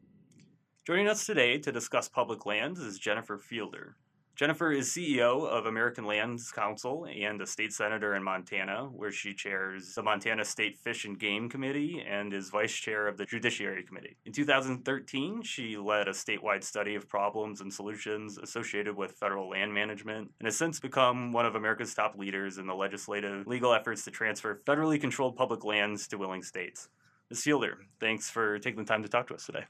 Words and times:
Joining 0.88 1.10
us 1.10 1.26
today 1.26 1.58
to 1.58 1.70
discuss 1.70 2.08
public 2.08 2.46
lands 2.46 2.80
is 2.80 2.98
Jennifer 2.98 3.38
Fielder. 3.38 3.98
Jennifer 4.42 4.72
is 4.72 4.90
CEO 4.90 5.48
of 5.48 5.68
American 5.68 6.04
Lands 6.04 6.52
Council 6.52 7.06
and 7.06 7.40
a 7.44 7.46
state 7.46 7.72
senator 7.72 8.16
in 8.16 8.24
Montana, 8.24 8.90
where 8.92 9.12
she 9.12 9.36
chairs 9.36 9.94
the 9.94 10.02
Montana 10.02 10.44
State 10.44 10.80
Fish 10.80 11.06
and 11.06 11.20
Game 11.20 11.48
Committee 11.48 12.04
and 12.10 12.34
is 12.34 12.50
vice 12.50 12.74
chair 12.74 13.08
of 13.08 13.18
the 13.18 13.26
Judiciary 13.26 13.84
Committee. 13.84 14.18
In 14.26 14.34
2013, 14.34 15.44
she 15.44 15.78
led 15.78 16.08
a 16.08 16.12
statewide 16.12 16.64
study 16.64 16.96
of 16.96 17.08
problems 17.08 17.62
and 17.62 17.72
solutions 17.72 18.40
associated 18.40 18.96
with 18.96 19.12
federal 19.12 19.48
land 19.48 19.76
management 19.76 20.32
and 20.40 20.48
has 20.48 20.58
since 20.58 20.80
become 20.80 21.32
one 21.32 21.46
of 21.46 21.54
America's 21.54 21.94
top 21.94 22.18
leaders 22.18 22.58
in 22.58 22.66
the 22.66 22.74
legislative 22.74 23.46
legal 23.46 23.76
efforts 23.76 24.04
to 24.06 24.10
transfer 24.10 24.60
federally 24.66 25.00
controlled 25.00 25.36
public 25.36 25.64
lands 25.64 26.08
to 26.08 26.18
willing 26.18 26.42
states. 26.42 26.90
Ms. 27.30 27.44
Fielder, 27.44 27.78
thanks 28.00 28.32
for 28.32 28.58
taking 28.58 28.80
the 28.80 28.88
time 28.88 29.04
to 29.04 29.08
talk 29.08 29.28
to 29.28 29.36
us 29.36 29.46
today. 29.46 29.66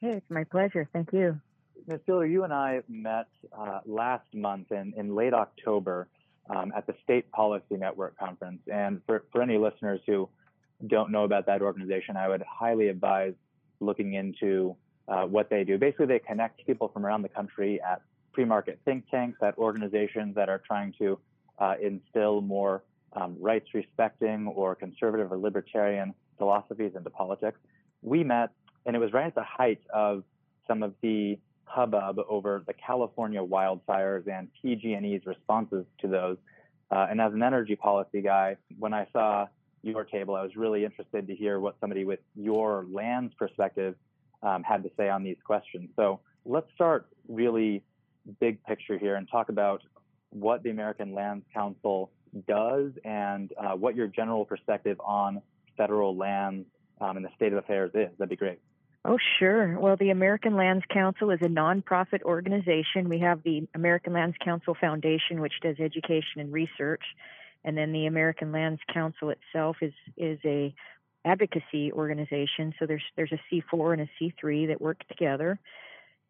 Hey, 0.00 0.14
it's 0.14 0.30
my 0.30 0.42
pleasure. 0.42 0.88
Thank 0.92 1.12
you. 1.12 1.40
Ms. 1.86 2.00
Fielder, 2.06 2.26
you 2.26 2.44
and 2.44 2.52
I 2.52 2.82
met 2.88 3.28
uh, 3.56 3.80
last 3.86 4.26
month 4.34 4.72
in, 4.72 4.94
in 4.96 5.14
late 5.14 5.34
October 5.34 6.08
um, 6.48 6.72
at 6.76 6.86
the 6.86 6.94
State 7.04 7.30
Policy 7.32 7.76
Network 7.76 8.18
Conference. 8.18 8.60
And 8.72 9.00
for, 9.06 9.24
for 9.32 9.42
any 9.42 9.58
listeners 9.58 10.00
who 10.06 10.28
don't 10.86 11.10
know 11.10 11.24
about 11.24 11.46
that 11.46 11.62
organization, 11.62 12.16
I 12.16 12.28
would 12.28 12.42
highly 12.42 12.88
advise 12.88 13.34
looking 13.80 14.14
into 14.14 14.76
uh, 15.08 15.24
what 15.24 15.50
they 15.50 15.64
do. 15.64 15.78
Basically, 15.78 16.06
they 16.06 16.18
connect 16.18 16.66
people 16.66 16.88
from 16.88 17.06
around 17.06 17.22
the 17.22 17.28
country 17.28 17.80
at 17.80 18.02
free 18.34 18.44
market 18.44 18.78
think 18.84 19.08
tanks, 19.10 19.38
at 19.42 19.56
organizations 19.58 20.34
that 20.34 20.48
are 20.48 20.60
trying 20.66 20.92
to 20.98 21.18
uh, 21.58 21.74
instill 21.82 22.40
more 22.40 22.82
um, 23.14 23.36
rights 23.40 23.68
respecting 23.72 24.46
or 24.48 24.74
conservative 24.74 25.32
or 25.32 25.38
libertarian 25.38 26.14
philosophies 26.38 26.92
into 26.94 27.08
politics. 27.10 27.58
We 28.02 28.24
met, 28.24 28.50
and 28.84 28.94
it 28.94 28.98
was 28.98 29.12
right 29.12 29.26
at 29.26 29.34
the 29.34 29.42
height 29.42 29.80
of 29.92 30.22
some 30.68 30.82
of 30.82 30.94
the 31.02 31.38
hubbub 31.66 32.18
over 32.28 32.64
the 32.66 32.72
California 32.72 33.40
wildfires 33.40 34.26
and 34.28 34.48
PG&E's 34.62 35.26
responses 35.26 35.84
to 36.00 36.08
those. 36.08 36.38
Uh, 36.90 37.06
and 37.10 37.20
as 37.20 37.32
an 37.32 37.42
energy 37.42 37.76
policy 37.76 38.22
guy, 38.22 38.56
when 38.78 38.94
I 38.94 39.06
saw 39.12 39.46
your 39.82 40.04
table, 40.04 40.34
I 40.34 40.42
was 40.42 40.56
really 40.56 40.84
interested 40.84 41.26
to 41.26 41.34
hear 41.34 41.60
what 41.60 41.76
somebody 41.80 42.04
with 42.04 42.20
your 42.34 42.86
land's 42.90 43.34
perspective 43.34 43.96
um, 44.42 44.62
had 44.62 44.82
to 44.84 44.90
say 44.96 45.08
on 45.08 45.22
these 45.22 45.36
questions. 45.44 45.90
So 45.96 46.20
let's 46.44 46.68
start 46.74 47.08
really 47.28 47.82
big 48.40 48.62
picture 48.64 48.98
here 48.98 49.16
and 49.16 49.28
talk 49.28 49.48
about 49.48 49.82
what 50.30 50.62
the 50.62 50.70
American 50.70 51.14
Lands 51.14 51.44
Council 51.52 52.10
does 52.46 52.92
and 53.04 53.52
uh, 53.58 53.74
what 53.74 53.96
your 53.96 54.06
general 54.06 54.44
perspective 54.44 55.00
on 55.04 55.42
federal 55.76 56.16
lands 56.16 56.66
um, 57.00 57.16
and 57.16 57.24
the 57.24 57.30
state 57.34 57.52
of 57.52 57.58
affairs 57.58 57.90
is. 57.94 58.10
That'd 58.18 58.30
be 58.30 58.36
great. 58.36 58.58
Oh, 59.08 59.18
sure. 59.38 59.78
Well, 59.78 59.96
the 59.96 60.10
American 60.10 60.56
Lands 60.56 60.84
Council 60.92 61.30
is 61.30 61.38
a 61.40 61.46
nonprofit 61.48 62.22
organization. 62.22 63.08
We 63.08 63.20
have 63.20 63.40
the 63.44 63.68
American 63.72 64.12
Lands 64.12 64.36
Council 64.44 64.76
Foundation, 64.80 65.40
which 65.40 65.52
does 65.62 65.76
education 65.78 66.40
and 66.40 66.52
research, 66.52 67.04
and 67.64 67.78
then 67.78 67.92
the 67.92 68.06
American 68.06 68.50
Lands 68.50 68.80
Council 68.92 69.30
itself 69.30 69.76
is 69.80 69.92
is 70.16 70.40
a 70.44 70.74
advocacy 71.24 71.92
organization. 71.92 72.74
So 72.80 72.86
there's 72.86 73.04
there's 73.14 73.30
a 73.30 73.40
C4 73.48 73.92
and 73.92 74.02
a 74.02 74.10
C3 74.20 74.66
that 74.68 74.80
work 74.80 75.06
together. 75.06 75.60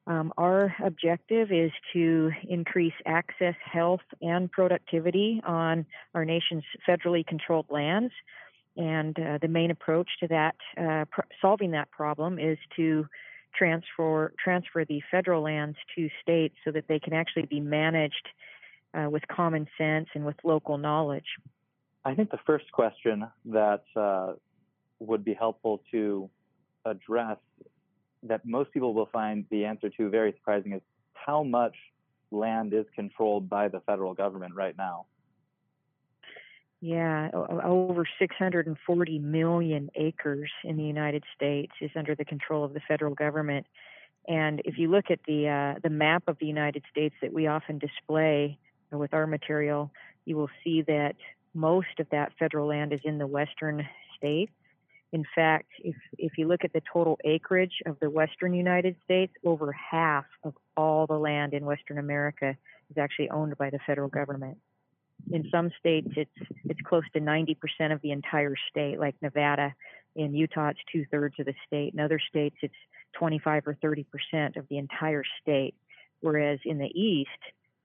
Um, 0.06 0.34
our 0.36 0.76
objective 0.84 1.50
is 1.50 1.72
to 1.94 2.30
increase 2.46 2.94
access, 3.06 3.54
health, 3.64 4.04
and 4.20 4.52
productivity 4.52 5.40
on 5.46 5.86
our 6.14 6.26
nation's 6.26 6.64
federally 6.86 7.26
controlled 7.26 7.66
lands. 7.70 8.12
And 8.76 9.18
uh, 9.18 9.38
the 9.40 9.48
main 9.48 9.70
approach 9.70 10.08
to 10.20 10.28
that, 10.28 10.56
uh, 10.78 11.04
pr- 11.10 11.22
solving 11.40 11.70
that 11.72 11.90
problem, 11.90 12.38
is 12.38 12.58
to 12.76 13.06
transfer 13.56 14.32
transfer 14.42 14.84
the 14.84 15.00
federal 15.10 15.42
lands 15.42 15.78
to 15.96 16.08
states 16.20 16.54
so 16.64 16.70
that 16.72 16.84
they 16.88 16.98
can 16.98 17.14
actually 17.14 17.46
be 17.46 17.60
managed 17.60 18.28
uh, 18.94 19.08
with 19.08 19.22
common 19.28 19.66
sense 19.78 20.08
and 20.14 20.24
with 20.24 20.36
local 20.44 20.76
knowledge. 20.78 21.24
I 22.04 22.14
think 22.14 22.30
the 22.30 22.38
first 22.46 22.70
question 22.72 23.26
that 23.46 23.84
uh, 23.96 24.34
would 25.00 25.24
be 25.24 25.34
helpful 25.34 25.82
to 25.90 26.30
address 26.84 27.38
that 28.22 28.46
most 28.46 28.72
people 28.72 28.94
will 28.94 29.08
find 29.12 29.44
the 29.50 29.64
answer 29.64 29.88
to 29.90 30.08
very 30.08 30.32
surprising 30.32 30.72
is 30.72 30.82
how 31.14 31.42
much 31.42 31.74
land 32.30 32.72
is 32.72 32.86
controlled 32.94 33.48
by 33.48 33.68
the 33.68 33.80
federal 33.80 34.14
government 34.14 34.54
right 34.54 34.76
now. 34.76 35.06
Yeah, 36.80 37.30
over 37.32 38.06
640 38.18 39.18
million 39.18 39.90
acres 39.94 40.50
in 40.62 40.76
the 40.76 40.82
United 40.82 41.24
States 41.34 41.72
is 41.80 41.90
under 41.96 42.14
the 42.14 42.24
control 42.24 42.64
of 42.64 42.74
the 42.74 42.80
federal 42.86 43.14
government. 43.14 43.66
And 44.28 44.60
if 44.64 44.76
you 44.76 44.90
look 44.90 45.06
at 45.10 45.20
the 45.26 45.48
uh, 45.48 45.80
the 45.82 45.90
map 45.90 46.24
of 46.26 46.36
the 46.38 46.46
United 46.46 46.82
States 46.90 47.14
that 47.22 47.32
we 47.32 47.46
often 47.46 47.78
display 47.78 48.58
with 48.92 49.14
our 49.14 49.26
material, 49.26 49.90
you 50.26 50.36
will 50.36 50.50
see 50.62 50.82
that 50.82 51.14
most 51.54 51.98
of 51.98 52.08
that 52.10 52.32
federal 52.38 52.68
land 52.68 52.92
is 52.92 53.00
in 53.04 53.18
the 53.18 53.26
western 53.26 53.86
states. 54.18 54.52
In 55.12 55.24
fact, 55.34 55.70
if 55.78 55.96
if 56.18 56.32
you 56.36 56.46
look 56.46 56.62
at 56.62 56.74
the 56.74 56.82
total 56.92 57.18
acreage 57.24 57.80
of 57.86 57.98
the 58.00 58.10
western 58.10 58.52
United 58.52 58.96
States, 59.04 59.32
over 59.46 59.72
half 59.72 60.26
of 60.44 60.52
all 60.76 61.06
the 61.06 61.18
land 61.18 61.54
in 61.54 61.64
western 61.64 61.98
America 61.98 62.54
is 62.90 62.98
actually 62.98 63.30
owned 63.30 63.56
by 63.56 63.70
the 63.70 63.78
federal 63.86 64.08
government 64.08 64.58
in 65.30 65.48
some 65.50 65.70
states 65.78 66.08
it's 66.16 66.30
it's 66.64 66.80
close 66.82 67.04
to 67.12 67.20
90% 67.20 67.56
of 67.92 68.00
the 68.02 68.12
entire 68.12 68.54
state 68.70 68.98
like 68.98 69.14
nevada 69.22 69.74
in 70.14 70.34
utah 70.34 70.68
it's 70.68 70.80
two-thirds 70.90 71.34
of 71.38 71.46
the 71.46 71.54
state. 71.66 71.92
In 71.94 72.00
other 72.00 72.20
states 72.28 72.56
it's 72.62 72.74
25 73.14 73.66
or 73.66 73.74
30% 73.74 74.56
of 74.56 74.66
the 74.68 74.78
entire 74.78 75.22
state. 75.40 75.74
Whereas 76.20 76.58
in 76.64 76.78
the 76.78 76.90
east 76.98 77.30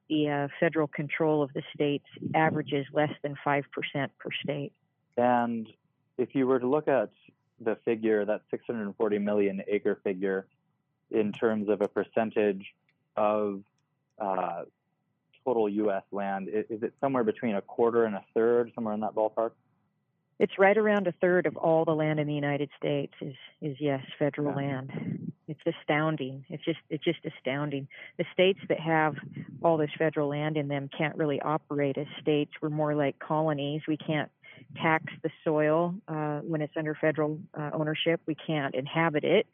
the 0.09 0.29
uh, 0.29 0.47
federal 0.59 0.87
control 0.87 1.41
of 1.41 1.53
the 1.53 1.63
states 1.73 2.05
averages 2.35 2.85
less 2.91 3.11
than 3.23 3.35
5% 3.45 3.63
per 3.93 4.29
state. 4.43 4.73
And 5.15 5.67
if 6.17 6.35
you 6.35 6.47
were 6.47 6.59
to 6.59 6.67
look 6.67 6.89
at 6.89 7.11
the 7.61 7.77
figure 7.85 8.25
that 8.25 8.41
640 8.51 9.19
million 9.19 9.61
acre 9.67 9.99
figure 10.03 10.47
in 11.11 11.31
terms 11.31 11.69
of 11.69 11.81
a 11.81 11.87
percentage 11.87 12.65
of 13.15 13.61
uh, 14.19 14.63
total 15.45 15.69
U.S. 15.69 16.03
land, 16.11 16.49
is 16.49 16.83
it 16.83 16.93
somewhere 16.99 17.23
between 17.23 17.55
a 17.55 17.61
quarter 17.61 18.05
and 18.05 18.15
a 18.15 18.23
third, 18.33 18.71
somewhere 18.75 18.93
in 18.93 18.99
that 19.01 19.15
ballpark? 19.15 19.51
It's 20.41 20.57
right 20.57 20.75
around 20.75 21.05
a 21.05 21.11
third 21.21 21.45
of 21.45 21.55
all 21.55 21.85
the 21.85 21.93
land 21.93 22.19
in 22.19 22.25
the 22.25 22.33
United 22.33 22.69
States 22.75 23.13
is 23.21 23.35
is 23.61 23.77
yes 23.79 24.01
federal 24.17 24.49
yeah. 24.49 24.55
land. 24.55 25.31
It's 25.47 25.59
astounding. 25.79 26.45
It's 26.49 26.65
just 26.65 26.79
it's 26.89 27.03
just 27.03 27.19
astounding. 27.23 27.87
The 28.17 28.25
states 28.33 28.59
that 28.67 28.79
have 28.79 29.13
all 29.61 29.77
this 29.77 29.91
federal 29.99 30.29
land 30.29 30.57
in 30.57 30.67
them 30.67 30.89
can't 30.97 31.15
really 31.15 31.39
operate 31.39 31.95
as 31.99 32.07
states. 32.21 32.51
We're 32.59 32.69
more 32.69 32.95
like 32.95 33.19
colonies. 33.19 33.83
We 33.87 33.97
can't 33.97 34.31
tax 34.81 35.05
the 35.21 35.29
soil 35.43 35.93
uh, 36.07 36.39
when 36.39 36.61
it's 36.61 36.73
under 36.75 36.95
federal 36.95 37.37
uh, 37.53 37.69
ownership. 37.73 38.19
We 38.25 38.35
can't 38.35 38.73
inhabit 38.73 39.23
it, 39.23 39.45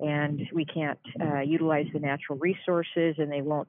and 0.00 0.40
we 0.52 0.64
can't 0.64 0.98
uh, 1.20 1.40
utilize 1.40 1.86
the 1.92 2.00
natural 2.00 2.38
resources, 2.38 3.14
and 3.18 3.30
they 3.30 3.42
won't 3.42 3.68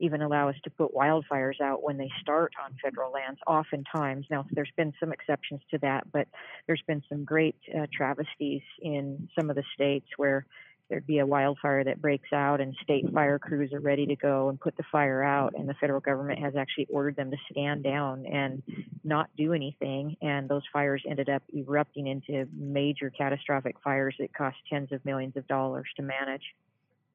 even 0.00 0.22
allow 0.22 0.48
us 0.48 0.56
to 0.64 0.70
put 0.70 0.94
wildfires 0.94 1.60
out 1.60 1.82
when 1.82 1.96
they 1.96 2.10
start 2.20 2.52
on 2.62 2.76
federal 2.82 3.12
lands, 3.12 3.40
oftentimes. 3.46 4.26
Now, 4.30 4.46
there's 4.50 4.72
been 4.76 4.92
some 4.98 5.12
exceptions 5.12 5.60
to 5.70 5.78
that, 5.78 6.10
but 6.12 6.26
there's 6.66 6.82
been 6.86 7.02
some 7.08 7.24
great 7.24 7.56
uh, 7.74 7.86
travesties 7.92 8.62
in 8.80 9.28
some 9.38 9.50
of 9.50 9.56
the 9.56 9.64
states 9.74 10.06
where 10.16 10.46
there'd 10.88 11.06
be 11.06 11.18
a 11.18 11.26
wildfire 11.26 11.82
that 11.84 12.00
breaks 12.00 12.32
out 12.32 12.60
and 12.60 12.76
state 12.82 13.10
fire 13.12 13.38
crews 13.38 13.72
are 13.72 13.80
ready 13.80 14.06
to 14.06 14.16
go 14.16 14.48
and 14.48 14.60
put 14.60 14.76
the 14.76 14.82
fire 14.92 15.22
out 15.22 15.54
and 15.56 15.68
the 15.68 15.74
federal 15.74 16.00
government 16.00 16.38
has 16.38 16.54
actually 16.56 16.86
ordered 16.90 17.16
them 17.16 17.30
to 17.30 17.36
stand 17.50 17.82
down 17.82 18.26
and 18.26 18.62
not 19.02 19.30
do 19.36 19.52
anything 19.54 20.16
and 20.20 20.48
those 20.48 20.62
fires 20.72 21.02
ended 21.08 21.28
up 21.28 21.42
erupting 21.56 22.06
into 22.06 22.46
major 22.54 23.10
catastrophic 23.10 23.76
fires 23.82 24.14
that 24.18 24.34
cost 24.34 24.56
tens 24.70 24.92
of 24.92 25.04
millions 25.04 25.36
of 25.36 25.46
dollars 25.48 25.86
to 25.96 26.02
manage 26.02 26.54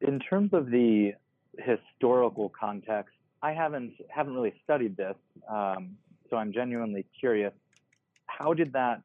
in 0.00 0.18
terms 0.18 0.50
of 0.52 0.66
the 0.70 1.12
historical 1.60 2.48
context, 2.48 3.14
I 3.42 3.52
haven't 3.52 3.94
haven't 4.08 4.34
really 4.34 4.54
studied 4.64 4.96
this, 4.96 5.16
um, 5.48 5.96
so 6.28 6.36
I'm 6.36 6.52
genuinely 6.52 7.06
curious. 7.18 7.52
How 8.26 8.54
did 8.54 8.72
that 8.74 9.02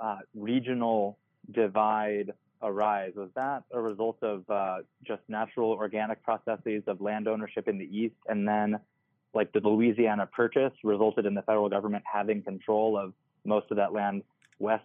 uh, 0.00 0.18
regional 0.34 1.18
divide 1.50 2.32
arise? 2.62 3.12
Was 3.16 3.30
that 3.34 3.64
a 3.72 3.80
result 3.80 4.18
of 4.22 4.48
uh, 4.48 4.78
just 5.06 5.22
natural 5.28 5.70
organic 5.70 6.22
processes 6.22 6.82
of 6.86 7.00
land 7.00 7.28
ownership 7.28 7.68
in 7.68 7.78
the 7.78 7.84
east, 7.84 8.16
and 8.28 8.46
then 8.46 8.78
like 9.34 9.52
the 9.52 9.60
Louisiana 9.60 10.26
Purchase 10.26 10.72
resulted 10.84 11.26
in 11.26 11.34
the 11.34 11.42
federal 11.42 11.68
government 11.68 12.04
having 12.10 12.42
control 12.42 12.96
of 12.96 13.12
most 13.44 13.70
of 13.70 13.76
that 13.76 13.92
land 13.92 14.22
west 14.60 14.84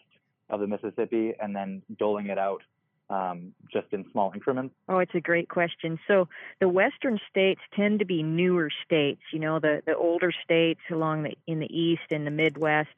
of 0.50 0.60
the 0.60 0.68
Mississippi, 0.68 1.34
and 1.40 1.56
then 1.56 1.84
doling 2.00 2.28
it 2.28 2.40
out 2.40 2.64
um, 3.10 3.54
just 3.72 3.88
in 3.92 4.06
small 4.12 4.32
increments? 4.34 4.76
Oh, 4.88 5.00
it's 5.00 5.16
a 5.16 5.22
great 5.22 5.50
question. 5.50 6.00
So 6.08 6.28
the 6.60 6.70
western 6.70 7.20
states 7.30 7.62
tend 7.76 8.00
to 8.00 8.06
be 8.06 8.24
newer 8.24 8.70
states. 8.86 9.22
You 9.32 9.40
know, 9.40 9.60
the 9.60 9.82
the 9.86 9.96
older 9.96 10.32
states 10.44 10.82
along 10.92 11.24
the 11.24 11.36
in 11.48 11.60
the 11.60 11.76
east 11.76 12.12
and 12.12 12.26
the 12.26 12.32
Midwest 12.32 12.90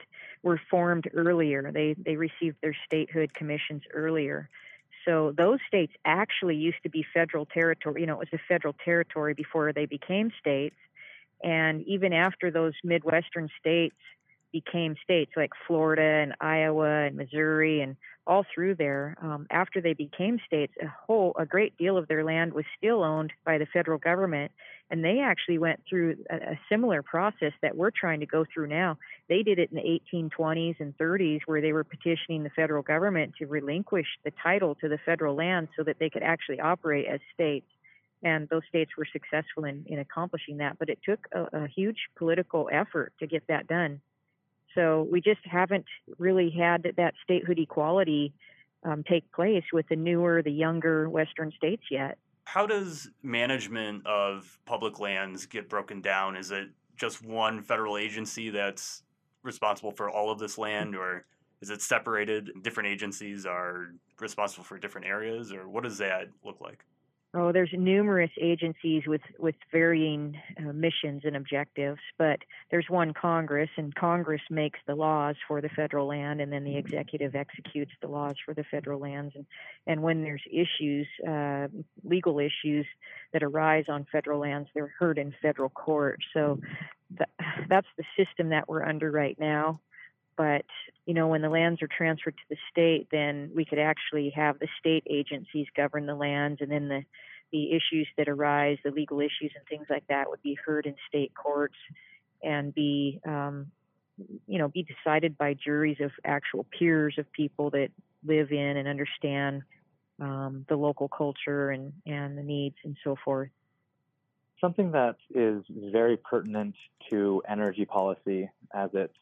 were 0.43 0.59
formed 0.69 1.09
earlier. 1.13 1.71
They 1.71 1.95
they 1.97 2.15
received 2.15 2.57
their 2.61 2.75
statehood 2.85 3.33
commissions 3.33 3.83
earlier. 3.93 4.49
So 5.05 5.33
those 5.35 5.59
states 5.67 5.93
actually 6.05 6.57
used 6.57 6.83
to 6.83 6.89
be 6.89 7.05
federal 7.13 7.45
territory. 7.45 8.01
You 8.01 8.07
know, 8.07 8.21
it 8.21 8.29
was 8.31 8.39
a 8.39 8.43
federal 8.47 8.75
territory 8.85 9.33
before 9.33 9.73
they 9.73 9.85
became 9.85 10.31
states. 10.39 10.75
And 11.43 11.81
even 11.87 12.13
after 12.13 12.51
those 12.51 12.73
Midwestern 12.83 13.49
states 13.59 13.95
became 14.51 14.95
states 15.03 15.31
like 15.35 15.51
Florida 15.67 16.01
and 16.01 16.35
Iowa 16.39 17.05
and 17.05 17.15
Missouri 17.15 17.81
and 17.81 17.95
all 18.27 18.45
through 18.53 18.75
there, 18.75 19.15
um, 19.21 19.47
after 19.49 19.81
they 19.81 19.93
became 19.93 20.39
states, 20.45 20.73
a 20.81 20.87
whole 20.87 21.33
a 21.37 21.45
great 21.45 21.77
deal 21.77 21.97
of 21.97 22.07
their 22.07 22.23
land 22.23 22.53
was 22.53 22.65
still 22.77 23.03
owned 23.03 23.33
by 23.45 23.57
the 23.57 23.65
federal 23.65 23.97
government, 23.97 24.51
and 24.89 25.03
they 25.03 25.19
actually 25.19 25.57
went 25.57 25.81
through 25.89 26.17
a, 26.29 26.35
a 26.35 26.59
similar 26.69 27.01
process 27.01 27.53
that 27.61 27.75
we're 27.75 27.91
trying 27.91 28.19
to 28.19 28.25
go 28.25 28.45
through 28.53 28.67
now. 28.67 28.97
They 29.27 29.41
did 29.41 29.57
it 29.59 29.71
in 29.71 29.77
the 29.77 29.99
1820s 30.13 30.79
and 30.79 30.95
30s, 30.97 31.41
where 31.45 31.61
they 31.61 31.73
were 31.73 31.83
petitioning 31.83 32.43
the 32.43 32.51
federal 32.51 32.83
government 32.83 33.33
to 33.39 33.47
relinquish 33.47 34.07
the 34.23 34.31
title 34.43 34.75
to 34.75 34.89
the 34.89 34.99
federal 35.05 35.35
land 35.35 35.69
so 35.75 35.83
that 35.83 35.97
they 35.99 36.09
could 36.09 36.23
actually 36.23 36.59
operate 36.59 37.07
as 37.07 37.19
states 37.33 37.67
and 38.23 38.47
those 38.49 38.61
states 38.69 38.91
were 38.97 39.07
successful 39.11 39.65
in, 39.65 39.83
in 39.87 39.99
accomplishing 39.99 40.57
that. 40.57 40.77
But 40.77 40.89
it 40.89 40.99
took 41.03 41.27
a, 41.33 41.63
a, 41.63 41.67
huge 41.67 41.97
political 42.15 42.69
effort 42.71 43.13
to 43.19 43.27
get 43.27 43.47
that 43.47 43.67
done. 43.67 44.01
So 44.75 45.07
we 45.11 45.21
just 45.21 45.41
haven't 45.45 45.85
really 46.17 46.49
had 46.49 46.93
that 46.97 47.13
statehood 47.23 47.59
equality 47.59 48.33
um, 48.83 49.03
take 49.03 49.31
place 49.31 49.63
with 49.71 49.87
the 49.89 49.95
newer, 49.95 50.41
the 50.41 50.51
younger 50.51 51.09
Western 51.09 51.51
states 51.55 51.83
yet. 51.91 52.17
How 52.45 52.65
does 52.65 53.09
management 53.21 54.05
of 54.05 54.57
public 54.65 54.99
lands 54.99 55.45
get 55.45 55.69
broken 55.69 56.01
down? 56.01 56.35
Is 56.35 56.51
it 56.51 56.69
just 56.97 57.23
one 57.23 57.61
federal 57.61 57.97
agency 57.97 58.49
that's 58.49 59.03
responsible 59.43 59.91
for 59.91 60.09
all 60.09 60.31
of 60.31 60.39
this 60.39 60.57
land, 60.57 60.95
or 60.95 61.25
is 61.61 61.69
it 61.69 61.81
separated? 61.81 62.51
Different 62.63 62.89
agencies 62.89 63.45
are 63.45 63.93
responsible 64.19 64.63
for 64.63 64.77
different 64.77 65.07
areas, 65.07 65.51
or 65.53 65.69
what 65.69 65.83
does 65.83 65.97
that 65.99 66.29
look 66.43 66.59
like? 66.61 66.85
Oh, 67.33 67.53
there's 67.53 67.71
numerous 67.71 68.31
agencies 68.41 69.03
with 69.07 69.21
with 69.39 69.55
varying 69.71 70.37
uh, 70.59 70.73
missions 70.73 71.21
and 71.23 71.37
objectives, 71.37 72.01
but 72.17 72.39
there's 72.71 72.87
one 72.89 73.13
Congress, 73.13 73.69
and 73.77 73.95
Congress 73.95 74.41
makes 74.49 74.79
the 74.85 74.95
laws 74.95 75.37
for 75.47 75.61
the 75.61 75.69
federal 75.69 76.07
land, 76.07 76.41
and 76.41 76.51
then 76.51 76.65
the 76.65 76.75
executive 76.75 77.33
executes 77.33 77.93
the 78.01 78.09
laws 78.09 78.35
for 78.43 78.53
the 78.53 78.65
federal 78.65 78.99
lands. 78.99 79.33
And 79.35 79.45
and 79.87 80.03
when 80.03 80.23
there's 80.23 80.43
issues, 80.51 81.07
uh, 81.25 81.69
legal 82.03 82.39
issues 82.39 82.85
that 83.31 83.43
arise 83.43 83.85
on 83.87 84.05
federal 84.11 84.41
lands, 84.41 84.67
they're 84.73 84.93
heard 84.99 85.17
in 85.17 85.33
federal 85.41 85.69
court. 85.69 86.19
So 86.33 86.59
th- 87.17 87.29
that's 87.69 87.87
the 87.97 88.03
system 88.17 88.49
that 88.49 88.67
we're 88.67 88.83
under 88.83 89.09
right 89.09 89.39
now 89.39 89.79
but 90.41 90.65
you 91.05 91.13
know 91.13 91.27
when 91.27 91.43
the 91.43 91.49
lands 91.49 91.83
are 91.83 91.89
transferred 91.95 92.35
to 92.35 92.43
the 92.49 92.57
state 92.71 93.07
then 93.11 93.51
we 93.55 93.63
could 93.63 93.77
actually 93.77 94.31
have 94.35 94.57
the 94.57 94.67
state 94.79 95.03
agencies 95.07 95.67
govern 95.77 96.07
the 96.07 96.15
lands 96.15 96.61
and 96.61 96.71
then 96.71 96.87
the 96.87 97.03
the 97.51 97.73
issues 97.73 98.07
that 98.17 98.27
arise 98.27 98.77
the 98.83 98.89
legal 98.89 99.19
issues 99.19 99.51
and 99.55 99.63
things 99.69 99.85
like 99.87 100.03
that 100.07 100.27
would 100.29 100.41
be 100.41 100.57
heard 100.65 100.87
in 100.87 100.95
state 101.07 101.31
courts 101.35 101.75
and 102.41 102.73
be 102.73 103.19
um, 103.27 103.67
you 104.47 104.57
know 104.57 104.67
be 104.67 104.83
decided 104.83 105.37
by 105.37 105.53
juries 105.53 105.97
of 105.99 106.09
actual 106.25 106.65
peers 106.77 107.13
of 107.19 107.31
people 107.33 107.69
that 107.69 107.89
live 108.25 108.51
in 108.51 108.77
and 108.77 108.87
understand 108.87 109.61
um, 110.19 110.65
the 110.69 110.75
local 110.75 111.07
culture 111.07 111.69
and 111.69 111.93
and 112.07 112.35
the 112.35 112.43
needs 112.43 112.77
and 112.83 112.97
so 113.03 113.15
forth. 113.23 113.49
Something 114.59 114.91
that 114.91 115.17
is 115.35 115.63
very 115.69 116.17
pertinent 116.17 116.75
to 117.11 117.43
energy 117.47 117.85
policy 117.85 118.49
as 118.73 118.89
it's 118.93 119.13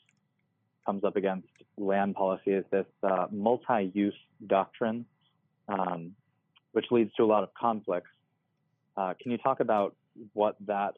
comes 0.89 1.03
up 1.03 1.15
against 1.15 1.47
land 1.77 2.15
policy 2.15 2.51
is 2.51 2.65
this 2.71 2.87
uh, 3.03 3.27
multi-use 3.31 4.15
doctrine, 4.47 5.05
um, 5.67 6.15
which 6.71 6.85
leads 6.89 7.13
to 7.13 7.23
a 7.23 7.27
lot 7.27 7.43
of 7.43 7.53
conflicts. 7.53 8.09
Uh, 8.97 9.13
can 9.21 9.31
you 9.31 9.37
talk 9.37 9.59
about 9.59 9.95
what 10.33 10.55
that 10.65 10.95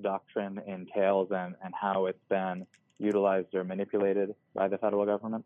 doctrine 0.00 0.58
entails 0.66 1.28
and, 1.30 1.54
and 1.62 1.74
how 1.78 2.06
it's 2.06 2.24
been 2.30 2.66
utilized 2.98 3.54
or 3.54 3.64
manipulated 3.64 4.34
by 4.54 4.66
the 4.66 4.78
federal 4.78 5.04
government? 5.04 5.44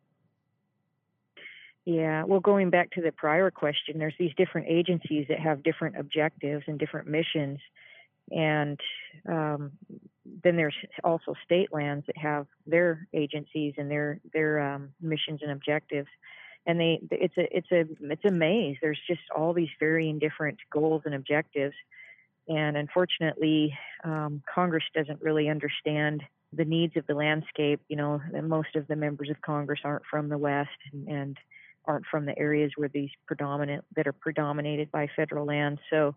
Yeah, 1.84 2.22
well, 2.22 2.38
going 2.38 2.70
back 2.70 2.92
to 2.92 3.02
the 3.02 3.10
prior 3.10 3.50
question, 3.50 3.98
there's 3.98 4.14
these 4.16 4.32
different 4.36 4.68
agencies 4.68 5.26
that 5.28 5.40
have 5.40 5.64
different 5.64 5.96
objectives 5.98 6.62
and 6.68 6.78
different 6.78 7.08
missions 7.08 7.58
and 8.30 8.78
um, 9.28 9.72
then 10.42 10.56
there's 10.56 10.75
also 11.04 11.34
state 11.44 11.72
lands 11.72 12.06
that 12.06 12.16
have 12.16 12.46
their 12.66 13.08
agencies 13.12 13.75
and 13.78 13.90
their 13.90 14.20
their 14.32 14.60
um, 14.60 14.90
missions 15.00 15.40
and 15.42 15.50
objectives. 15.50 16.08
And 16.66 16.80
they 16.80 17.00
it's 17.10 17.36
a 17.36 17.56
it's 17.56 17.72
a 17.72 17.84
it's 18.12 18.25
a 18.25 18.30
maze. 18.30 18.76
There's 18.80 19.00
just 19.06 19.22
all 19.34 19.52
these 19.52 19.69
varying 19.78 20.19
different 20.19 20.58
goals 20.72 21.02
and 21.04 21.14
objectives. 21.14 21.75
And 22.48 22.76
unfortunately 22.76 23.76
um, 24.04 24.42
congress 24.52 24.84
doesn't 24.94 25.20
really 25.20 25.48
understand 25.48 26.22
the 26.52 26.64
needs 26.64 26.96
of 26.96 27.06
the 27.06 27.14
landscape 27.14 27.80
you 27.88 27.96
know 27.96 28.20
most 28.42 28.75
of 28.75 28.86
the 28.88 28.96
members 28.96 29.28
of 29.28 29.40
congress 29.42 29.80
aren't 29.84 30.04
from 30.10 30.30
the 30.30 30.38
west 30.38 30.70
and, 30.92 31.08
and 31.08 31.36
aren't 31.84 32.06
from 32.06 32.25
the 32.25 32.38
areas 32.38 32.72
where 32.76 32.88
these 32.88 33.10
predominant 33.26 33.84
that 33.96 34.06
are 34.06 34.14
predominated 34.14 34.90
by 34.90 35.08
federal 35.14 35.44
land 35.44 35.78
so 35.90 36.14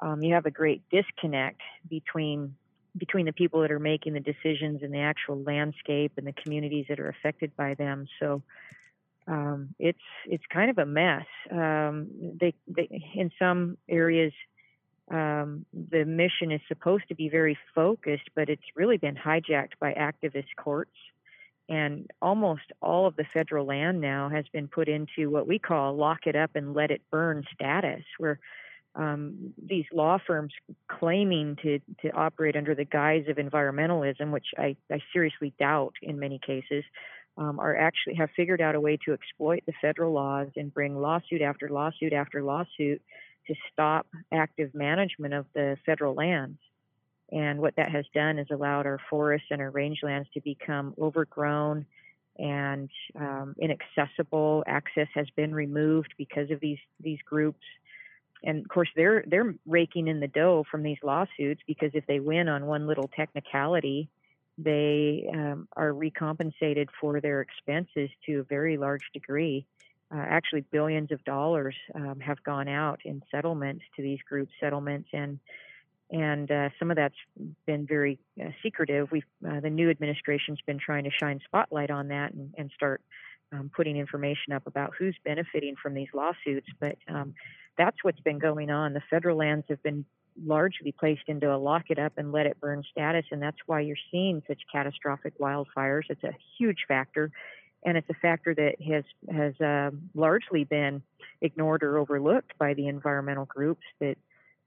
um, 0.00 0.22
you 0.22 0.34
have 0.34 0.46
a 0.46 0.50
great 0.50 0.82
disconnect 0.90 1.60
between 1.88 2.54
between 2.96 3.26
the 3.26 3.32
people 3.32 3.60
that 3.62 3.70
are 3.70 3.78
making 3.78 4.14
the 4.14 4.20
decisions 4.20 4.82
and 4.82 4.92
the 4.92 5.00
actual 5.00 5.42
landscape 5.42 6.12
and 6.16 6.26
the 6.26 6.32
communities 6.32 6.86
that 6.88 7.00
are 7.00 7.08
affected 7.08 7.54
by 7.56 7.74
them. 7.74 8.06
So 8.18 8.42
um, 9.26 9.74
it's 9.78 9.98
it's 10.26 10.44
kind 10.52 10.70
of 10.70 10.78
a 10.78 10.86
mess. 10.86 11.26
Um, 11.50 12.08
they, 12.40 12.54
they, 12.66 12.88
in 13.14 13.30
some 13.38 13.78
areas, 13.88 14.32
um, 15.10 15.66
the 15.72 16.04
mission 16.04 16.50
is 16.50 16.60
supposed 16.68 17.04
to 17.08 17.14
be 17.14 17.28
very 17.28 17.58
focused, 17.74 18.30
but 18.34 18.48
it's 18.48 18.62
really 18.74 18.96
been 18.96 19.16
hijacked 19.16 19.78
by 19.80 19.92
activist 19.92 20.56
courts. 20.56 20.96
And 21.68 22.10
almost 22.20 22.72
all 22.82 23.06
of 23.06 23.14
the 23.14 23.24
federal 23.32 23.66
land 23.66 24.00
now 24.00 24.28
has 24.28 24.44
been 24.52 24.66
put 24.66 24.88
into 24.88 25.30
what 25.30 25.46
we 25.46 25.60
call 25.60 25.94
lock 25.94 26.26
it 26.26 26.34
up 26.34 26.50
and 26.56 26.74
let 26.74 26.90
it 26.90 27.02
burn 27.10 27.44
status, 27.54 28.02
where 28.18 28.40
um, 28.94 29.54
these 29.62 29.84
law 29.92 30.18
firms 30.26 30.52
claiming 30.88 31.56
to, 31.62 31.78
to 32.02 32.10
operate 32.10 32.56
under 32.56 32.74
the 32.74 32.84
guise 32.84 33.24
of 33.28 33.36
environmentalism, 33.36 34.32
which 34.32 34.46
I, 34.58 34.76
I 34.90 35.00
seriously 35.12 35.52
doubt 35.58 35.94
in 36.02 36.18
many 36.18 36.40
cases, 36.44 36.84
um, 37.36 37.60
are 37.60 37.76
actually 37.76 38.16
have 38.16 38.30
figured 38.34 38.60
out 38.60 38.74
a 38.74 38.80
way 38.80 38.98
to 39.04 39.12
exploit 39.12 39.62
the 39.66 39.72
federal 39.80 40.12
laws 40.12 40.48
and 40.56 40.74
bring 40.74 41.00
lawsuit 41.00 41.40
after 41.40 41.68
lawsuit 41.68 42.12
after 42.12 42.42
lawsuit 42.42 43.00
to 43.46 43.54
stop 43.72 44.06
active 44.32 44.74
management 44.74 45.34
of 45.34 45.46
the 45.54 45.76
federal 45.86 46.14
lands. 46.14 46.58
And 47.32 47.60
what 47.60 47.76
that 47.76 47.92
has 47.92 48.04
done 48.12 48.38
is 48.38 48.48
allowed 48.50 48.86
our 48.86 48.98
forests 49.08 49.46
and 49.50 49.60
our 49.60 49.70
rangelands 49.70 50.30
to 50.34 50.40
become 50.40 50.94
overgrown 51.00 51.86
and 52.38 52.90
um, 53.18 53.54
inaccessible. 53.58 54.64
Access 54.66 55.08
has 55.14 55.28
been 55.36 55.54
removed 55.54 56.14
because 56.18 56.50
of 56.50 56.58
these 56.60 56.78
these 57.00 57.18
groups 57.24 57.64
and 58.42 58.64
of 58.64 58.68
course 58.68 58.88
they're 58.96 59.24
they're 59.26 59.54
raking 59.66 60.08
in 60.08 60.20
the 60.20 60.28
dough 60.28 60.64
from 60.70 60.82
these 60.82 60.98
lawsuits 61.02 61.60
because 61.66 61.90
if 61.94 62.06
they 62.06 62.20
win 62.20 62.48
on 62.48 62.66
one 62.66 62.86
little 62.86 63.08
technicality 63.08 64.08
they 64.58 65.28
um, 65.32 65.66
are 65.76 65.92
recompensated 65.92 66.88
for 67.00 67.20
their 67.20 67.40
expenses 67.40 68.10
to 68.26 68.40
a 68.40 68.42
very 68.44 68.76
large 68.76 69.04
degree 69.12 69.66
uh, 70.12 70.18
actually 70.18 70.62
billions 70.72 71.12
of 71.12 71.22
dollars 71.24 71.74
um, 71.94 72.18
have 72.20 72.42
gone 72.42 72.68
out 72.68 73.00
in 73.04 73.22
settlements 73.30 73.84
to 73.96 74.02
these 74.02 74.20
group 74.28 74.48
settlements 74.60 75.08
and 75.12 75.38
and 76.12 76.50
uh, 76.50 76.70
some 76.78 76.90
of 76.90 76.96
that's 76.96 77.14
been 77.66 77.86
very 77.86 78.18
uh, 78.40 78.48
secretive. 78.62 79.10
we 79.12 79.22
uh, 79.48 79.60
the 79.60 79.70
new 79.70 79.90
administration's 79.90 80.60
been 80.66 80.78
trying 80.78 81.04
to 81.04 81.10
shine 81.10 81.40
spotlight 81.44 81.90
on 81.90 82.08
that 82.08 82.32
and, 82.32 82.52
and 82.58 82.70
start 82.74 83.00
um, 83.52 83.70
putting 83.74 83.96
information 83.96 84.52
up 84.52 84.66
about 84.66 84.92
who's 84.98 85.16
benefiting 85.24 85.74
from 85.82 85.94
these 85.94 86.08
lawsuits. 86.14 86.68
But 86.78 86.96
um, 87.08 87.34
that's 87.76 87.96
what's 88.02 88.20
been 88.20 88.38
going 88.38 88.70
on. 88.70 88.92
The 88.92 89.02
federal 89.10 89.36
lands 89.36 89.66
have 89.68 89.82
been 89.82 90.04
largely 90.44 90.92
placed 90.92 91.24
into 91.26 91.52
a 91.52 91.58
lock 91.58 91.84
it 91.90 91.98
up 91.98 92.12
and 92.16 92.32
let 92.32 92.46
it 92.46 92.60
burn 92.60 92.82
status, 92.90 93.24
and 93.30 93.42
that's 93.42 93.58
why 93.66 93.80
you're 93.80 93.96
seeing 94.10 94.42
such 94.46 94.60
catastrophic 94.72 95.38
wildfires. 95.38 96.04
It's 96.08 96.22
a 96.24 96.36
huge 96.58 96.84
factor, 96.86 97.30
and 97.84 97.96
it's 97.96 98.08
a 98.08 98.14
factor 98.14 98.54
that 98.54 98.76
has 98.80 99.04
has 99.34 99.60
uh, 99.60 99.90
largely 100.14 100.64
been 100.64 101.02
ignored 101.40 101.82
or 101.82 101.98
overlooked 101.98 102.56
by 102.58 102.74
the 102.74 102.88
environmental 102.88 103.46
groups 103.46 103.84
that. 104.00 104.16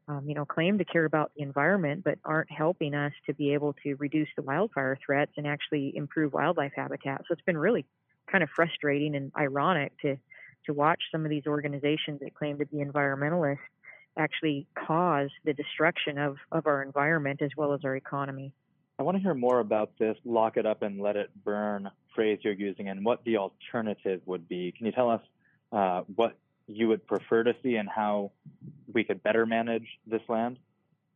Um, 0.06 0.28
you 0.28 0.36
know, 0.36 0.44
claim 0.44 0.80
to 0.80 0.84
care 0.84 1.06
about 1.06 1.32
the 1.34 1.44
environment, 1.44 2.04
but 2.04 2.20
aren't 2.26 2.52
helping 2.52 2.94
us 2.94 3.14
to 3.26 3.34
be 3.34 3.54
able 3.54 3.74
to 3.84 3.96
reduce 3.96 4.28
the 4.36 4.42
wildfire 4.42 4.98
threats 5.06 5.32
and 5.38 5.48
actually 5.48 5.96
improve 5.96 6.34
wildlife 6.34 6.74
habitat. 6.76 7.22
So 7.22 7.32
it's 7.32 7.42
been 7.44 7.58
really 7.58 7.86
kind 8.34 8.44
of 8.44 8.50
frustrating 8.50 9.16
and 9.16 9.32
ironic 9.38 9.94
to 10.02 10.18
to 10.66 10.74
watch 10.74 11.02
some 11.12 11.26
of 11.26 11.30
these 11.30 11.46
organizations 11.46 12.20
that 12.22 12.34
claim 12.34 12.58
to 12.58 12.66
be 12.66 12.78
environmentalists 12.78 13.58
actually 14.18 14.66
cause 14.76 15.30
the 15.44 15.54
destruction 15.54 16.18
of, 16.18 16.38
of 16.52 16.68
our 16.68 16.82
environment 16.82 17.42
as 17.42 17.50
well 17.58 17.74
as 17.74 17.82
our 17.84 17.96
economy. 17.96 18.54
I 18.98 19.04
want 19.04 19.18
to 19.18 19.22
hear 19.22 19.34
more 19.34 19.60
about 19.60 19.92
this 20.00 20.16
lock 20.24 20.56
it 20.56 20.66
up 20.66 20.82
and 20.82 21.02
let 21.02 21.18
it 21.18 21.30
burn 21.44 21.90
phrase 22.16 22.40
you're 22.44 22.54
using 22.54 22.90
and 22.90 23.04
what 23.04 23.24
the 23.26 23.38
alternative 23.38 24.22
would 24.26 24.48
be. 24.48 24.72
Can 24.72 24.86
you 24.86 24.92
tell 24.92 25.10
us 25.10 25.22
uh, 25.72 26.04
what 26.16 26.38
you 26.68 26.88
would 26.88 27.06
prefer 27.06 27.44
to 27.44 27.54
see 27.62 27.76
and 27.76 27.90
how 27.90 28.32
we 28.94 29.04
could 29.04 29.22
better 29.22 29.46
manage 29.46 29.88
this 30.08 30.22
land? 30.30 30.58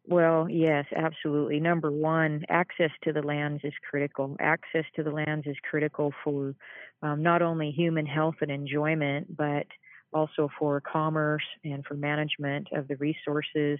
Well, 0.09 0.49
yes, 0.49 0.85
absolutely. 0.95 1.59
Number 1.59 1.91
one, 1.91 2.45
access 2.47 2.91
to 3.03 3.11
the 3.11 3.21
lands 3.21 3.61
is 3.65 3.73
critical. 3.89 4.37
Access 4.39 4.85
to 4.95 5.03
the 5.03 5.11
lands 5.11 5.45
is 5.45 5.57
critical 5.69 6.13
for 6.23 6.55
um, 7.01 7.21
not 7.21 7.41
only 7.41 7.71
human 7.71 8.05
health 8.05 8.35
and 8.41 8.49
enjoyment, 8.49 9.35
but 9.35 9.67
also 10.13 10.49
for 10.57 10.79
commerce 10.81 11.43
and 11.65 11.85
for 11.85 11.95
management 11.95 12.69
of 12.71 12.87
the 12.87 12.95
resources, 12.95 13.79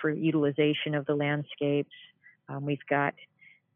for 0.00 0.10
utilization 0.10 0.96
of 0.96 1.06
the 1.06 1.14
landscapes. 1.14 1.94
Um, 2.48 2.64
we've 2.66 2.84
got 2.90 3.14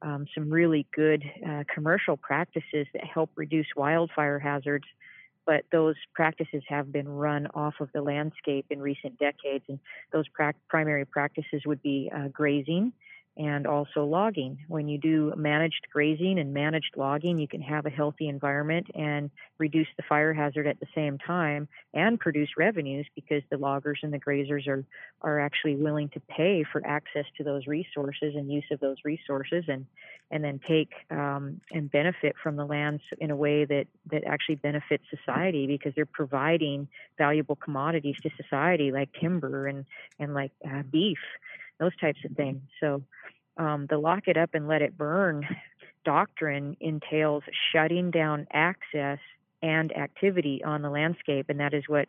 um, 0.02 0.26
some 0.34 0.50
really 0.50 0.88
good 0.92 1.22
uh, 1.48 1.62
commercial 1.72 2.16
practices 2.16 2.88
that 2.94 3.04
help 3.04 3.30
reduce 3.36 3.68
wildfire 3.76 4.40
hazards 4.40 4.86
but 5.46 5.64
those 5.72 5.96
practices 6.14 6.62
have 6.68 6.92
been 6.92 7.08
run 7.08 7.46
off 7.54 7.74
of 7.80 7.88
the 7.92 8.02
landscape 8.02 8.66
in 8.70 8.80
recent 8.80 9.18
decades. 9.18 9.64
And 9.68 9.78
those 10.12 10.28
pra- 10.28 10.54
primary 10.68 11.04
practices 11.04 11.62
would 11.66 11.82
be 11.82 12.10
uh, 12.14 12.28
grazing, 12.28 12.92
and 13.36 13.66
also 13.66 14.04
logging. 14.04 14.58
When 14.68 14.88
you 14.88 14.98
do 14.98 15.32
managed 15.36 15.86
grazing 15.90 16.38
and 16.38 16.52
managed 16.52 16.94
logging, 16.96 17.38
you 17.38 17.48
can 17.48 17.62
have 17.62 17.86
a 17.86 17.90
healthy 17.90 18.28
environment 18.28 18.88
and 18.94 19.30
reduce 19.58 19.86
the 19.96 20.02
fire 20.06 20.34
hazard 20.34 20.66
at 20.66 20.80
the 20.80 20.86
same 20.94 21.16
time 21.18 21.66
and 21.94 22.20
produce 22.20 22.50
revenues 22.58 23.06
because 23.14 23.42
the 23.50 23.56
loggers 23.56 24.00
and 24.02 24.12
the 24.12 24.18
grazers 24.18 24.68
are, 24.68 24.84
are 25.22 25.40
actually 25.40 25.76
willing 25.76 26.10
to 26.10 26.20
pay 26.20 26.64
for 26.70 26.86
access 26.86 27.24
to 27.38 27.44
those 27.44 27.66
resources 27.66 28.34
and 28.34 28.52
use 28.52 28.64
of 28.70 28.80
those 28.80 28.98
resources 29.04 29.64
and, 29.66 29.86
and 30.30 30.44
then 30.44 30.60
take 30.68 30.90
um, 31.10 31.60
and 31.70 31.90
benefit 31.90 32.34
from 32.42 32.56
the 32.56 32.66
lands 32.66 33.02
in 33.18 33.30
a 33.30 33.36
way 33.36 33.64
that, 33.64 33.86
that 34.10 34.24
actually 34.24 34.56
benefits 34.56 35.04
society 35.08 35.66
because 35.66 35.94
they're 35.94 36.04
providing 36.04 36.86
valuable 37.16 37.56
commodities 37.56 38.16
to 38.22 38.28
society 38.36 38.92
like 38.92 39.08
timber 39.18 39.66
and, 39.66 39.86
and 40.18 40.34
like 40.34 40.52
uh, 40.66 40.82
beef 40.90 41.18
those 41.82 41.96
types 42.00 42.20
of 42.24 42.36
things. 42.36 42.62
So 42.80 43.02
um, 43.56 43.86
the 43.90 43.98
lock 43.98 44.28
it 44.28 44.36
up 44.36 44.50
and 44.54 44.68
let 44.68 44.82
it 44.82 44.96
burn 44.96 45.46
doctrine 46.04 46.76
entails 46.80 47.42
shutting 47.72 48.10
down 48.10 48.46
access 48.52 49.18
and 49.62 49.96
activity 49.96 50.62
on 50.64 50.82
the 50.82 50.90
landscape, 50.90 51.46
and 51.48 51.60
that 51.60 51.74
is 51.74 51.84
what 51.86 52.08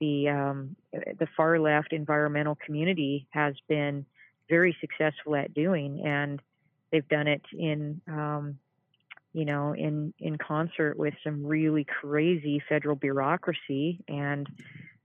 the 0.00 0.28
um, 0.28 0.76
the 0.92 1.26
far 1.36 1.58
left 1.58 1.92
environmental 1.92 2.56
community 2.64 3.26
has 3.30 3.54
been 3.68 4.06
very 4.48 4.76
successful 4.80 5.34
at 5.34 5.54
doing, 5.54 6.02
and 6.04 6.40
they've 6.90 7.08
done 7.08 7.26
it 7.26 7.42
in 7.52 8.00
um, 8.08 8.58
you 9.32 9.44
know 9.44 9.74
in 9.74 10.14
in 10.18 10.38
concert 10.38 10.96
with 10.96 11.14
some 11.24 11.44
really 11.44 11.84
crazy 11.84 12.62
federal 12.68 12.96
bureaucracy 12.96 13.98
and 14.08 14.48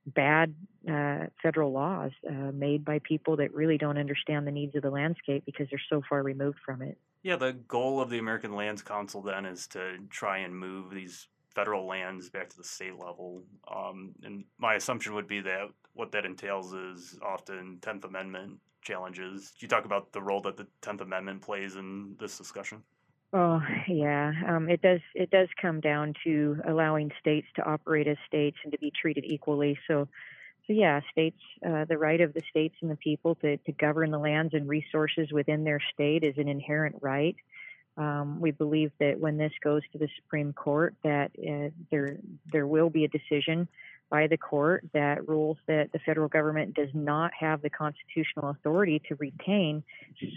bad 0.08 0.56
uh, 0.90 1.26
federal 1.44 1.72
laws 1.72 2.12
uh, 2.28 2.52
made 2.54 2.86
by 2.86 3.00
people 3.00 3.38
that 3.38 3.54
really 3.54 3.78
don't 3.78 3.98
understand 3.98 4.48
the 4.48 4.52
needs 4.52 4.76
of 4.76 4.82
the 4.82 4.90
landscape 4.90 5.44
because 5.46 5.68
they're 5.70 5.82
so 5.90 6.02
far 6.10 6.24
removed 6.24 6.58
from 6.66 6.82
it. 6.82 6.98
Yeah, 7.24 7.36
the 7.36 7.54
goal 7.54 8.00
of 8.00 8.10
the 8.10 8.20
American 8.20 8.56
Lands 8.56 8.82
Council 8.82 9.22
then 9.22 9.46
is 9.46 9.68
to 9.68 9.98
try 10.10 10.40
and 10.40 10.58
move 10.58 10.92
these 10.92 11.28
federal 11.54 11.88
lands 11.88 12.30
back 12.30 12.50
to 12.50 12.58
the 12.58 12.64
state 12.64 12.98
level. 12.98 13.44
Um, 13.74 14.14
and 14.24 14.46
my 14.60 14.76
assumption 14.76 15.14
would 15.16 15.28
be 15.28 15.42
that 15.42 15.68
what 15.94 16.12
that 16.12 16.26
entails 16.26 16.74
is 16.74 17.18
often 17.22 17.80
10th 17.82 18.06
Amendment 18.06 18.60
challenges. 18.82 19.54
You 19.60 19.68
talk 19.68 19.86
about 19.86 20.14
the 20.14 20.22
role 20.22 20.42
that 20.42 20.56
the 20.56 20.68
10th 20.82 21.02
Amendment 21.02 21.42
plays 21.42 21.76
in 21.76 22.16
this 22.20 22.38
discussion? 22.38 22.84
Oh 23.39 23.62
yeah, 23.88 24.34
um, 24.48 24.67
it 24.67 24.82
does. 24.82 25.01
It 25.13 25.29
does 25.29 25.48
come 25.62 25.79
down 25.79 26.15
to 26.24 26.60
allowing 26.67 27.12
states 27.20 27.46
to 27.58 27.63
operate 27.63 28.08
as 28.08 28.17
states 28.25 28.58
and 28.63 28.72
to 28.72 28.79
be 28.79 28.91
treated 29.00 29.25
equally. 29.25 29.77
So, 29.88 30.08
so 30.65 30.74
yeah, 30.74 31.01
states, 31.12 31.38
uh, 31.63 31.86
the 31.86 32.00
right 32.00 32.20
of 32.20 32.34
the 32.34 32.41
states 32.50 32.74
and 32.82 32.89
the 32.89 32.96
people 32.96 33.36
to, 33.36 33.58
to 33.58 33.72
govern 33.74 34.10
the 34.10 34.17
lands 34.17 34.56
and 34.56 34.67
resources 34.67 35.32
within 35.32 35.63
their 35.63 35.79
state 35.94 36.24
is 36.24 36.39
an 36.39 36.48
inherent 36.48 36.96
right. 37.00 37.36
Um, 37.96 38.41
we 38.41 38.50
believe 38.50 38.91
that 39.00 39.20
when 39.20 39.38
this 39.38 39.53
goes 39.63 39.84
to 39.91 40.00
the 40.00 40.10
Supreme 40.15 40.51
Court, 40.51 40.96
that 41.03 41.29
uh, 41.38 41.70
there 41.91 42.17
there 42.51 42.65
will 42.65 42.89
be 42.89 43.06
a 43.06 43.08
decision 43.08 43.67
by 44.10 44.28
the 44.28 44.38
court 44.38 44.86
that 44.94 45.28
rules 45.28 45.58
that 45.68 45.92
the 45.92 46.00
federal 46.00 46.30
government 46.30 46.74
does 46.74 46.90
not 46.94 47.32
have 47.38 47.62
the 47.62 47.70
constitutional 47.70 48.50
authority 48.50 49.02
to 49.08 49.16
retain 49.16 49.84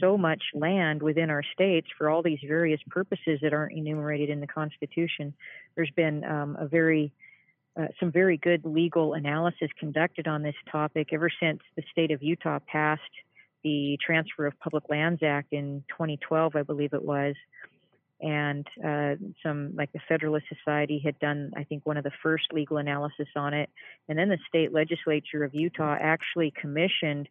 so 0.01 0.19
much 0.19 0.43
land 0.55 1.03
within 1.03 1.31
our 1.31 1.43
states 1.53 1.87
for 1.97 2.11
all 2.11 2.23
these 2.23 2.41
various 2.47 2.81
purposes 2.89 3.39
that 3.43 3.53
aren't 3.53 3.77
enumerated 3.77 4.29
in 4.29 4.41
the 4.41 4.47
Constitution. 4.47 5.33
There's 5.77 5.93
been 5.95 6.25
um, 6.25 6.57
a 6.59 6.67
very 6.67 7.13
uh, 7.81 7.87
some 8.01 8.11
very 8.11 8.37
good 8.37 8.65
legal 8.65 9.15
analysis 9.15 9.69
conducted 9.79 10.27
on 10.27 10.43
this 10.43 10.57
topic 10.73 11.11
ever 11.13 11.31
since 11.41 11.61
the 11.77 11.85
state 11.93 12.11
of 12.11 12.21
Utah 12.21 12.59
passed 12.67 13.01
the 13.63 13.97
Transfer 14.05 14.47
of 14.47 14.59
Public 14.59 14.85
Lands 14.89 15.23
Act 15.23 15.53
in 15.53 15.85
2012, 15.89 16.57
I 16.57 16.63
believe 16.63 16.93
it 16.93 17.05
was 17.05 17.35
and 18.21 18.67
uh, 18.85 19.15
some 19.43 19.73
like 19.75 19.93
the 19.93 20.01
Federalist 20.09 20.47
Society 20.49 21.01
had 21.05 21.19
done, 21.19 21.53
I 21.57 21.65
think, 21.65 21.87
one 21.87 21.97
of 21.97 22.05
the 22.05 22.13
first 22.23 22.53
legal 22.53 22.77
analysis 22.79 23.29
on 23.37 23.55
it, 23.55 23.71
and 24.09 24.19
then 24.19 24.29
the 24.29 24.39
state 24.49 24.73
legislature 24.73 25.45
of 25.45 25.55
Utah 25.55 25.97
actually 25.99 26.53
commissioned 26.61 27.29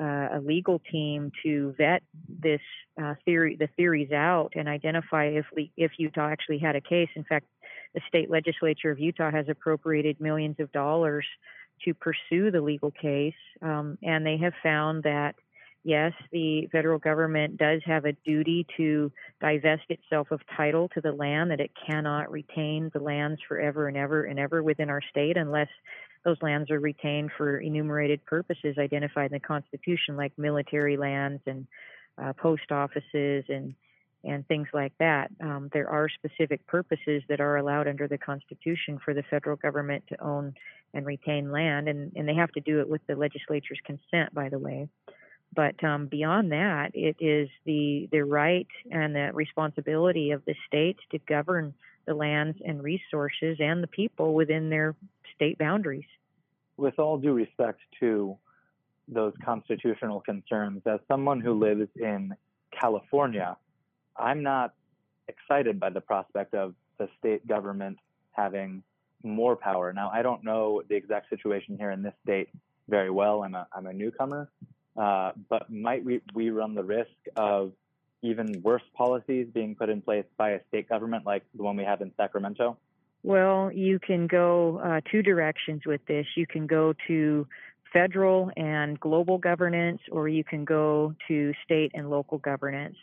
uh, 0.00 0.28
a 0.34 0.40
legal 0.44 0.80
team 0.90 1.30
to 1.42 1.74
vet 1.76 2.02
this 2.28 2.60
uh, 3.00 3.14
theory, 3.24 3.56
the 3.58 3.68
theories 3.76 4.10
out, 4.10 4.52
and 4.56 4.68
identify 4.68 5.26
if 5.26 5.46
if 5.76 5.92
Utah 5.98 6.28
actually 6.28 6.58
had 6.58 6.76
a 6.76 6.80
case. 6.80 7.10
In 7.14 7.24
fact, 7.24 7.46
the 7.94 8.00
state 8.08 8.30
legislature 8.30 8.90
of 8.90 8.98
Utah 8.98 9.30
has 9.30 9.46
appropriated 9.48 10.20
millions 10.20 10.56
of 10.58 10.72
dollars 10.72 11.26
to 11.84 11.94
pursue 11.94 12.50
the 12.50 12.60
legal 12.60 12.90
case, 12.90 13.34
um, 13.60 13.98
and 14.02 14.24
they 14.24 14.38
have 14.38 14.54
found 14.62 15.02
that 15.02 15.34
yes, 15.84 16.12
the 16.30 16.68
federal 16.70 16.98
government 16.98 17.56
does 17.56 17.80
have 17.84 18.04
a 18.04 18.12
duty 18.24 18.66
to 18.76 19.10
divest 19.40 19.84
itself 19.88 20.30
of 20.30 20.40
title 20.56 20.88
to 20.94 21.00
the 21.00 21.12
land, 21.12 21.50
that 21.50 21.60
it 21.60 21.72
cannot 21.86 22.30
retain 22.30 22.90
the 22.92 23.00
lands 23.00 23.40
forever 23.48 23.88
and 23.88 23.96
ever 23.96 24.24
and 24.24 24.38
ever 24.38 24.62
within 24.62 24.90
our 24.90 25.02
state 25.10 25.36
unless 25.36 25.68
those 26.24 26.36
lands 26.40 26.70
are 26.70 26.78
retained 26.78 27.30
for 27.36 27.58
enumerated 27.58 28.24
purposes 28.24 28.76
identified 28.78 29.32
in 29.32 29.32
the 29.32 29.40
Constitution, 29.40 30.16
like 30.16 30.32
military 30.38 30.96
lands 30.96 31.42
and 31.46 31.66
uh, 32.22 32.32
post 32.34 32.70
offices 32.70 33.44
and 33.48 33.74
and 34.24 34.46
things 34.46 34.68
like 34.72 34.92
that. 34.98 35.32
Um, 35.40 35.68
there 35.72 35.88
are 35.88 36.08
specific 36.08 36.64
purposes 36.68 37.24
that 37.28 37.40
are 37.40 37.56
allowed 37.56 37.88
under 37.88 38.06
the 38.06 38.18
Constitution 38.18 39.00
for 39.04 39.14
the 39.14 39.24
federal 39.28 39.56
government 39.56 40.04
to 40.10 40.24
own 40.24 40.54
and 40.94 41.04
retain 41.06 41.50
land, 41.50 41.88
and, 41.88 42.12
and 42.14 42.28
they 42.28 42.34
have 42.34 42.52
to 42.52 42.60
do 42.60 42.80
it 42.80 42.88
with 42.88 43.00
the 43.08 43.16
legislature's 43.16 43.80
consent, 43.84 44.32
by 44.32 44.48
the 44.48 44.58
way. 44.58 44.88
But 45.54 45.82
um, 45.84 46.06
beyond 46.06 46.52
that, 46.52 46.92
it 46.94 47.16
is 47.20 47.48
the 47.64 48.08
the 48.10 48.24
right 48.24 48.66
and 48.90 49.14
the 49.14 49.30
responsibility 49.34 50.30
of 50.30 50.44
the 50.46 50.54
states 50.66 51.00
to 51.10 51.18
govern 51.18 51.74
the 52.06 52.14
lands 52.14 52.58
and 52.64 52.82
resources 52.82 53.58
and 53.60 53.82
the 53.82 53.86
people 53.86 54.34
within 54.34 54.70
their 54.70 54.94
state 55.34 55.58
boundaries. 55.58 56.06
With 56.76 56.98
all 56.98 57.18
due 57.18 57.34
respect 57.34 57.80
to 58.00 58.36
those 59.08 59.34
constitutional 59.44 60.20
concerns, 60.20 60.82
as 60.86 61.00
someone 61.06 61.40
who 61.40 61.52
lives 61.52 61.88
in 61.96 62.34
California, 62.78 63.56
I'm 64.16 64.42
not 64.42 64.74
excited 65.28 65.78
by 65.78 65.90
the 65.90 66.00
prospect 66.00 66.54
of 66.54 66.74
the 66.98 67.08
state 67.18 67.46
government 67.46 67.98
having 68.32 68.82
more 69.22 69.54
power. 69.54 69.92
Now, 69.92 70.10
I 70.12 70.22
don't 70.22 70.42
know 70.44 70.82
the 70.88 70.96
exact 70.96 71.30
situation 71.30 71.76
here 71.76 71.90
in 71.90 72.02
this 72.02 72.14
state 72.24 72.48
very 72.88 73.10
well. 73.10 73.44
I'm 73.44 73.54
a, 73.54 73.66
I'm 73.72 73.86
a 73.86 73.92
newcomer, 73.92 74.50
uh, 74.96 75.32
but 75.48 75.70
might 75.70 76.04
we, 76.04 76.20
we 76.34 76.50
run 76.50 76.74
the 76.74 76.84
risk 76.84 77.10
of 77.36 77.72
even 78.22 78.62
worse 78.62 78.82
policies 78.94 79.48
being 79.52 79.74
put 79.74 79.88
in 79.88 80.00
place 80.00 80.24
by 80.36 80.50
a 80.50 80.60
state 80.68 80.88
government 80.88 81.26
like 81.26 81.44
the 81.54 81.62
one 81.62 81.76
we 81.76 81.84
have 81.84 82.00
in 82.00 82.12
Sacramento? 82.16 82.76
Well, 83.24 83.70
you 83.72 83.98
can 83.98 84.26
go 84.26 84.80
uh, 84.84 85.00
two 85.10 85.22
directions 85.22 85.82
with 85.86 86.04
this. 86.06 86.26
You 86.36 86.46
can 86.46 86.66
go 86.66 86.94
to 87.08 87.46
federal 87.92 88.50
and 88.56 88.98
global 88.98 89.38
governance, 89.38 90.00
or 90.10 90.28
you 90.28 90.44
can 90.44 90.64
go 90.64 91.14
to 91.28 91.52
state 91.64 91.92
and 91.94 92.10
local 92.10 92.38
governance. 92.38 92.96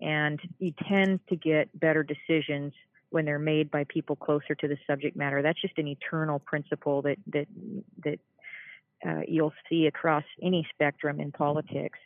And 0.00 0.40
you 0.58 0.72
tend 0.88 1.20
to 1.28 1.36
get 1.36 1.68
better 1.78 2.02
decisions 2.02 2.72
when 3.10 3.24
they're 3.24 3.38
made 3.38 3.70
by 3.70 3.84
people 3.84 4.16
closer 4.16 4.54
to 4.54 4.68
the 4.68 4.76
subject 4.86 5.16
matter. 5.16 5.42
That's 5.42 5.60
just 5.60 5.78
an 5.78 5.88
eternal 5.88 6.38
principle 6.38 7.02
that 7.02 7.16
that 7.32 7.46
that 8.04 8.18
uh, 9.06 9.20
you'll 9.26 9.52
see 9.68 9.86
across 9.86 10.24
any 10.42 10.66
spectrum 10.72 11.20
in 11.20 11.32
politics. 11.32 11.98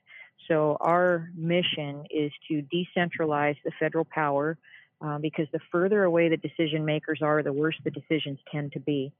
So, 0.49 0.77
our 0.81 1.31
mission 1.35 2.05
is 2.11 2.31
to 2.49 2.63
decentralize 2.63 3.57
the 3.65 3.73
federal 3.81 4.05
power 4.05 4.59
uh, 5.01 5.19
because 5.19 5.47
the 5.53 5.61
further 5.73 6.05
away 6.05 6.29
the 6.29 6.37
decision 6.37 6.85
makers 6.85 7.21
are, 7.23 7.43
the 7.43 7.53
worse 7.53 7.77
the 7.85 7.91
decisions 7.91 8.39
tend 8.51 8.73
to 8.73 8.81
be. 8.81 9.13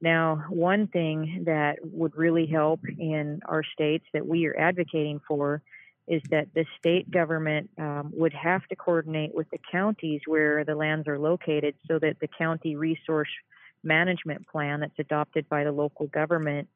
Now, 0.00 0.44
one 0.50 0.88
thing 0.88 1.44
that 1.46 1.76
would 1.82 2.16
really 2.16 2.46
help 2.46 2.80
in 2.98 3.40
our 3.46 3.62
states 3.62 4.04
that 4.12 4.26
we 4.26 4.46
are 4.46 4.58
advocating 4.58 5.20
for 5.26 5.62
is 6.08 6.20
that 6.30 6.48
the 6.54 6.64
state 6.78 7.08
government 7.10 7.70
um, 7.78 8.10
would 8.12 8.32
have 8.32 8.66
to 8.66 8.76
coordinate 8.76 9.32
with 9.34 9.48
the 9.50 9.60
counties 9.70 10.20
where 10.26 10.64
the 10.64 10.74
lands 10.74 11.06
are 11.06 11.18
located 11.18 11.76
so 11.86 12.00
that 12.00 12.16
the 12.20 12.28
county 12.36 12.74
resource 12.74 13.28
management 13.84 14.46
plan 14.48 14.80
that's 14.80 14.98
adopted 14.98 15.48
by 15.48 15.62
the 15.62 15.72
local 15.72 16.08
government 16.08 16.68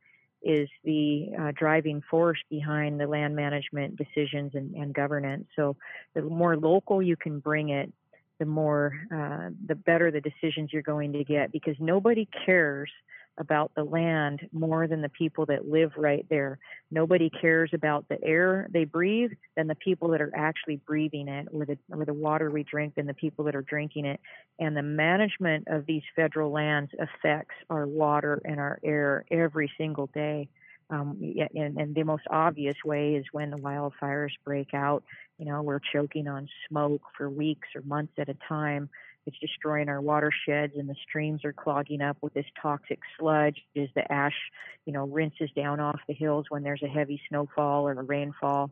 is 0.42 0.68
the 0.84 1.28
uh, 1.38 1.52
driving 1.54 2.02
force 2.10 2.38
behind 2.50 3.00
the 3.00 3.06
land 3.06 3.34
management 3.34 3.96
decisions 3.96 4.52
and, 4.54 4.74
and, 4.74 4.94
governance. 4.94 5.46
So 5.56 5.76
the 6.14 6.22
more 6.22 6.56
local 6.56 7.02
you 7.02 7.16
can 7.16 7.40
bring 7.40 7.70
it, 7.70 7.92
the 8.38 8.46
more, 8.46 8.92
uh, 9.12 9.50
the 9.66 9.74
better 9.74 10.10
the 10.10 10.20
decisions 10.20 10.70
you're 10.72 10.82
going 10.82 11.12
to 11.14 11.24
get 11.24 11.52
because 11.52 11.74
nobody 11.80 12.28
cares 12.44 12.90
about 13.38 13.72
the 13.74 13.84
land 13.84 14.48
more 14.52 14.86
than 14.86 15.02
the 15.02 15.08
people 15.08 15.46
that 15.46 15.68
live 15.68 15.92
right 15.96 16.26
there. 16.30 16.58
Nobody 16.90 17.30
cares 17.30 17.70
about 17.74 18.08
the 18.08 18.22
air 18.22 18.68
they 18.72 18.84
breathe 18.84 19.32
than 19.56 19.66
the 19.66 19.74
people 19.74 20.08
that 20.08 20.20
are 20.20 20.32
actually 20.34 20.76
breathing 20.86 21.28
it, 21.28 21.48
or 21.52 21.64
the 21.64 21.78
or 21.90 22.04
the 22.04 22.14
water 22.14 22.50
we 22.50 22.62
drink 22.62 22.94
than 22.94 23.06
the 23.06 23.14
people 23.14 23.44
that 23.44 23.56
are 23.56 23.62
drinking 23.62 24.06
it. 24.06 24.20
And 24.58 24.76
the 24.76 24.82
management 24.82 25.68
of 25.68 25.86
these 25.86 26.02
federal 26.14 26.50
lands 26.50 26.90
affects 26.98 27.54
our 27.70 27.86
water 27.86 28.40
and 28.44 28.58
our 28.58 28.78
air 28.82 29.24
every 29.30 29.70
single 29.78 30.08
day. 30.14 30.48
Um, 30.88 31.18
and, 31.54 31.78
and 31.78 31.94
the 31.94 32.04
most 32.04 32.22
obvious 32.30 32.76
way 32.84 33.14
is 33.14 33.24
when 33.32 33.50
the 33.50 33.56
wildfires 33.56 34.30
break 34.44 34.72
out. 34.72 35.02
You 35.38 35.46
know, 35.46 35.62
we're 35.62 35.80
choking 35.92 36.28
on 36.28 36.48
smoke 36.68 37.02
for 37.16 37.28
weeks 37.28 37.68
or 37.74 37.82
months 37.82 38.12
at 38.18 38.28
a 38.28 38.36
time. 38.48 38.88
It's 39.26 39.38
destroying 39.38 39.88
our 39.88 40.00
watersheds, 40.00 40.74
and 40.76 40.88
the 40.88 40.94
streams 41.08 41.44
are 41.44 41.52
clogging 41.52 42.00
up 42.00 42.16
with 42.20 42.34
this 42.34 42.46
toxic 42.60 43.00
sludge 43.18 43.60
as 43.76 43.88
the 43.94 44.10
ash, 44.10 44.36
you 44.84 44.92
know, 44.92 45.06
rinses 45.06 45.50
down 45.56 45.80
off 45.80 46.00
the 46.06 46.14
hills 46.14 46.46
when 46.48 46.62
there's 46.62 46.82
a 46.82 46.88
heavy 46.88 47.20
snowfall 47.28 47.88
or 47.88 47.92
a 47.92 48.02
rainfall. 48.02 48.70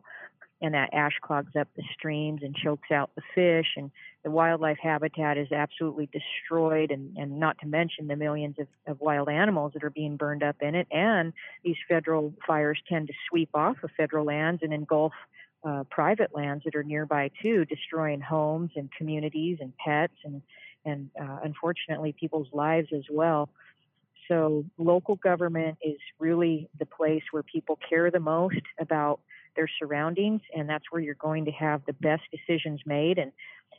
And 0.61 0.73
that 0.73 0.93
ash 0.93 1.19
clogs 1.21 1.51
up 1.59 1.67
the 1.75 1.83
streams 1.93 2.41
and 2.41 2.55
chokes 2.55 2.89
out 2.89 3.11
the 3.15 3.21
fish, 3.35 3.67
and 3.75 3.91
the 4.23 4.31
wildlife 4.31 4.77
habitat 4.81 5.37
is 5.37 5.51
absolutely 5.51 6.09
destroyed, 6.13 6.91
and, 6.91 7.17
and 7.17 7.39
not 7.39 7.57
to 7.59 7.67
mention 7.67 8.07
the 8.07 8.15
millions 8.15 8.55
of, 8.57 8.67
of 8.87 9.01
wild 9.01 9.27
animals 9.27 9.73
that 9.73 9.83
are 9.83 9.89
being 9.89 10.15
burned 10.15 10.43
up 10.43 10.55
in 10.61 10.73
it. 10.73 10.87
And 10.91 11.33
these 11.63 11.75
federal 11.89 12.33
fires 12.47 12.81
tend 12.87 13.07
to 13.07 13.13
sweep 13.29 13.49
off 13.53 13.75
of 13.83 13.91
federal 13.97 14.25
lands 14.25 14.63
and 14.63 14.73
engulf 14.73 15.13
uh, 15.65 15.83
private 15.89 16.33
lands 16.33 16.63
that 16.63 16.75
are 16.75 16.83
nearby 16.83 17.31
too, 17.41 17.65
destroying 17.65 18.21
homes 18.21 18.71
and 18.75 18.89
communities 18.97 19.57
and 19.61 19.73
pets 19.77 20.13
and 20.23 20.41
and 20.85 21.09
uh, 21.19 21.39
unfortunately 21.43 22.13
people's 22.17 22.47
lives 22.53 22.89
as 22.95 23.03
well. 23.09 23.49
So 24.27 24.65
local 24.77 25.15
government 25.15 25.77
is 25.83 25.97
really 26.19 26.69
the 26.79 26.85
place 26.85 27.23
where 27.31 27.43
people 27.43 27.79
care 27.89 28.11
the 28.11 28.19
most 28.19 28.61
about 28.79 29.19
their 29.55 29.69
surroundings, 29.79 30.41
and 30.55 30.69
that's 30.69 30.85
where 30.91 31.01
you're 31.01 31.15
going 31.15 31.45
to 31.45 31.51
have 31.51 31.81
the 31.85 31.93
best 31.93 32.23
decisions 32.31 32.81
made. 32.85 33.17
And 33.17 33.31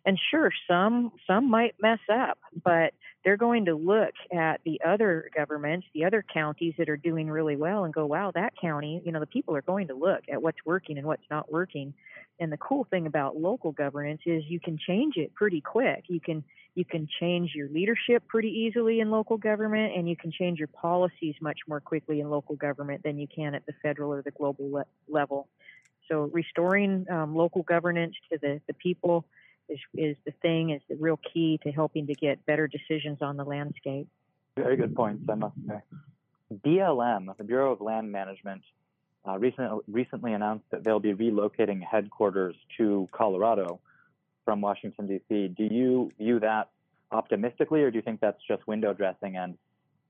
and 0.07 0.17
sure, 0.31 0.53
some 0.69 1.11
some 1.27 1.51
might 1.51 1.75
mess 1.83 1.99
up, 2.11 2.39
but 2.65 2.95
they're 3.25 3.37
going 3.37 3.65
to 3.65 3.75
look 3.75 4.15
at 4.33 4.61
the 4.65 4.81
other 4.87 5.29
governments, 5.35 5.85
the 5.93 6.05
other 6.05 6.25
counties 6.33 6.75
that 6.79 6.89
are 6.89 6.97
doing 6.97 7.29
really 7.29 7.57
well, 7.57 7.83
and 7.83 7.93
go, 7.93 8.07
"Wow, 8.07 8.31
that 8.37 8.53
county." 8.59 9.03
You 9.05 9.11
know, 9.11 9.19
the 9.19 9.27
people 9.27 9.57
are 9.57 9.63
going 9.63 9.89
to 9.89 9.95
look 9.95 10.23
at 10.33 10.41
what's 10.41 10.65
working 10.65 10.97
and 10.97 11.09
what's 11.09 11.29
not 11.29 11.51
working. 11.51 11.93
And 12.39 12.53
the 12.53 12.57
cool 12.57 12.87
thing 12.89 13.07
about 13.07 13.37
local 13.37 13.73
governance 13.73 14.21
is 14.27 14.45
you 14.47 14.61
can 14.61 14.79
change 14.79 15.17
it 15.17 15.35
pretty 15.35 15.61
quick. 15.61 16.05
You 16.07 16.21
can 16.21 16.45
you 16.77 16.85
can 16.85 17.09
change 17.21 17.51
your 17.57 17.69
leadership 17.69 18.29
pretty 18.29 18.51
easily 18.51 19.01
in 19.01 19.11
local 19.11 19.39
government, 19.39 19.97
and 19.97 20.09
you 20.09 20.15
can 20.15 20.31
change 20.31 20.61
your 20.61 20.69
policies 20.69 21.35
much 21.41 21.59
more 21.67 21.81
quickly 21.81 22.21
in 22.21 22.31
local 22.31 22.55
government 22.55 23.03
than 23.03 23.19
you 23.19 23.27
can 23.27 23.57
at 23.57 23.67
the 23.67 23.73
federal 23.83 24.12
or 24.12 24.23
the 24.23 24.31
global 24.31 24.71
le- 24.71 24.87
level. 25.09 25.49
So 26.09 26.31
restoring 26.33 27.07
um, 27.11 27.35
local 27.35 27.62
governance 27.64 28.14
to 28.31 28.38
the, 28.38 28.61
the 28.69 28.75
people 28.75 29.25
is, 29.68 29.79
is 29.94 30.16
the 30.24 30.33
thing, 30.42 30.70
is 30.70 30.83
the 30.88 30.96
real 30.96 31.18
key 31.33 31.59
to 31.62 31.70
helping 31.70 32.07
to 32.07 32.14
get 32.14 32.44
better 32.46 32.68
decisions 32.68 33.18
on 33.20 33.37
the 33.37 33.44
landscape. 33.44 34.09
Very 34.57 34.76
good 34.76 34.94
points, 34.94 35.24
I 35.29 35.35
must 35.35 35.57
say. 35.66 35.81
BLM, 36.64 37.37
the 37.37 37.44
Bureau 37.44 37.72
of 37.72 37.81
Land 37.81 38.11
Management, 38.11 38.62
uh, 39.26 39.38
recently, 39.38 39.81
recently 39.88 40.33
announced 40.33 40.64
that 40.70 40.85
they'll 40.85 41.00
be 41.00 41.12
relocating 41.12 41.83
headquarters 41.83 42.55
to 42.79 43.09
Colorado 43.12 43.81
from 44.44 44.61
Washington, 44.61 45.09
D.C. 45.09 45.48
Do 45.48 45.64
you 45.64 46.12
view 46.18 46.40
that 46.40 46.70
optimistically, 47.11 47.83
or 47.83 47.90
do 47.90 47.96
you 47.96 48.02
think 48.02 48.20
that's 48.20 48.40
just 48.48 48.66
window 48.66 48.92
dressing 48.92 49.37
and 49.37 49.59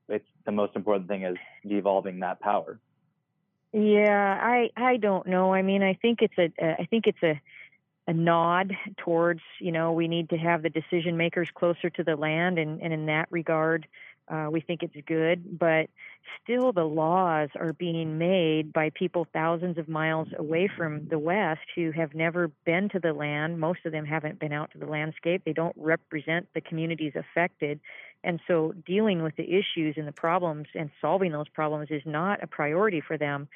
it's 0.09 0.25
the 0.45 0.51
most 0.51 0.75
important 0.75 1.07
thing 1.07 1.23
is 1.23 1.35
devolving 1.67 2.19
that 2.19 2.39
power? 2.39 2.79
Yeah, 3.73 4.39
I 4.41 4.69
I 4.77 4.97
don't 4.97 5.27
know. 5.27 5.53
I 5.53 5.61
mean, 5.61 5.83
I 5.83 5.93
think 5.93 6.19
it's 6.21 6.37
a 6.37 6.81
I 6.81 6.85
think 6.85 7.05
it's 7.07 7.21
a 7.21 7.39
a 8.07 8.13
nod 8.13 8.75
towards 8.97 9.41
you 9.59 9.71
know 9.71 9.91
we 9.91 10.07
need 10.07 10.29
to 10.29 10.37
have 10.37 10.63
the 10.63 10.69
decision 10.69 11.17
makers 11.17 11.49
closer 11.53 11.89
to 11.89 12.03
the 12.03 12.15
land, 12.15 12.57
and 12.57 12.81
and 12.81 12.93
in 12.93 13.05
that 13.07 13.27
regard, 13.31 13.87
uh, 14.29 14.47
we 14.51 14.61
think 14.61 14.83
it's 14.83 14.95
good. 15.05 15.59
But 15.59 15.89
still, 16.41 16.71
the 16.71 16.85
laws 16.85 17.49
are 17.55 17.73
being 17.73 18.17
made 18.17 18.73
by 18.73 18.91
people 18.91 19.27
thousands 19.33 19.77
of 19.77 19.87
miles 19.87 20.29
away 20.37 20.69
from 20.75 21.07
the 21.09 21.19
West 21.19 21.61
who 21.75 21.91
have 21.91 22.13
never 22.13 22.49
been 22.65 22.89
to 22.89 22.99
the 22.99 23.13
land. 23.13 23.59
Most 23.59 23.79
of 23.85 23.91
them 23.91 24.05
haven't 24.05 24.39
been 24.39 24.53
out 24.53 24.71
to 24.71 24.77
the 24.77 24.85
landscape. 24.85 25.43
They 25.45 25.53
don't 25.53 25.75
represent 25.77 26.47
the 26.53 26.61
communities 26.61 27.13
affected. 27.15 27.79
And 28.23 28.39
so, 28.47 28.73
dealing 28.85 29.21
with 29.21 29.35
the 29.35 29.43
issues 29.53 29.95
and 29.97 30.07
the 30.07 30.11
problems 30.11 30.67
and 30.75 30.89
solving 31.01 31.31
those 31.31 31.49
problems 31.49 31.89
is 31.91 32.01
not 32.05 32.43
a 32.43 32.47
priority 32.47 33.01
for 33.01 33.17
them. 33.17 33.47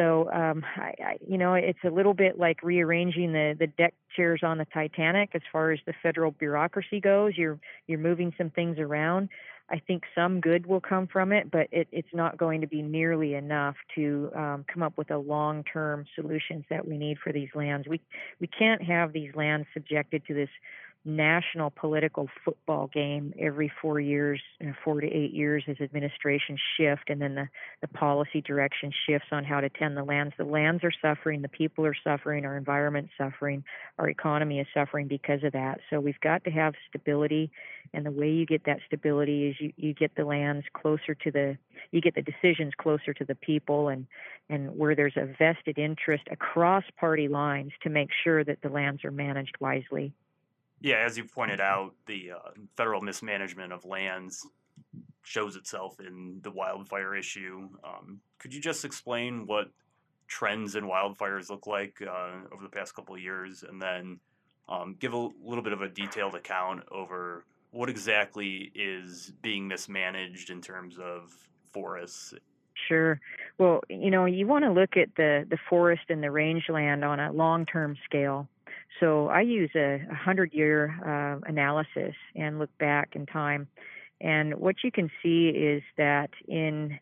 So, 0.00 0.30
um, 0.32 0.64
I, 0.76 0.94
I, 1.04 1.18
you 1.28 1.36
know, 1.36 1.52
it's 1.52 1.78
a 1.84 1.90
little 1.90 2.14
bit 2.14 2.38
like 2.38 2.62
rearranging 2.62 3.32
the, 3.32 3.54
the 3.58 3.66
deck 3.66 3.92
chairs 4.16 4.40
on 4.42 4.56
the 4.56 4.64
Titanic 4.64 5.30
as 5.34 5.42
far 5.52 5.72
as 5.72 5.80
the 5.84 5.92
federal 6.02 6.30
bureaucracy 6.30 7.00
goes. 7.00 7.34
You're 7.36 7.60
you're 7.86 7.98
moving 7.98 8.32
some 8.38 8.48
things 8.48 8.78
around. 8.78 9.28
I 9.68 9.78
think 9.86 10.04
some 10.14 10.40
good 10.40 10.66
will 10.66 10.80
come 10.80 11.06
from 11.06 11.32
it, 11.32 11.50
but 11.50 11.68
it, 11.70 11.86
it's 11.92 12.08
not 12.14 12.38
going 12.38 12.62
to 12.62 12.66
be 12.66 12.82
nearly 12.82 13.34
enough 13.34 13.76
to 13.94 14.32
um, 14.34 14.64
come 14.72 14.82
up 14.82 14.94
with 14.96 15.08
the 15.08 15.18
long-term 15.18 16.06
solutions 16.16 16.64
that 16.70 16.88
we 16.88 16.96
need 16.96 17.18
for 17.22 17.32
these 17.32 17.50
lands. 17.54 17.86
We 17.86 18.00
we 18.40 18.46
can't 18.46 18.82
have 18.82 19.12
these 19.12 19.34
lands 19.34 19.66
subjected 19.74 20.24
to 20.28 20.34
this 20.34 20.48
national 21.04 21.70
political 21.70 22.28
football 22.44 22.88
game 22.92 23.32
every 23.38 23.72
four 23.80 24.00
years, 24.00 24.40
four 24.84 25.00
to 25.00 25.06
eight 25.06 25.32
years 25.32 25.64
as 25.66 25.76
administrations 25.80 26.60
shift 26.76 27.08
and 27.08 27.22
then 27.22 27.34
the, 27.34 27.48
the 27.80 27.88
policy 27.88 28.42
direction 28.42 28.92
shifts 29.06 29.28
on 29.32 29.42
how 29.42 29.60
to 29.60 29.70
tend 29.70 29.96
the 29.96 30.04
lands. 30.04 30.34
The 30.36 30.44
lands 30.44 30.84
are 30.84 30.92
suffering, 31.00 31.40
the 31.40 31.48
people 31.48 31.86
are 31.86 31.96
suffering, 32.04 32.44
our 32.44 32.56
environment's 32.56 33.12
suffering, 33.16 33.64
our 33.98 34.10
economy 34.10 34.60
is 34.60 34.66
suffering 34.74 35.08
because 35.08 35.42
of 35.42 35.52
that. 35.52 35.80
So 35.88 36.00
we've 36.00 36.20
got 36.20 36.44
to 36.44 36.50
have 36.50 36.74
stability 36.88 37.50
and 37.92 38.06
the 38.06 38.10
way 38.10 38.30
you 38.30 38.46
get 38.46 38.64
that 38.64 38.78
stability 38.86 39.48
is 39.48 39.56
you, 39.58 39.72
you 39.76 39.94
get 39.94 40.14
the 40.16 40.24
lands 40.24 40.64
closer 40.74 41.14
to 41.14 41.30
the 41.30 41.56
you 41.92 42.00
get 42.00 42.14
the 42.14 42.22
decisions 42.22 42.72
closer 42.78 43.12
to 43.14 43.24
the 43.24 43.34
people 43.34 43.88
and 43.88 44.06
and 44.48 44.76
where 44.76 44.94
there's 44.94 45.16
a 45.16 45.26
vested 45.38 45.78
interest 45.78 46.24
across 46.30 46.84
party 46.98 47.28
lines 47.28 47.72
to 47.82 47.88
make 47.88 48.10
sure 48.22 48.44
that 48.44 48.60
the 48.62 48.68
lands 48.68 49.04
are 49.04 49.10
managed 49.10 49.56
wisely. 49.60 50.12
Yeah, 50.80 50.96
as 51.04 51.16
you 51.16 51.24
pointed 51.24 51.60
out, 51.60 51.94
the 52.06 52.32
uh, 52.32 52.50
federal 52.76 53.00
mismanagement 53.00 53.72
of 53.72 53.84
lands 53.84 54.46
shows 55.22 55.56
itself 55.56 56.00
in 56.00 56.40
the 56.42 56.50
wildfire 56.50 57.14
issue. 57.14 57.68
Um, 57.84 58.20
could 58.38 58.54
you 58.54 58.60
just 58.60 58.84
explain 58.84 59.46
what 59.46 59.70
trends 60.26 60.76
in 60.76 60.84
wildfires 60.84 61.50
look 61.50 61.66
like 61.66 62.00
uh, 62.00 62.30
over 62.52 62.62
the 62.62 62.70
past 62.70 62.94
couple 62.94 63.14
of 63.14 63.20
years, 63.20 63.62
and 63.68 63.80
then 63.80 64.18
um, 64.68 64.96
give 64.98 65.12
a 65.12 65.28
little 65.44 65.62
bit 65.62 65.72
of 65.72 65.82
a 65.82 65.88
detailed 65.88 66.34
account 66.34 66.82
over 66.90 67.44
what 67.72 67.90
exactly 67.90 68.72
is 68.74 69.32
being 69.42 69.68
mismanaged 69.68 70.50
in 70.50 70.60
terms 70.60 70.98
of 70.98 71.32
forests? 71.72 72.34
Sure. 72.88 73.20
Well, 73.58 73.82
you 73.88 74.10
know, 74.10 74.24
you 74.24 74.46
want 74.46 74.64
to 74.64 74.72
look 74.72 74.96
at 74.96 75.14
the 75.16 75.46
the 75.48 75.58
forest 75.68 76.04
and 76.08 76.22
the 76.22 76.30
rangeland 76.30 77.04
on 77.04 77.20
a 77.20 77.30
long 77.32 77.66
term 77.66 77.96
scale. 78.04 78.48
So 78.98 79.28
I 79.28 79.40
use 79.40 79.70
a, 79.74 80.00
a 80.10 80.14
hundred 80.14 80.52
year 80.52 80.94
uh, 81.04 81.48
analysis 81.48 82.14
and 82.34 82.58
look 82.58 82.76
back 82.78 83.10
in 83.14 83.26
time. 83.26 83.68
And 84.20 84.54
what 84.56 84.76
you 84.84 84.92
can 84.92 85.10
see 85.22 85.48
is 85.48 85.82
that 85.96 86.30
in 86.46 86.98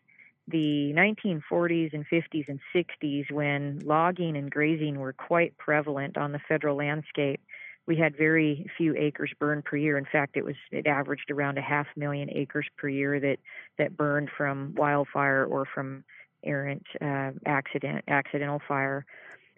the 0.47 0.93
1940s 0.95 1.93
and 1.93 2.05
50s 2.07 2.47
and 2.47 2.59
60s, 2.73 3.31
when 3.31 3.79
logging 3.83 4.37
and 4.37 4.49
grazing 4.49 4.99
were 4.99 5.13
quite 5.13 5.57
prevalent 5.57 6.17
on 6.17 6.31
the 6.31 6.39
federal 6.47 6.77
landscape, 6.77 7.41
we 7.89 7.97
had 7.97 8.15
very 8.15 8.69
few 8.77 8.95
acres 8.95 9.31
burned 9.39 9.65
per 9.65 9.75
year. 9.75 9.97
In 9.97 10.05
fact, 10.05 10.37
it 10.37 10.45
was 10.45 10.55
it 10.71 10.85
averaged 10.85 11.31
around 11.31 11.57
a 11.57 11.61
half 11.61 11.87
million 11.95 12.29
acres 12.31 12.67
per 12.77 12.87
year 12.87 13.19
that 13.19 13.37
that 13.79 13.97
burned 13.97 14.29
from 14.37 14.75
wildfire 14.75 15.43
or 15.45 15.65
from 15.65 16.03
errant 16.43 16.85
uh, 17.01 17.31
accident 17.45 18.05
accidental 18.07 18.61
fire. 18.67 19.05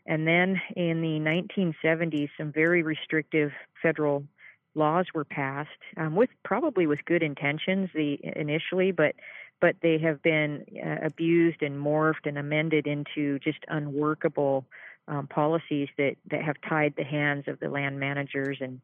And 0.06 0.28
then 0.28 0.62
in 0.76 1.02
the 1.02 1.20
1970s, 1.20 2.30
some 2.38 2.52
very 2.52 2.82
restrictive 2.82 3.52
federal 3.82 4.24
laws 4.74 5.06
were 5.14 5.26
passed, 5.26 5.70
um, 5.98 6.16
with 6.16 6.30
probably 6.44 6.88
with 6.88 7.04
good 7.06 7.24
intentions 7.24 7.90
the 7.94 8.20
initially, 8.36 8.92
but 8.92 9.16
but 9.60 9.76
they 9.84 10.00
have 10.00 10.24
been 10.24 10.66
uh, 10.84 11.06
abused 11.06 11.62
and 11.62 11.80
morphed 11.80 12.26
and 12.26 12.38
amended 12.38 12.88
into 12.88 13.38
just 13.40 13.60
unworkable 13.68 14.66
um, 15.08 15.28
policies 15.28 15.88
that, 16.00 16.16
that 16.32 16.42
have 16.44 16.56
tied 16.68 16.96
the 16.98 17.04
hands 17.04 17.48
of 17.48 17.60
the 17.60 17.70
land 17.70 18.00
managers 18.00 18.58
and 18.60 18.82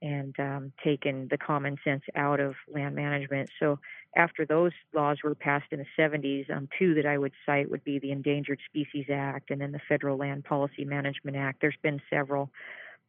and 0.00 0.34
um, 0.40 0.72
taken 0.82 1.28
the 1.30 1.38
common 1.38 1.78
sense 1.84 2.02
out 2.16 2.40
of 2.40 2.56
land 2.72 2.94
management. 2.96 3.48
So 3.60 3.78
after 4.14 4.44
those 4.44 4.72
laws 4.94 5.18
were 5.24 5.34
passed 5.34 5.72
in 5.72 5.78
the 5.78 5.86
70s, 5.98 6.50
um, 6.54 6.68
two 6.78 6.94
that 6.94 7.06
I 7.06 7.16
would 7.16 7.32
cite 7.46 7.70
would 7.70 7.84
be 7.84 7.98
the 7.98 8.12
Endangered 8.12 8.60
Species 8.66 9.06
Act 9.10 9.50
and 9.50 9.60
then 9.60 9.72
the 9.72 9.80
Federal 9.88 10.18
Land 10.18 10.44
Policy 10.44 10.84
Management 10.84 11.36
Act. 11.36 11.60
There's 11.60 11.76
been 11.82 12.00
several. 12.10 12.50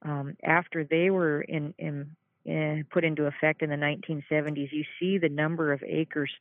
Um, 0.04 0.36
after 0.44 0.84
they 0.84 1.10
were 1.10 1.42
in, 1.42 1.74
in, 1.78 2.16
in, 2.46 2.80
eh, 2.80 2.84
put 2.92 3.04
into 3.04 3.26
effect 3.26 3.62
in 3.62 3.70
the 3.70 3.76
1970s, 3.76 4.72
you 4.72 4.84
see 5.00 5.18
the 5.18 5.30
number 5.30 5.74
of 5.74 5.82
acres 5.84 6.32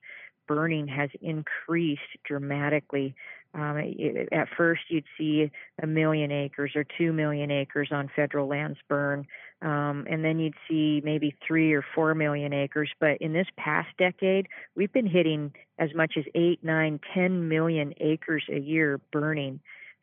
burning 0.49 0.89
has 0.89 1.11
increased 1.21 2.01
dramatically. 2.25 3.15
Um, 3.55 3.77
it, 3.79 4.29
at 4.33 4.49
first, 4.57 4.83
you'd 4.89 5.05
see 5.19 5.51
a 5.83 5.87
million 5.87 6.33
acres 6.33 6.73
or 6.75 6.85
two 6.85 7.13
million 7.13 7.51
acres 7.51 7.89
on 7.93 8.11
federal 8.15 8.49
lands 8.49 8.79
burn, 8.89 9.27
um, 9.63 10.07
and 10.11 10.25
then 10.25 10.39
you'd 10.39 10.55
see 10.69 11.01
maybe 11.05 11.35
three 11.47 11.73
or 11.73 11.85
four 11.95 12.15
million 12.15 12.53
acres. 12.53 12.91
But 12.99 13.19
in 13.21 13.33
this 13.33 13.47
past 13.57 13.89
decade, 13.97 14.49
we've 14.75 14.93
been 14.93 15.07
hitting 15.07 15.53
as 15.79 15.95
much 15.95 16.15
as 16.17 16.25
eight, 16.35 16.63
nine, 16.63 17.01
ten 17.15 17.49
million 17.49 17.95
acres 18.01 18.45
a 18.51 18.59
year 18.59 19.01
burning. 19.13 19.61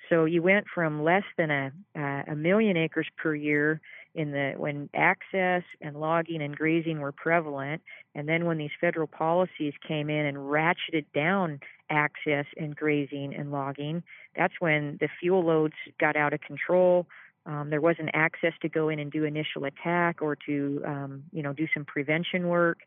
So 0.08 0.26
you 0.26 0.42
went 0.42 0.66
from 0.74 1.04
less 1.04 1.24
than 1.38 1.52
a, 1.52 1.72
a 1.96 2.36
million 2.36 2.78
acres 2.78 3.08
per 3.18 3.36
year 3.36 3.80
in 4.16 4.32
the 4.32 4.54
when 4.58 4.90
access 4.96 5.62
and 5.82 6.00
logging 6.00 6.42
and 6.42 6.56
grazing 6.56 7.00
were 7.00 7.12
prevalent, 7.12 7.82
and 8.16 8.28
then 8.28 8.46
when 8.46 8.58
these 8.58 8.72
federal 8.82 9.06
policies 9.06 9.74
came 9.88 10.10
in 10.10 10.26
and 10.26 10.38
ratcheted 10.38 11.06
down 11.14 11.60
access 11.92 12.46
and 12.58 12.76
grazing 12.76 13.36
and 13.36 13.52
logging, 13.52 14.02
that's 14.36 14.56
when 14.60 14.98
the 15.00 15.10
fuel 15.20 15.46
loads 15.46 15.76
got 16.00 16.16
out 16.16 16.34
of 16.34 16.42
control. 16.42 17.06
Um, 17.50 17.70
there 17.72 17.82
wasn't 17.82 18.12
access 18.14 18.54
to 18.62 18.70
go 18.70 18.90
in 18.90 19.00
and 19.00 19.12
do 19.12 19.24
initial 19.24 19.66
attack 19.66 20.22
or 20.22 20.38
to 20.46 20.84
um, 20.86 21.24
you 21.32 21.42
know 21.42 21.52
do 21.52 21.68
some 21.74 21.84
prevention 21.84 22.48
work 22.48 22.78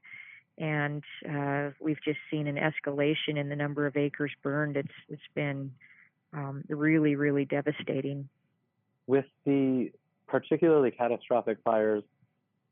and 0.58 1.02
uh, 1.28 1.70
we've 1.80 2.02
just 2.04 2.18
seen 2.30 2.46
an 2.46 2.56
escalation 2.56 3.36
in 3.36 3.48
the 3.48 3.56
number 3.56 3.86
of 3.86 3.96
acres 3.96 4.32
burned. 4.42 4.76
It's 4.76 4.94
it's 5.08 5.22
been 5.34 5.72
um, 6.32 6.64
really 6.68 7.16
really 7.16 7.44
devastating. 7.44 8.28
With 9.06 9.24
the 9.44 9.90
particularly 10.26 10.90
catastrophic 10.90 11.58
fires 11.64 12.04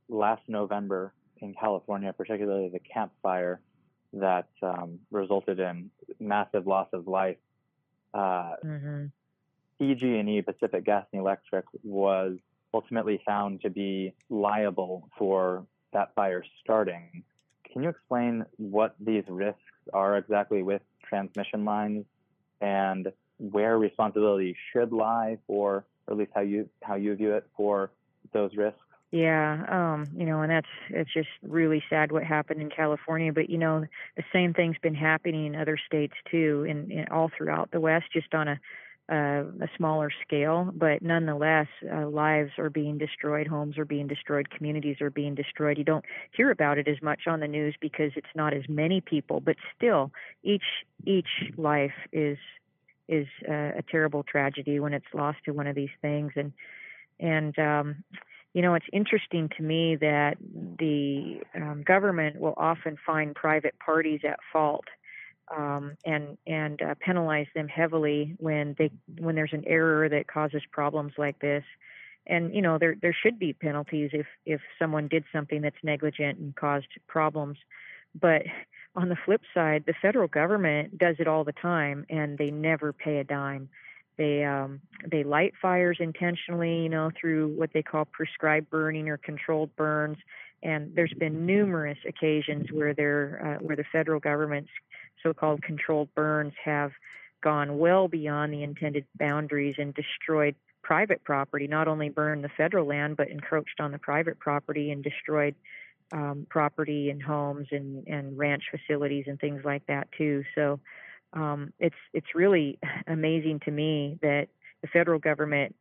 last 0.08 0.42
November 0.48 1.12
in 1.38 1.54
California, 1.54 2.12
particularly 2.12 2.68
the 2.68 2.78
Camp 2.78 3.12
Fire 3.22 3.60
that 4.12 4.48
um, 4.62 4.98
resulted 5.10 5.60
in 5.60 5.90
massive 6.18 6.66
loss 6.66 6.88
of 6.92 7.06
life. 7.06 7.36
Uh, 8.12 8.54
mm-hmm. 8.64 9.06
PG&E, 9.80 10.42
Pacific 10.42 10.84
Gas 10.84 11.06
and 11.12 11.20
Electric, 11.20 11.64
was 11.82 12.36
ultimately 12.72 13.20
found 13.26 13.62
to 13.62 13.70
be 13.70 14.12
liable 14.28 15.08
for 15.18 15.66
that 15.92 16.14
fire 16.14 16.44
starting. 16.62 17.24
Can 17.72 17.82
you 17.82 17.88
explain 17.88 18.44
what 18.58 18.94
these 19.00 19.24
risks 19.28 19.58
are 19.92 20.16
exactly 20.18 20.62
with 20.62 20.82
transmission 21.02 21.64
lines 21.64 22.04
and 22.60 23.10
where 23.38 23.78
responsibility 23.78 24.54
should 24.72 24.92
lie 24.92 25.38
for 25.46 25.84
or 26.06 26.14
at 26.14 26.18
least 26.18 26.32
how 26.34 26.42
you 26.42 26.68
how 26.82 26.96
you 26.96 27.14
view 27.14 27.34
it 27.34 27.46
for 27.56 27.90
those 28.32 28.54
risks? 28.56 28.78
Yeah, 29.12 29.64
um, 29.68 30.06
you 30.14 30.24
know, 30.24 30.42
and 30.42 30.50
that's 30.50 30.68
it's 30.90 31.12
just 31.12 31.28
really 31.42 31.82
sad 31.90 32.12
what 32.12 32.22
happened 32.22 32.60
in 32.60 32.70
California. 32.70 33.32
But 33.32 33.50
you 33.50 33.58
know, 33.58 33.84
the 34.16 34.22
same 34.32 34.54
thing's 34.54 34.78
been 34.82 34.94
happening 34.94 35.46
in 35.46 35.56
other 35.56 35.78
states 35.84 36.14
too, 36.30 36.66
and, 36.68 37.08
all 37.08 37.30
throughout 37.36 37.70
the 37.72 37.80
West, 37.80 38.06
just 38.12 38.34
on 38.34 38.46
a 38.46 38.60
uh, 39.10 39.44
a 39.60 39.68
smaller 39.76 40.10
scale. 40.24 40.70
But 40.72 41.02
nonetheless, 41.02 41.66
uh, 41.92 42.06
lives 42.08 42.52
are 42.58 42.70
being 42.70 42.98
destroyed, 42.98 43.46
homes 43.46 43.76
are 43.78 43.84
being 43.84 44.06
destroyed, 44.06 44.50
communities 44.50 45.00
are 45.00 45.10
being 45.10 45.34
destroyed. 45.34 45.78
You 45.78 45.84
don't 45.84 46.04
hear 46.32 46.50
about 46.50 46.78
it 46.78 46.86
as 46.86 47.02
much 47.02 47.22
on 47.26 47.40
the 47.40 47.48
news 47.48 47.74
because 47.80 48.12
it's 48.16 48.34
not 48.34 48.54
as 48.54 48.62
many 48.68 49.00
people. 49.00 49.40
But 49.40 49.56
still, 49.76 50.12
each 50.42 50.62
each 51.04 51.52
life 51.56 51.94
is 52.12 52.38
is 53.08 53.26
a, 53.48 53.78
a 53.78 53.82
terrible 53.90 54.22
tragedy 54.22 54.78
when 54.78 54.94
it's 54.94 55.12
lost 55.12 55.38
to 55.44 55.52
one 55.52 55.66
of 55.66 55.74
these 55.74 55.90
things 56.00 56.32
and 56.36 56.52
and 57.18 57.58
um 57.58 58.04
you 58.54 58.62
know 58.62 58.74
it's 58.74 58.86
interesting 58.92 59.50
to 59.56 59.62
me 59.62 59.96
that 59.96 60.36
the 60.78 61.40
um, 61.56 61.82
government 61.84 62.40
will 62.40 62.54
often 62.56 62.96
find 63.04 63.34
private 63.34 63.74
parties 63.84 64.20
at 64.24 64.38
fault 64.52 64.84
um, 65.56 65.96
and 66.04 66.38
and 66.46 66.80
uh, 66.82 66.94
penalize 67.00 67.46
them 67.54 67.68
heavily 67.68 68.34
when 68.38 68.74
they 68.78 68.90
when 69.18 69.34
there's 69.34 69.52
an 69.52 69.64
error 69.66 70.08
that 70.08 70.26
causes 70.26 70.62
problems 70.70 71.12
like 71.18 71.38
this 71.40 71.64
and 72.26 72.54
you 72.54 72.62
know 72.62 72.78
there 72.78 72.96
there 73.00 73.16
should 73.22 73.38
be 73.38 73.52
penalties 73.52 74.10
if 74.12 74.26
if 74.46 74.60
someone 74.78 75.08
did 75.08 75.24
something 75.32 75.62
that's 75.62 75.76
negligent 75.82 76.38
and 76.38 76.54
caused 76.56 76.88
problems 77.08 77.58
but 78.18 78.42
on 78.96 79.08
the 79.08 79.16
flip 79.24 79.42
side, 79.54 79.84
the 79.86 79.94
federal 80.00 80.28
government 80.28 80.98
does 80.98 81.16
it 81.18 81.28
all 81.28 81.44
the 81.44 81.52
time, 81.52 82.06
and 82.10 82.36
they 82.38 82.50
never 82.50 82.92
pay 82.92 83.18
a 83.18 83.24
dime. 83.24 83.68
They 84.16 84.44
um, 84.44 84.80
they 85.08 85.22
light 85.22 85.54
fires 85.60 85.98
intentionally, 86.00 86.82
you 86.82 86.88
know, 86.88 87.10
through 87.18 87.48
what 87.56 87.70
they 87.72 87.82
call 87.82 88.04
prescribed 88.04 88.68
burning 88.68 89.08
or 89.08 89.16
controlled 89.16 89.74
burns. 89.76 90.18
And 90.62 90.94
there's 90.94 91.14
been 91.14 91.46
numerous 91.46 91.98
occasions 92.06 92.70
where 92.70 92.92
they 92.92 93.04
uh, 93.04 93.58
where 93.60 93.76
the 93.76 93.84
federal 93.92 94.20
government's 94.20 94.70
so-called 95.22 95.62
controlled 95.62 96.14
burns 96.14 96.54
have 96.64 96.92
gone 97.42 97.78
well 97.78 98.08
beyond 98.08 98.52
the 98.52 98.62
intended 98.62 99.06
boundaries 99.18 99.76
and 99.78 99.94
destroyed 99.94 100.54
private 100.82 101.22
property. 101.24 101.66
Not 101.66 101.88
only 101.88 102.08
burned 102.08 102.44
the 102.44 102.50
federal 102.56 102.86
land, 102.86 103.16
but 103.16 103.28
encroached 103.28 103.80
on 103.80 103.92
the 103.92 103.98
private 103.98 104.38
property 104.38 104.90
and 104.90 105.02
destroyed 105.02 105.54
um, 106.12 106.46
property 106.48 107.10
and 107.10 107.22
homes 107.22 107.68
and, 107.70 108.06
and 108.06 108.36
ranch 108.36 108.64
facilities 108.70 109.24
and 109.26 109.38
things 109.38 109.62
like 109.64 109.86
that 109.86 110.08
too. 110.16 110.44
So 110.54 110.80
um, 111.32 111.72
it's 111.78 111.96
it's 112.12 112.34
really 112.34 112.78
amazing 113.06 113.60
to 113.64 113.70
me 113.70 114.18
that 114.22 114.48
the 114.82 114.88
federal 114.88 115.18
government 115.18 115.74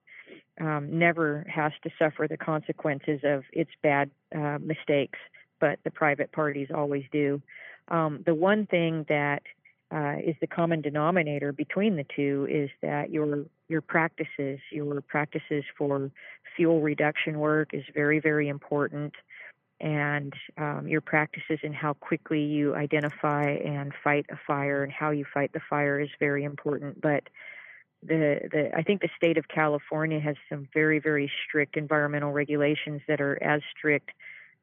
um, 0.62 1.00
never 1.00 1.46
has 1.54 1.72
to 1.84 1.90
suffer 1.98 2.28
the 2.28 2.38
consequences 2.38 3.22
of 3.24 3.44
its 3.52 3.72
bad 3.82 4.12
uh, 4.36 4.60
mistakes, 4.62 5.18
but 5.60 5.80
the 5.84 5.92
private 5.92 6.32
parties 6.32 6.68
always 6.74 7.06
do. 7.12 7.42
Um, 7.90 8.24
the 8.26 8.36
one 8.36 8.66
thing 8.66 9.06
that 9.10 9.44
uh, 9.92 10.16
is 10.24 10.36
the 10.40 10.48
common 10.48 10.82
denominator 10.82 11.52
between 11.52 11.96
the 11.96 12.06
two 12.16 12.48
is 12.50 12.70
that 12.82 13.12
your 13.12 13.46
your 13.68 13.82
practices, 13.82 14.60
your 14.72 15.02
practices 15.02 15.64
for 15.78 16.12
fuel 16.56 16.82
reduction 16.82 17.40
work 17.40 17.74
is 17.74 17.84
very 17.94 18.20
very 18.20 18.48
important 18.48 19.14
and 19.82 20.34
um, 20.58 20.88
your 20.88 21.02
practices 21.02 21.60
and 21.64 21.74
how 21.74 21.94
quickly 21.94 22.42
you 22.42 22.76
identify 22.76 23.52
and 23.52 23.94
fight 24.04 24.26
a 24.30 24.38
fire 24.46 24.84
and 24.84 24.92
how 24.92 25.12
you 25.12 25.26
fight 25.34 25.54
the 25.54 25.62
fire 25.70 26.00
is 26.00 26.10
very 26.20 26.44
important. 26.44 27.00
But 27.00 27.24
the, 28.04 28.42
the 28.52 28.72
I 28.76 28.84
think 28.84 29.02
the 29.02 29.10
state 29.16 29.38
of 29.38 29.48
California 29.48 30.20
has 30.20 30.36
some 30.50 30.68
very 30.74 31.00
very 31.00 31.32
strict 31.48 31.78
environmental 31.78 32.32
regulations 32.32 33.02
that 33.08 33.22
are 33.22 33.42
as 33.42 33.62
strict 33.78 34.12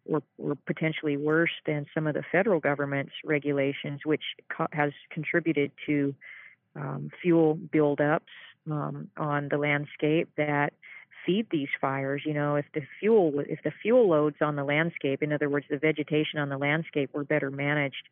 or, 0.08 0.22
or 0.38 0.56
potentially 0.66 1.16
worse 1.16 1.50
than 1.66 1.86
some 1.94 2.06
of 2.06 2.14
the 2.14 2.22
federal 2.30 2.60
government's 2.60 3.12
regulations, 3.24 4.00
which 4.04 4.22
co- 4.54 4.66
has 4.72 4.92
contributed 5.10 5.72
to 5.86 6.14
um, 6.74 7.10
fuel 7.22 7.58
buildups 7.74 8.20
um, 8.70 9.08
on 9.16 9.48
the 9.50 9.58
landscape 9.58 10.28
that 10.36 10.72
feed 11.24 11.46
these 11.50 11.68
fires. 11.80 12.22
You 12.24 12.34
know 12.34 12.56
if 12.56 12.66
the 12.74 12.82
fuel 13.00 13.32
if 13.48 13.62
the 13.64 13.72
fuel 13.82 14.08
loads 14.08 14.36
on 14.40 14.56
the 14.56 14.64
landscape 14.64 15.22
in 15.22 15.32
other 15.32 15.48
words 15.48 15.66
the 15.68 15.78
vegetation 15.78 16.38
on 16.38 16.48
the 16.48 16.58
landscape 16.58 17.10
were 17.12 17.24
better 17.24 17.50
managed 17.50 18.08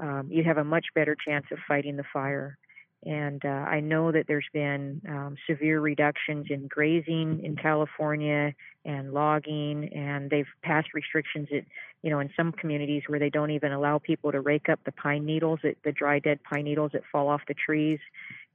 um, 0.00 0.28
you 0.30 0.42
have 0.42 0.58
a 0.58 0.64
much 0.64 0.86
better 0.94 1.16
chance 1.26 1.46
of 1.52 1.58
fighting 1.68 1.96
the 1.96 2.04
fire 2.12 2.58
and 3.04 3.44
uh, 3.44 3.48
I 3.48 3.80
know 3.80 4.12
that 4.12 4.26
there's 4.26 4.48
been 4.52 5.02
um, 5.08 5.36
severe 5.46 5.80
reductions 5.80 6.46
in 6.50 6.66
grazing 6.68 7.44
in 7.44 7.56
California 7.56 8.54
and 8.84 9.12
logging, 9.12 9.92
and 9.94 10.30
they've 10.30 10.48
passed 10.62 10.88
restrictions 10.94 11.48
that, 11.50 11.64
you 12.02 12.10
know, 12.10 12.20
in 12.20 12.30
some 12.36 12.52
communities 12.52 13.02
where 13.06 13.18
they 13.18 13.30
don't 13.30 13.50
even 13.50 13.72
allow 13.72 13.98
people 13.98 14.32
to 14.32 14.40
rake 14.40 14.68
up 14.68 14.80
the 14.84 14.92
pine 14.92 15.24
needles, 15.24 15.60
the 15.62 15.92
dry 15.92 16.18
dead 16.18 16.40
pine 16.42 16.64
needles 16.64 16.92
that 16.92 17.02
fall 17.10 17.28
off 17.28 17.42
the 17.46 17.54
trees 17.54 17.98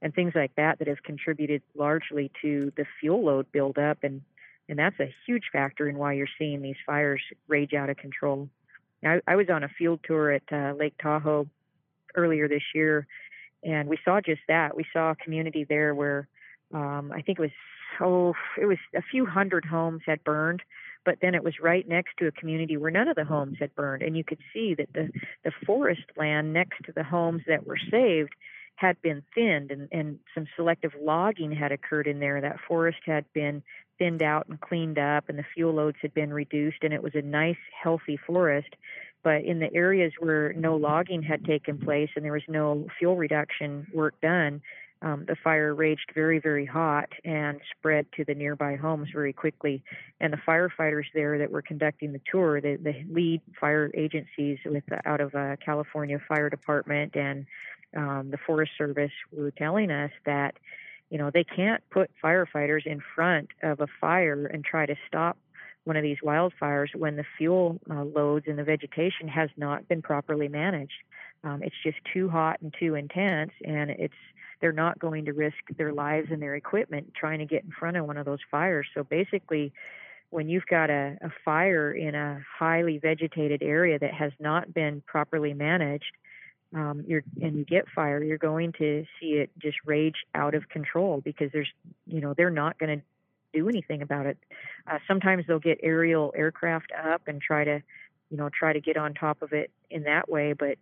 and 0.02 0.14
things 0.14 0.32
like 0.34 0.54
that 0.56 0.78
that 0.78 0.88
have 0.88 1.02
contributed 1.02 1.62
largely 1.74 2.30
to 2.42 2.72
the 2.76 2.84
fuel 3.00 3.24
load 3.24 3.50
buildup 3.52 3.98
and 4.02 4.22
and 4.68 4.78
that's 4.78 5.00
a 5.00 5.12
huge 5.26 5.46
factor 5.52 5.88
in 5.88 5.98
why 5.98 6.12
you're 6.12 6.28
seeing 6.38 6.62
these 6.62 6.76
fires 6.86 7.20
rage 7.48 7.74
out 7.74 7.90
of 7.90 7.96
control. 7.96 8.48
I, 9.04 9.20
I 9.26 9.34
was 9.34 9.48
on 9.50 9.64
a 9.64 9.68
field 9.68 9.98
tour 10.04 10.30
at 10.30 10.44
uh, 10.52 10.74
Lake 10.78 10.94
Tahoe 11.02 11.48
earlier 12.14 12.46
this 12.46 12.62
year, 12.72 13.08
and 13.62 13.88
we 13.88 13.98
saw 14.04 14.20
just 14.20 14.42
that. 14.48 14.76
We 14.76 14.84
saw 14.92 15.10
a 15.10 15.16
community 15.16 15.64
there 15.64 15.94
where 15.94 16.28
um, 16.72 17.12
I 17.12 17.22
think 17.22 17.38
it 17.38 17.42
was 17.42 17.50
oh, 18.00 18.34
it 18.60 18.66
was 18.66 18.78
a 18.94 19.02
few 19.02 19.26
hundred 19.26 19.64
homes 19.64 20.02
had 20.06 20.24
burned, 20.24 20.62
but 21.04 21.18
then 21.20 21.34
it 21.34 21.44
was 21.44 21.54
right 21.60 21.86
next 21.86 22.16
to 22.18 22.26
a 22.26 22.32
community 22.32 22.76
where 22.76 22.90
none 22.90 23.08
of 23.08 23.16
the 23.16 23.24
homes 23.24 23.56
had 23.58 23.74
burned, 23.74 24.02
and 24.02 24.16
you 24.16 24.24
could 24.24 24.38
see 24.52 24.74
that 24.74 24.92
the 24.92 25.10
the 25.44 25.52
forest 25.66 26.04
land 26.16 26.52
next 26.52 26.84
to 26.84 26.92
the 26.92 27.04
homes 27.04 27.42
that 27.46 27.66
were 27.66 27.78
saved 27.90 28.34
had 28.80 29.00
been 29.02 29.22
thinned 29.34 29.70
and, 29.70 29.88
and 29.92 30.18
some 30.34 30.46
selective 30.56 30.92
logging 30.98 31.52
had 31.52 31.70
occurred 31.70 32.06
in 32.06 32.18
there. 32.18 32.40
That 32.40 32.56
forest 32.66 33.00
had 33.04 33.30
been 33.34 33.62
thinned 33.98 34.22
out 34.22 34.48
and 34.48 34.58
cleaned 34.58 34.98
up 34.98 35.28
and 35.28 35.38
the 35.38 35.44
fuel 35.54 35.74
loads 35.74 35.98
had 36.00 36.14
been 36.14 36.32
reduced 36.32 36.78
and 36.82 36.94
it 36.94 37.02
was 37.02 37.14
a 37.14 37.20
nice 37.20 37.58
healthy 37.78 38.16
forest 38.16 38.70
but 39.22 39.44
in 39.44 39.58
the 39.58 39.72
areas 39.74 40.12
where 40.18 40.52
no 40.54 40.76
logging 40.76 41.22
had 41.22 41.44
taken 41.44 41.78
place 41.78 42.10
and 42.16 42.24
there 42.24 42.32
was 42.32 42.42
no 42.48 42.86
fuel 42.98 43.16
reduction 43.16 43.86
work 43.92 44.14
done 44.20 44.60
um, 45.02 45.24
the 45.26 45.36
fire 45.36 45.74
raged 45.74 46.12
very 46.14 46.38
very 46.38 46.66
hot 46.66 47.08
and 47.24 47.60
spread 47.76 48.06
to 48.16 48.24
the 48.24 48.34
nearby 48.34 48.76
homes 48.76 49.08
very 49.14 49.32
quickly. 49.32 49.82
And 50.20 50.30
the 50.30 50.36
firefighters 50.36 51.06
there 51.14 51.38
that 51.38 51.50
were 51.50 51.62
conducting 51.62 52.12
the 52.12 52.20
tour 52.30 52.60
the, 52.60 52.76
the 52.76 53.04
lead 53.10 53.40
fire 53.58 53.90
agencies 53.94 54.58
with 54.64 54.84
out 55.06 55.20
of 55.20 55.34
uh, 55.34 55.56
california 55.64 56.20
fire 56.28 56.50
department 56.50 57.16
and 57.16 57.46
um, 57.96 58.30
the 58.30 58.38
forest 58.46 58.72
service 58.78 59.10
were 59.32 59.50
telling 59.50 59.90
us 59.90 60.12
that 60.26 60.54
you 61.10 61.18
know, 61.18 61.30
they 61.30 61.44
can't 61.44 61.82
put 61.90 62.10
firefighters 62.22 62.86
in 62.86 63.02
front 63.14 63.48
of 63.62 63.80
a 63.80 63.88
fire 64.00 64.46
and 64.46 64.64
try 64.64 64.86
to 64.86 64.94
stop 65.08 65.36
one 65.84 65.96
of 65.96 66.02
these 66.02 66.18
wildfires 66.22 66.94
when 66.94 67.16
the 67.16 67.24
fuel 67.38 67.80
uh, 67.90 68.04
loads 68.04 68.46
in 68.46 68.56
the 68.56 68.64
vegetation 68.64 69.28
has 69.28 69.50
not 69.56 69.88
been 69.88 70.02
properly 70.02 70.48
managed. 70.48 70.92
Um, 71.42 71.62
it's 71.62 71.76
just 71.82 71.98
too 72.12 72.28
hot 72.28 72.58
and 72.60 72.74
too 72.78 72.94
intense, 72.94 73.52
and 73.64 73.90
it's 73.90 74.14
they're 74.60 74.72
not 74.72 74.98
going 74.98 75.24
to 75.24 75.32
risk 75.32 75.56
their 75.78 75.92
lives 75.92 76.28
and 76.30 76.42
their 76.42 76.54
equipment 76.54 77.12
trying 77.14 77.38
to 77.38 77.46
get 77.46 77.64
in 77.64 77.70
front 77.70 77.96
of 77.96 78.06
one 78.06 78.18
of 78.18 78.26
those 78.26 78.40
fires. 78.50 78.86
So 78.94 79.02
basically, 79.02 79.72
when 80.28 80.48
you've 80.48 80.66
got 80.66 80.90
a, 80.90 81.16
a 81.22 81.30
fire 81.44 81.92
in 81.92 82.14
a 82.14 82.40
highly 82.58 82.98
vegetated 82.98 83.62
area 83.62 83.98
that 83.98 84.12
has 84.12 84.32
not 84.38 84.74
been 84.74 85.02
properly 85.06 85.54
managed, 85.54 86.12
um, 86.74 87.02
you're 87.06 87.24
and 87.42 87.56
you 87.56 87.64
get 87.64 87.86
fire, 87.88 88.22
you're 88.22 88.38
going 88.38 88.72
to 88.78 89.04
see 89.18 89.32
it 89.32 89.50
just 89.58 89.78
rage 89.86 90.24
out 90.34 90.54
of 90.54 90.68
control 90.68 91.20
because 91.20 91.50
there's, 91.52 91.70
you 92.06 92.20
know, 92.20 92.34
they're 92.36 92.50
not 92.50 92.78
going 92.78 92.98
to 92.98 93.04
do 93.52 93.68
anything 93.68 94.02
about 94.02 94.26
it. 94.26 94.38
Uh, 94.86 94.98
sometimes 95.06 95.44
they'll 95.46 95.58
get 95.58 95.78
aerial 95.82 96.32
aircraft 96.36 96.92
up 96.92 97.22
and 97.26 97.40
try 97.40 97.64
to, 97.64 97.82
you 98.30 98.36
know, 98.36 98.48
try 98.48 98.72
to 98.72 98.80
get 98.80 98.96
on 98.96 99.14
top 99.14 99.42
of 99.42 99.52
it 99.52 99.70
in 99.90 100.04
that 100.04 100.28
way, 100.28 100.52
but 100.52 100.78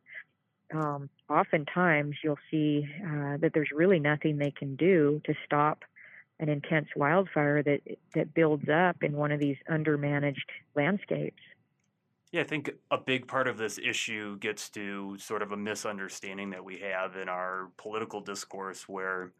um, 0.75 1.09
oftentimes 1.31 2.17
you'll 2.23 2.39
see 2.51 2.87
uh, 3.03 3.39
that 3.39 3.53
there's 3.55 3.71
really 3.75 3.99
nothing 3.99 4.37
they 4.37 4.51
can 4.51 4.77
do 4.77 5.21
to 5.25 5.35
stop 5.45 5.85
an 6.41 6.49
intense 6.49 6.89
wildfire 6.95 7.63
that 7.63 7.81
that 8.15 8.33
builds 8.35 8.69
up 8.69 9.03
in 9.03 9.13
one 9.13 9.33
of 9.33 9.41
these 9.41 9.57
undermanaged 9.69 10.37
landscapes. 10.77 11.43
Yeah, 12.31 12.43
I 12.43 12.45
think 12.45 12.71
a 12.91 12.99
big 12.99 13.27
part 13.27 13.49
of 13.49 13.57
this 13.57 13.79
issue 13.79 14.39
gets 14.39 14.69
to 14.71 15.17
sort 15.19 15.41
of 15.41 15.53
a 15.53 15.57
misunderstanding 15.57 16.51
that 16.51 16.63
we 16.63 16.77
have 16.79 17.17
in 17.17 17.29
our 17.29 17.71
political 17.79 18.21
discourse 18.21 18.87
where 18.87 19.33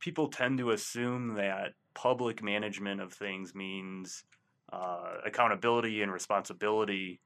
people 0.00 0.28
tend 0.28 0.58
to 0.58 0.70
assume 0.70 1.34
that 1.34 1.74
public 1.94 2.42
management 2.42 3.00
of 3.00 3.12
things 3.12 3.54
means 3.54 4.24
uh, 4.72 5.18
accountability 5.24 6.02
and 6.02 6.12
responsibility. 6.12 7.20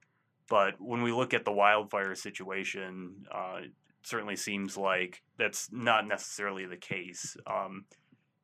But 0.48 0.74
when 0.78 1.02
we 1.02 1.12
look 1.12 1.32
at 1.32 1.44
the 1.44 1.52
wildfire 1.52 2.14
situation, 2.14 3.26
uh, 3.32 3.60
it 3.64 3.72
certainly 4.02 4.36
seems 4.36 4.76
like 4.76 5.22
that's 5.38 5.70
not 5.72 6.06
necessarily 6.06 6.66
the 6.66 6.76
case. 6.76 7.36
Um, 7.46 7.86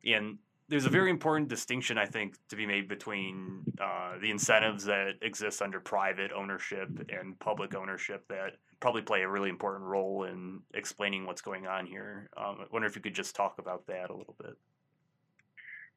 and 0.03 0.39
there's 0.67 0.85
a 0.85 0.89
very 0.89 1.09
important 1.09 1.49
distinction, 1.49 1.97
I 1.97 2.05
think, 2.05 2.35
to 2.49 2.55
be 2.55 2.65
made 2.65 2.87
between 2.87 3.63
uh, 3.79 4.13
the 4.21 4.31
incentives 4.31 4.85
that 4.85 5.15
exist 5.21 5.61
under 5.61 5.79
private 5.79 6.31
ownership 6.31 6.89
and 7.09 7.37
public 7.39 7.75
ownership 7.75 8.25
that 8.29 8.53
probably 8.81 9.03
play 9.03 9.21
a 9.21 9.29
really 9.29 9.49
important 9.49 9.85
role 9.85 10.25
in 10.25 10.59
explaining 10.73 11.25
what's 11.25 11.41
going 11.41 11.67
on 11.67 11.85
here. 11.85 12.29
Um, 12.35 12.57
I 12.59 12.65
wonder 12.71 12.87
if 12.87 12.95
you 12.95 13.01
could 13.01 13.15
just 13.15 13.35
talk 13.35 13.59
about 13.59 13.87
that 13.87 14.09
a 14.09 14.13
little 14.13 14.35
bit. 14.41 14.57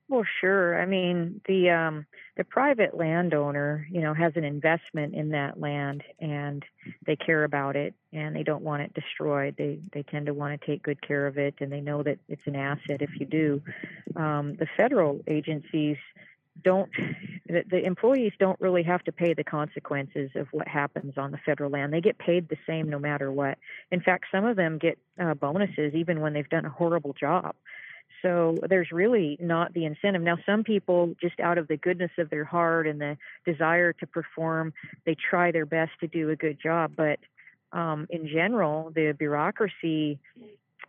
Well, 0.06 0.24
sure. 0.42 0.80
I 0.80 0.84
mean, 0.84 1.40
the 1.48 1.70
um, 1.70 2.06
the 2.36 2.44
private 2.44 2.94
landowner, 2.94 3.86
you 3.90 4.02
know, 4.02 4.12
has 4.12 4.34
an 4.36 4.44
investment 4.44 5.14
in 5.14 5.30
that 5.30 5.58
land, 5.58 6.02
and 6.20 6.62
they 7.06 7.16
care 7.16 7.44
about 7.44 7.74
it, 7.74 7.94
and 8.12 8.36
they 8.36 8.42
don't 8.42 8.62
want 8.62 8.82
it 8.82 8.92
destroyed. 8.92 9.54
They 9.56 9.78
they 9.94 10.02
tend 10.02 10.26
to 10.26 10.34
want 10.34 10.60
to 10.60 10.66
take 10.66 10.82
good 10.82 11.00
care 11.00 11.26
of 11.26 11.38
it, 11.38 11.54
and 11.60 11.72
they 11.72 11.80
know 11.80 12.02
that 12.02 12.18
it's 12.28 12.46
an 12.46 12.54
asset 12.54 13.00
if 13.00 13.18
you 13.18 13.24
do. 13.24 13.62
Um, 14.14 14.56
the 14.56 14.66
federal 14.76 15.20
agencies 15.26 15.96
don't 16.62 16.90
the, 17.46 17.84
employees 17.84 18.32
don't 18.38 18.60
really 18.60 18.82
have 18.82 19.02
to 19.04 19.12
pay 19.12 19.34
the 19.34 19.44
consequences 19.44 20.30
of 20.34 20.48
what 20.52 20.66
happens 20.66 21.14
on 21.16 21.30
the 21.30 21.38
federal 21.38 21.70
land. 21.70 21.92
They 21.92 22.00
get 22.00 22.18
paid 22.18 22.48
the 22.48 22.56
same 22.66 22.88
no 22.88 22.98
matter 22.98 23.30
what. 23.30 23.58
In 23.90 24.00
fact, 24.00 24.26
some 24.32 24.44
of 24.44 24.56
them 24.56 24.78
get 24.78 24.98
uh, 25.20 25.34
bonuses 25.34 25.94
even 25.94 26.20
when 26.20 26.32
they've 26.32 26.48
done 26.48 26.64
a 26.64 26.70
horrible 26.70 27.12
job. 27.12 27.54
So 28.22 28.56
there's 28.68 28.90
really 28.90 29.36
not 29.40 29.74
the 29.74 29.84
incentive. 29.84 30.22
Now, 30.22 30.38
some 30.46 30.64
people, 30.64 31.14
just 31.20 31.38
out 31.40 31.58
of 31.58 31.68
the 31.68 31.76
goodness 31.76 32.12
of 32.16 32.30
their 32.30 32.44
heart 32.44 32.86
and 32.86 32.98
the 32.98 33.18
desire 33.44 33.92
to 33.92 34.06
perform, 34.06 34.72
they 35.04 35.14
try 35.14 35.52
their 35.52 35.66
best 35.66 35.92
to 36.00 36.06
do 36.06 36.30
a 36.30 36.36
good 36.36 36.58
job. 36.62 36.92
But 36.96 37.18
um, 37.72 38.06
in 38.08 38.26
general, 38.26 38.92
the 38.94 39.12
bureaucracy, 39.12 40.18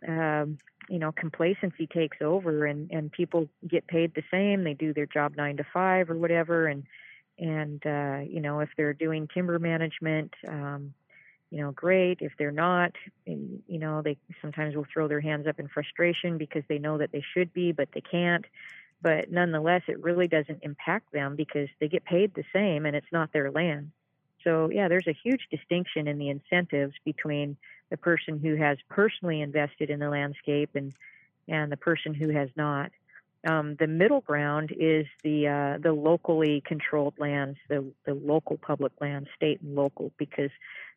um, 0.06 0.58
you 0.88 0.98
know, 0.98 1.12
complacency 1.12 1.86
takes 1.86 2.18
over, 2.20 2.66
and 2.66 2.90
and 2.90 3.10
people 3.10 3.48
get 3.66 3.86
paid 3.86 4.14
the 4.14 4.22
same. 4.30 4.64
They 4.64 4.74
do 4.74 4.92
their 4.92 5.06
job 5.06 5.36
nine 5.36 5.56
to 5.56 5.64
five 5.72 6.10
or 6.10 6.16
whatever, 6.16 6.66
and 6.66 6.84
and 7.38 7.84
uh, 7.86 8.20
you 8.28 8.40
know, 8.40 8.60
if 8.60 8.70
they're 8.76 8.94
doing 8.94 9.28
timber 9.32 9.58
management. 9.58 10.34
Um, 10.48 10.94
you 11.50 11.60
know, 11.60 11.70
great. 11.70 12.18
If 12.20 12.32
they're 12.38 12.50
not, 12.50 12.92
you 13.24 13.62
know, 13.68 14.02
they 14.02 14.16
sometimes 14.42 14.74
will 14.74 14.86
throw 14.92 15.06
their 15.06 15.20
hands 15.20 15.46
up 15.46 15.60
in 15.60 15.68
frustration 15.68 16.38
because 16.38 16.64
they 16.68 16.78
know 16.78 16.98
that 16.98 17.12
they 17.12 17.22
should 17.34 17.52
be, 17.52 17.70
but 17.70 17.88
they 17.94 18.00
can't. 18.00 18.44
But 19.00 19.30
nonetheless, 19.30 19.82
it 19.86 20.02
really 20.02 20.26
doesn't 20.26 20.60
impact 20.62 21.12
them 21.12 21.36
because 21.36 21.68
they 21.80 21.88
get 21.88 22.04
paid 22.04 22.34
the 22.34 22.44
same 22.52 22.84
and 22.86 22.96
it's 22.96 23.12
not 23.12 23.32
their 23.32 23.50
land. 23.50 23.92
So, 24.42 24.70
yeah, 24.70 24.88
there's 24.88 25.06
a 25.06 25.16
huge 25.24 25.46
distinction 25.50 26.08
in 26.08 26.18
the 26.18 26.28
incentives 26.30 26.94
between 27.04 27.56
the 27.90 27.96
person 27.96 28.38
who 28.38 28.56
has 28.56 28.78
personally 28.88 29.40
invested 29.40 29.90
in 29.90 30.00
the 30.00 30.10
landscape 30.10 30.70
and, 30.74 30.92
and 31.48 31.70
the 31.70 31.76
person 31.76 32.14
who 32.14 32.30
has 32.30 32.48
not. 32.56 32.90
Um, 33.48 33.76
the 33.78 33.86
middle 33.86 34.22
ground 34.22 34.72
is 34.76 35.06
the 35.22 35.46
uh, 35.46 35.78
the 35.80 35.92
locally 35.92 36.62
controlled 36.66 37.14
lands, 37.18 37.58
the 37.68 37.84
the 38.04 38.14
local 38.14 38.56
public 38.56 38.92
lands, 39.00 39.28
state 39.36 39.60
and 39.60 39.76
local, 39.76 40.10
because 40.18 40.50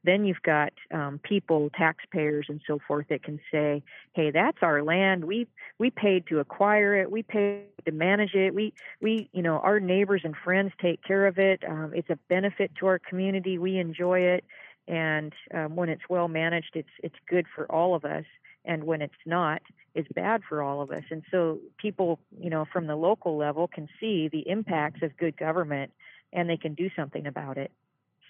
then 0.03 0.25
you've 0.25 0.41
got 0.41 0.71
um, 0.91 1.19
people, 1.21 1.69
taxpayers, 1.77 2.45
and 2.49 2.61
so 2.65 2.79
forth 2.87 3.07
that 3.09 3.21
can 3.21 3.39
say, 3.51 3.83
"Hey, 4.13 4.31
that's 4.31 4.57
our 4.61 4.81
land. 4.81 5.25
We 5.25 5.47
we 5.77 5.91
paid 5.91 6.25
to 6.27 6.39
acquire 6.39 6.95
it. 6.95 7.11
We 7.11 7.21
paid 7.21 7.65
to 7.85 7.91
manage 7.91 8.33
it. 8.33 8.55
We 8.55 8.73
we 9.01 9.29
you 9.33 9.43
know 9.43 9.59
our 9.59 9.79
neighbors 9.79 10.21
and 10.23 10.35
friends 10.35 10.71
take 10.81 11.03
care 11.03 11.27
of 11.27 11.37
it. 11.37 11.63
Um, 11.67 11.91
it's 11.93 12.09
a 12.09 12.17
benefit 12.29 12.71
to 12.79 12.87
our 12.87 12.99
community. 12.99 13.59
We 13.59 13.77
enjoy 13.77 14.21
it, 14.21 14.43
and 14.89 15.33
um, 15.53 15.77
when 15.77 15.87
it's 15.87 16.09
well 16.09 16.27
managed, 16.27 16.71
it's 16.73 16.89
it's 17.01 17.15
good 17.29 17.45
for 17.55 17.71
all 17.71 17.95
of 17.95 18.03
us." 18.03 18.25
and 18.65 18.83
when 18.83 19.01
it's 19.01 19.13
not 19.25 19.61
it's 19.95 20.07
bad 20.13 20.43
for 20.47 20.61
all 20.61 20.81
of 20.81 20.91
us. 20.91 21.03
And 21.09 21.23
so 21.31 21.59
people 21.77 22.19
you 22.39 22.49
know 22.49 22.65
from 22.71 22.87
the 22.87 22.95
local 22.95 23.37
level 23.37 23.67
can 23.67 23.87
see 23.99 24.27
the 24.27 24.47
impacts 24.47 25.01
of 25.01 25.17
good 25.17 25.35
government 25.37 25.91
and 26.31 26.49
they 26.49 26.57
can 26.57 26.75
do 26.75 26.89
something 26.95 27.25
about 27.25 27.57
it. 27.57 27.71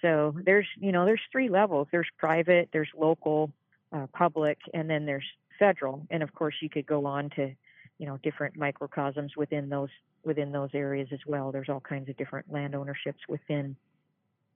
So 0.00 0.34
there's 0.44 0.66
you 0.78 0.92
know 0.92 1.04
there's 1.04 1.20
three 1.30 1.48
levels. 1.48 1.88
There's 1.92 2.08
private 2.18 2.70
there's 2.72 2.88
local 2.96 3.52
uh, 3.92 4.06
public 4.12 4.58
and 4.72 4.88
then 4.88 5.06
there's 5.06 5.26
federal. 5.58 6.06
And 6.10 6.22
of 6.22 6.34
course 6.34 6.54
you 6.60 6.70
could 6.70 6.86
go 6.86 7.06
on 7.06 7.30
to 7.36 7.52
you 7.98 8.06
know 8.06 8.16
different 8.22 8.56
microcosms 8.56 9.36
within 9.36 9.68
those 9.68 9.90
within 10.24 10.52
those 10.52 10.70
areas 10.74 11.08
as 11.12 11.20
well. 11.26 11.52
There's 11.52 11.68
all 11.68 11.80
kinds 11.80 12.08
of 12.08 12.16
different 12.16 12.50
land 12.50 12.74
ownerships 12.74 13.20
within 13.28 13.76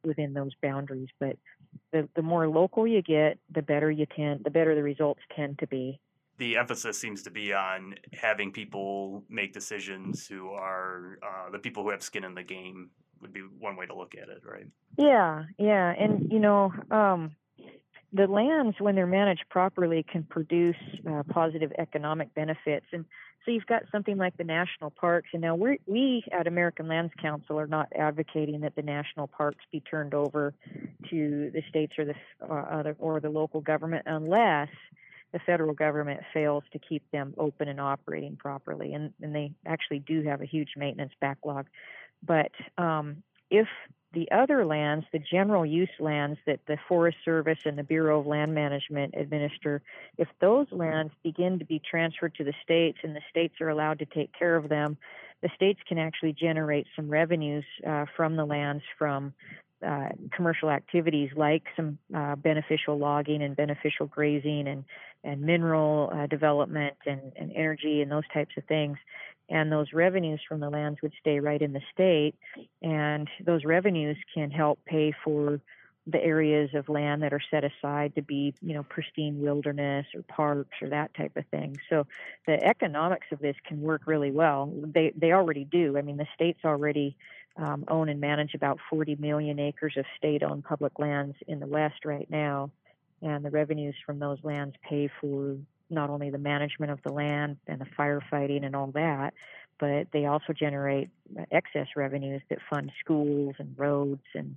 within 0.05 0.33
those 0.33 0.53
boundaries. 0.63 1.09
But 1.19 1.37
the 1.93 2.09
the 2.15 2.23
more 2.23 2.49
local 2.49 2.87
you 2.87 3.03
get, 3.03 3.39
the 3.51 3.63
better 3.63 3.91
you 3.91 4.07
tend, 4.07 4.45
the 4.45 4.51
better 4.51 4.75
the 4.75 4.83
results 4.83 5.21
tend 5.35 5.59
to 5.61 5.67
be. 5.67 6.01
The 6.39 6.57
emphasis 6.57 6.99
seems 6.99 7.23
to 7.25 7.31
be 7.31 7.53
on 7.53 7.95
having 8.13 8.51
people 8.51 9.23
make 9.29 9.53
decisions 9.53 10.27
who 10.27 10.51
are 10.51 11.19
uh, 11.23 11.51
the 11.51 11.61
people 11.61 11.85
who 11.85 11.91
have 11.91 12.03
skin 12.03 12.25
in 12.25 12.35
the 12.35 12.43
game. 12.43 12.91
Would 13.21 13.33
be 13.33 13.41
one 13.41 13.77
way 13.77 13.87
to 13.87 13.95
look 13.95 14.15
at 14.21 14.29
it, 14.29 14.43
right? 14.45 14.67
Yeah, 14.99 15.45
yeah, 15.57 15.95
and 15.99 16.31
you 16.31 16.41
know, 16.41 16.73
um, 16.91 17.35
the 18.15 18.29
lands, 18.29 18.77
when 18.79 18.95
they're 18.95 19.07
managed 19.07 19.45
properly, 19.51 20.05
can 20.11 20.23
produce 20.23 20.77
uh, 21.11 21.25
positive 21.29 21.73
economic 21.79 22.33
benefits. 22.35 22.87
And 22.93 23.05
so 23.45 23.51
you've 23.51 23.67
got 23.67 23.83
something 23.91 24.17
like 24.17 24.37
the 24.37 24.45
national 24.45 24.91
parks. 24.91 25.29
And 25.33 25.43
now 25.43 25.57
we 25.57 25.81
we 25.87 26.25
at 26.33 26.47
American 26.47 26.87
Lands 26.87 27.13
Council 27.21 27.59
are 27.59 27.67
not 27.67 27.89
advocating 27.95 28.61
that 28.61 28.77
the 28.77 28.83
national 28.83 29.27
parks 29.27 29.65
be 29.73 29.81
turned 29.81 30.15
over 30.15 30.55
to 31.11 31.51
the 31.53 31.63
states 31.69 31.95
or 31.99 32.05
the 32.05 32.15
uh, 32.41 32.93
or 33.01 33.19
the 33.19 33.31
local 33.31 33.61
government 33.61 34.05
unless 34.07 34.69
the 35.33 35.41
federal 35.41 35.75
government 35.75 36.21
fails 36.33 36.63
to 36.73 36.79
keep 36.79 37.03
them 37.11 37.35
open 37.37 37.67
and 37.67 37.81
operating 37.81 38.37
properly. 38.37 38.95
And, 38.95 39.13
and 39.21 39.35
they 39.35 39.53
actually 39.67 39.99
do 39.99 40.23
have 40.23 40.41
a 40.41 40.47
huge 40.47 40.71
maintenance 40.77 41.13
backlog. 41.21 41.67
But 42.25 42.53
um, 42.79 43.25
if 43.51 43.67
the 44.15 44.31
other 44.31 44.65
lands, 44.65 45.05
the 45.13 45.19
general 45.19 45.67
use 45.67 45.91
lands 45.99 46.39
that 46.47 46.61
the 46.67 46.79
Forest 46.89 47.19
Service 47.25 47.59
and 47.65 47.77
the 47.77 47.83
Bureau 47.83 48.21
of 48.21 48.27
Land 48.27 48.55
Management 48.55 49.15
administer, 49.17 49.83
if 50.17 50.29
those 50.41 50.67
lands 50.71 51.13
begin 51.23 51.59
to 51.59 51.65
be 51.65 51.81
transferred 51.81 52.35
to 52.37 52.45
the 52.45 52.55
states 52.63 52.99
and 53.03 53.15
the 53.15 53.21
states 53.29 53.61
are 53.61 53.69
allowed 53.69 53.99
to 53.99 54.07
take 54.07 54.31
care 54.33 54.57
of 54.57 54.69
them, 54.69 54.97
the 55.43 55.51
states 55.55 55.81
can 55.87 55.99
actually 55.99 56.33
generate 56.33 56.87
some 56.97 57.11
revenues 57.11 57.65
uh, 57.87 58.07
from 58.17 58.37
the 58.37 58.45
lands 58.45 58.83
from 58.99 59.35
uh, 59.87 60.09
commercial 60.35 60.71
activities 60.71 61.31
like 61.37 61.65
some 61.77 61.99
uh, 62.15 62.37
beneficial 62.37 62.97
logging 62.97 63.43
and 63.43 63.55
beneficial 63.55 64.07
grazing 64.07 64.67
and, 64.67 64.85
and 65.25 65.43
mineral 65.43 66.11
uh, 66.15 66.27
development 66.27 66.95
and, 67.05 67.21
and 67.37 67.53
energy 67.55 68.01
and 68.01 68.11
those 68.11 68.27
types 68.33 68.53
of 68.57 68.65
things 68.65 68.97
and 69.49 69.71
those 69.71 69.93
revenues 69.93 70.41
from 70.49 70.61
the 70.61 70.71
lands 70.71 71.01
would 71.03 71.13
stay 71.21 71.41
right 71.41 71.61
in 71.61 71.73
the 71.73 71.83
state 71.93 72.35
and 72.83 73.29
those 73.45 73.65
revenues 73.65 74.17
can 74.35 74.51
help 74.51 74.79
pay 74.87 75.13
for 75.25 75.61
the 76.07 76.23
areas 76.23 76.71
of 76.75 76.89
land 76.89 77.23
that 77.23 77.33
are 77.33 77.41
set 77.51 77.65
aside 77.65 78.15
to 78.15 78.23
be 78.23 78.55
you 78.61 78.75
know 78.75 78.83
pristine 78.83 79.41
wilderness 79.41 80.07
or 80.15 80.23
parks 80.23 80.77
or 80.83 80.91
that 80.91 81.15
type 81.15 81.35
of 81.37 81.47
thing. 81.47 81.79
So 81.89 82.07
the 82.47 82.63
economics 82.63 83.27
of 83.33 83.39
this 83.39 83.57
can 83.67 83.81
work 83.81 84.03
really 84.07 84.31
well. 84.31 84.71
They 84.75 85.13
they 85.17 85.33
already 85.33 85.65
do. 85.65 85.97
I 85.97 86.03
mean 86.03 86.19
the 86.19 86.27
states 86.35 86.61
already 86.65 87.17
um, 87.57 87.85
own 87.89 88.09
and 88.09 88.21
manage 88.21 88.55
about 88.55 88.79
40 88.91 89.17
million 89.17 89.59
acres 89.59 89.95
of 89.97 90.05
state 90.19 90.43
owned 90.43 90.65
public 90.65 90.99
lands 90.99 91.37
in 91.47 91.61
the 91.61 91.67
west 91.67 92.05
right 92.05 92.29
now 92.29 92.71
and 93.23 93.45
the 93.45 93.51
revenues 93.51 93.95
from 94.05 94.19
those 94.19 94.39
lands 94.43 94.75
pay 94.89 95.09
for 95.21 95.57
not 95.91 96.11
only 96.11 96.31
the 96.31 96.39
management 96.39 96.93
of 96.93 97.01
the 97.03 97.13
land 97.13 97.57
and 97.67 97.81
the 97.81 97.87
firefighting 97.99 98.65
and 98.65 98.75
all 98.75 98.89
that, 98.93 99.35
but 99.79 100.07
they 100.13 100.27
also 100.27 100.53
generate 100.53 101.11
excess 101.51 101.89
revenues 101.97 102.43
that 102.49 102.59
fund 102.71 102.93
schools 103.01 103.55
and 103.59 103.75
roads 103.79 104.23
and 104.35 104.57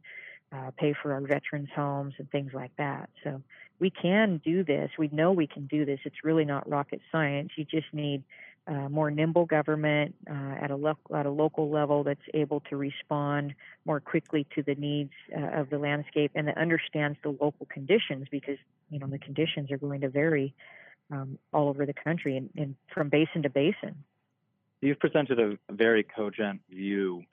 uh, 0.51 0.71
pay 0.77 0.93
for 1.01 1.11
our 1.13 1.21
veterans' 1.21 1.69
homes 1.75 2.13
and 2.17 2.29
things 2.31 2.51
like 2.53 2.71
that. 2.77 3.09
So 3.23 3.41
we 3.79 3.89
can 3.89 4.41
do 4.43 4.63
this. 4.63 4.91
We 4.97 5.09
know 5.11 5.31
we 5.31 5.47
can 5.47 5.65
do 5.67 5.85
this. 5.85 5.99
It's 6.05 6.23
really 6.23 6.45
not 6.45 6.69
rocket 6.69 7.01
science. 7.11 7.51
You 7.57 7.65
just 7.65 7.93
need 7.93 8.23
uh, 8.67 8.89
more 8.89 9.09
nimble 9.09 9.45
government 9.45 10.15
uh, 10.29 10.55
at 10.61 10.71
a 10.71 10.75
lo- 10.75 10.97
at 11.15 11.25
a 11.25 11.29
local 11.31 11.69
level 11.69 12.03
that's 12.03 12.19
able 12.33 12.59
to 12.69 12.75
respond 12.75 13.55
more 13.85 13.99
quickly 13.99 14.45
to 14.55 14.63
the 14.63 14.75
needs 14.75 15.13
uh, 15.35 15.59
of 15.59 15.69
the 15.69 15.77
landscape 15.77 16.31
and 16.35 16.47
that 16.47 16.57
understands 16.57 17.17
the 17.23 17.29
local 17.29 17.65
conditions 17.67 18.27
because 18.29 18.57
you 18.89 18.99
know 18.99 19.07
the 19.07 19.19
conditions 19.19 19.71
are 19.71 19.77
going 19.77 20.01
to 20.01 20.09
vary 20.09 20.53
um, 21.11 21.37
all 21.53 21.69
over 21.69 21.85
the 21.85 21.93
country 21.93 22.37
and, 22.37 22.49
and, 22.57 22.75
from 22.93 23.09
basin 23.09 23.43
to 23.43 23.49
basin. 23.49 23.95
You've 24.81 24.99
presented 24.99 25.39
a 25.39 25.57
very 25.71 26.03
cogent 26.03 26.61
view 26.69 27.23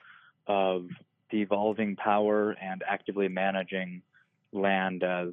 of 0.47 0.87
devolving 1.29 1.95
power 1.95 2.51
and 2.51 2.83
actively 2.87 3.27
managing 3.27 4.01
land 4.51 5.03
as 5.03 5.29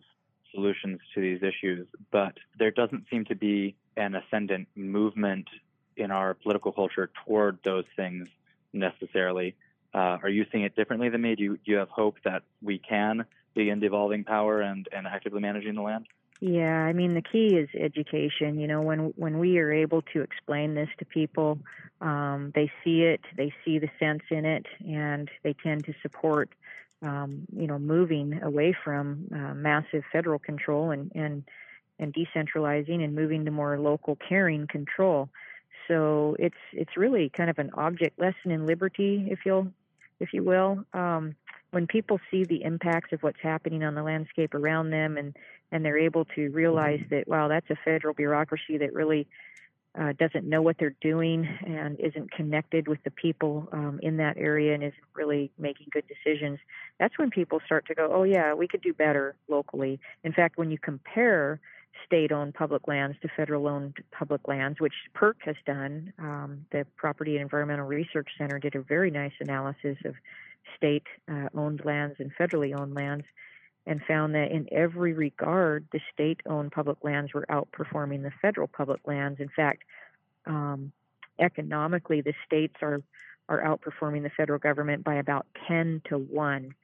solutions 0.52 1.00
to 1.14 1.20
these 1.20 1.42
issues, 1.42 1.86
but 2.10 2.34
there 2.58 2.70
doesn't 2.70 3.04
seem 3.10 3.24
to 3.26 3.34
be 3.34 3.74
an 3.96 4.14
ascendant 4.14 4.68
movement 4.74 5.48
in 5.96 6.10
our 6.10 6.34
political 6.34 6.72
culture 6.72 7.10
toward 7.24 7.58
those 7.64 7.84
things 7.96 8.28
necessarily. 8.72 9.54
Uh, 9.94 10.18
are 10.22 10.28
you 10.28 10.44
seeing 10.50 10.64
it 10.64 10.74
differently 10.74 11.08
than 11.08 11.20
me? 11.20 11.34
Do 11.34 11.42
you, 11.42 11.56
do 11.56 11.72
you 11.72 11.76
have 11.76 11.88
hope 11.88 12.16
that 12.24 12.42
we 12.62 12.78
can 12.78 13.24
begin 13.54 13.80
devolving 13.80 14.24
power 14.24 14.60
and, 14.60 14.88
and 14.94 15.06
actively 15.06 15.40
managing 15.40 15.74
the 15.74 15.82
land? 15.82 16.06
Yeah, 16.44 16.76
I 16.76 16.92
mean 16.92 17.14
the 17.14 17.22
key 17.22 17.54
is 17.54 17.68
education. 17.72 18.58
You 18.58 18.66
know, 18.66 18.80
when 18.80 19.12
when 19.14 19.38
we 19.38 19.58
are 19.60 19.72
able 19.72 20.02
to 20.12 20.22
explain 20.22 20.74
this 20.74 20.88
to 20.98 21.04
people, 21.04 21.60
um, 22.00 22.50
they 22.52 22.68
see 22.82 23.02
it, 23.02 23.20
they 23.36 23.54
see 23.64 23.78
the 23.78 23.88
sense 24.00 24.24
in 24.28 24.44
it, 24.44 24.66
and 24.84 25.30
they 25.44 25.52
tend 25.52 25.84
to 25.84 25.94
support. 26.02 26.50
Um, 27.00 27.46
you 27.56 27.68
know, 27.68 27.78
moving 27.78 28.42
away 28.42 28.72
from 28.84 29.28
uh, 29.32 29.54
massive 29.54 30.02
federal 30.10 30.40
control 30.40 30.90
and 30.90 31.12
and 31.14 31.44
and 32.00 32.12
decentralizing 32.12 33.04
and 33.04 33.14
moving 33.14 33.44
to 33.44 33.52
more 33.52 33.78
local 33.78 34.16
caring 34.16 34.66
control. 34.66 35.28
So 35.86 36.34
it's 36.40 36.62
it's 36.72 36.96
really 36.96 37.28
kind 37.28 37.50
of 37.50 37.60
an 37.60 37.70
object 37.74 38.18
lesson 38.18 38.50
in 38.50 38.66
liberty, 38.66 39.28
if 39.30 39.46
you'll 39.46 39.68
if 40.18 40.32
you 40.32 40.42
will. 40.42 40.84
Um, 40.92 41.36
when 41.72 41.86
people 41.86 42.20
see 42.30 42.44
the 42.44 42.62
impacts 42.62 43.12
of 43.12 43.22
what's 43.22 43.40
happening 43.42 43.82
on 43.82 43.94
the 43.94 44.02
landscape 44.02 44.54
around 44.54 44.90
them 44.90 45.16
and 45.16 45.34
and 45.72 45.84
they're 45.84 45.98
able 45.98 46.26
to 46.26 46.48
realize 46.50 47.00
that 47.10 47.26
wow 47.26 47.48
that's 47.48 47.68
a 47.70 47.76
federal 47.84 48.14
bureaucracy 48.14 48.78
that 48.78 48.92
really 48.94 49.26
uh, 49.98 50.12
doesn't 50.18 50.48
know 50.48 50.62
what 50.62 50.76
they're 50.78 50.94
doing 51.02 51.46
and 51.66 52.00
isn't 52.00 52.30
connected 52.30 52.88
with 52.88 53.02
the 53.04 53.10
people 53.10 53.68
um, 53.72 54.00
in 54.02 54.16
that 54.16 54.38
area 54.38 54.72
and 54.72 54.82
isn't 54.82 55.02
really 55.14 55.50
making 55.58 55.86
good 55.90 56.04
decisions 56.06 56.58
that's 57.00 57.18
when 57.18 57.30
people 57.30 57.60
start 57.66 57.86
to 57.86 57.94
go 57.94 58.08
oh 58.12 58.22
yeah 58.22 58.54
we 58.54 58.68
could 58.68 58.82
do 58.82 58.92
better 58.92 59.34
locally 59.48 59.98
in 60.24 60.32
fact 60.32 60.56
when 60.56 60.70
you 60.70 60.78
compare 60.78 61.58
state-owned 62.06 62.54
public 62.54 62.88
lands 62.88 63.16
to 63.22 63.28
federal-owned 63.36 63.94
public 64.10 64.48
lands, 64.48 64.80
which 64.80 64.94
PERC 65.14 65.34
has 65.44 65.56
done. 65.66 66.12
Um, 66.18 66.64
the 66.72 66.86
Property 66.96 67.36
and 67.36 67.42
Environmental 67.42 67.86
Research 67.86 68.28
Center 68.38 68.58
did 68.58 68.74
a 68.74 68.82
very 68.82 69.10
nice 69.10 69.32
analysis 69.40 69.98
of 70.04 70.14
state 70.76 71.06
uh, 71.30 71.48
owned 71.54 71.84
lands 71.84 72.16
and 72.18 72.32
federally 72.34 72.78
owned 72.78 72.94
lands 72.94 73.24
and 73.86 74.00
found 74.02 74.34
that 74.34 74.52
in 74.52 74.68
every 74.70 75.12
regard, 75.12 75.86
the 75.92 76.00
state 76.12 76.40
owned 76.46 76.70
public 76.72 76.98
lands 77.02 77.34
were 77.34 77.46
outperforming 77.50 78.22
the 78.22 78.30
federal 78.40 78.68
public 78.68 79.00
lands. 79.06 79.40
In 79.40 79.48
fact, 79.48 79.82
um, 80.46 80.92
economically, 81.38 82.20
the 82.20 82.34
states 82.46 82.76
are, 82.82 83.02
are 83.48 83.60
outperforming 83.60 84.22
the 84.22 84.30
federal 84.30 84.58
government 84.58 85.02
by 85.02 85.14
about 85.14 85.46
10 85.66 86.02
to 86.08 86.18
1. 86.18 86.74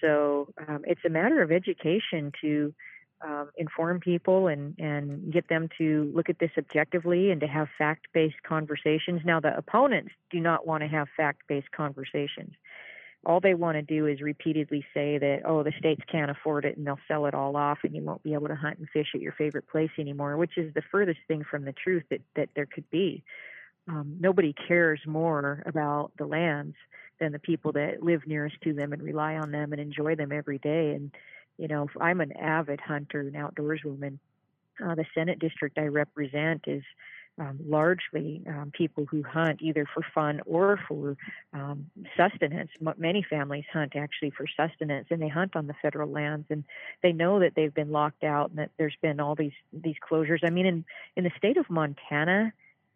So 0.00 0.52
um, 0.68 0.84
it's 0.86 1.04
a 1.06 1.08
matter 1.08 1.42
of 1.42 1.50
education 1.50 2.32
to 2.42 2.74
um, 3.22 3.50
inform 3.56 4.00
people 4.00 4.48
and, 4.48 4.74
and 4.78 5.32
get 5.32 5.48
them 5.48 5.68
to 5.78 6.10
look 6.14 6.28
at 6.28 6.38
this 6.38 6.50
objectively 6.58 7.30
and 7.30 7.40
to 7.40 7.46
have 7.46 7.68
fact 7.78 8.08
based 8.12 8.42
conversations. 8.42 9.22
Now, 9.24 9.40
the 9.40 9.56
opponents 9.56 10.12
do 10.30 10.40
not 10.40 10.66
want 10.66 10.82
to 10.82 10.88
have 10.88 11.08
fact 11.16 11.42
based 11.46 11.70
conversations 11.70 12.54
all 13.24 13.40
they 13.40 13.54
want 13.54 13.76
to 13.76 13.82
do 13.82 14.06
is 14.06 14.20
repeatedly 14.20 14.84
say 14.92 15.18
that 15.18 15.42
oh 15.44 15.62
the 15.62 15.72
states 15.78 16.02
can't 16.10 16.30
afford 16.30 16.64
it 16.64 16.76
and 16.76 16.86
they'll 16.86 16.98
sell 17.08 17.26
it 17.26 17.34
all 17.34 17.56
off 17.56 17.78
and 17.84 17.94
you 17.94 18.02
won't 18.02 18.22
be 18.22 18.34
able 18.34 18.48
to 18.48 18.54
hunt 18.54 18.78
and 18.78 18.88
fish 18.90 19.08
at 19.14 19.20
your 19.20 19.32
favorite 19.32 19.68
place 19.68 19.90
anymore 19.98 20.36
which 20.36 20.56
is 20.56 20.72
the 20.74 20.82
furthest 20.90 21.20
thing 21.28 21.44
from 21.48 21.64
the 21.64 21.72
truth 21.72 22.04
that 22.10 22.20
that 22.36 22.48
there 22.54 22.66
could 22.66 22.88
be. 22.90 23.22
Um, 23.88 24.16
nobody 24.20 24.54
cares 24.68 25.00
more 25.06 25.62
about 25.66 26.12
the 26.16 26.26
lands 26.26 26.76
than 27.18 27.32
the 27.32 27.40
people 27.40 27.72
that 27.72 28.02
live 28.02 28.22
nearest 28.26 28.56
to 28.62 28.72
them 28.72 28.92
and 28.92 29.02
rely 29.02 29.34
on 29.34 29.50
them 29.50 29.72
and 29.72 29.80
enjoy 29.80 30.14
them 30.14 30.30
every 30.30 30.58
day. 30.58 30.92
And 30.94 31.10
you 31.58 31.68
know 31.68 31.86
i'm 32.00 32.20
an 32.20 32.32
avid 32.36 32.80
hunter 32.80 33.20
and 33.20 33.34
outdoorswoman 33.34 34.18
uh, 34.84 34.94
the 34.94 35.04
senate 35.14 35.38
district 35.38 35.78
i 35.78 35.82
represent 35.84 36.64
is 36.66 36.82
um, 37.42 37.58
largely 37.66 38.42
um, 38.46 38.70
people 38.72 39.04
who 39.06 39.22
hunt 39.22 39.60
either 39.60 39.84
for 39.92 40.04
fun 40.14 40.40
or 40.46 40.78
for 40.86 41.16
um, 41.52 41.90
sustenance. 42.16 42.70
Many 42.96 43.26
families 43.28 43.64
hunt 43.72 43.94
actually 43.96 44.30
for 44.30 44.46
sustenance, 44.56 45.08
and 45.10 45.20
they 45.20 45.28
hunt 45.28 45.56
on 45.56 45.66
the 45.66 45.74
federal 45.82 46.08
lands, 46.08 46.46
and 46.50 46.62
they 47.02 47.12
know 47.12 47.40
that 47.40 47.54
they've 47.56 47.74
been 47.74 47.90
locked 47.90 48.22
out 48.22 48.50
and 48.50 48.58
that 48.58 48.70
there's 48.78 48.96
been 49.02 49.18
all 49.18 49.34
these 49.34 49.52
these 49.72 49.96
closures. 50.08 50.40
I 50.44 50.50
mean, 50.50 50.66
in 50.66 50.84
in 51.16 51.24
the 51.24 51.32
state 51.36 51.56
of 51.56 51.68
Montana, 51.68 52.52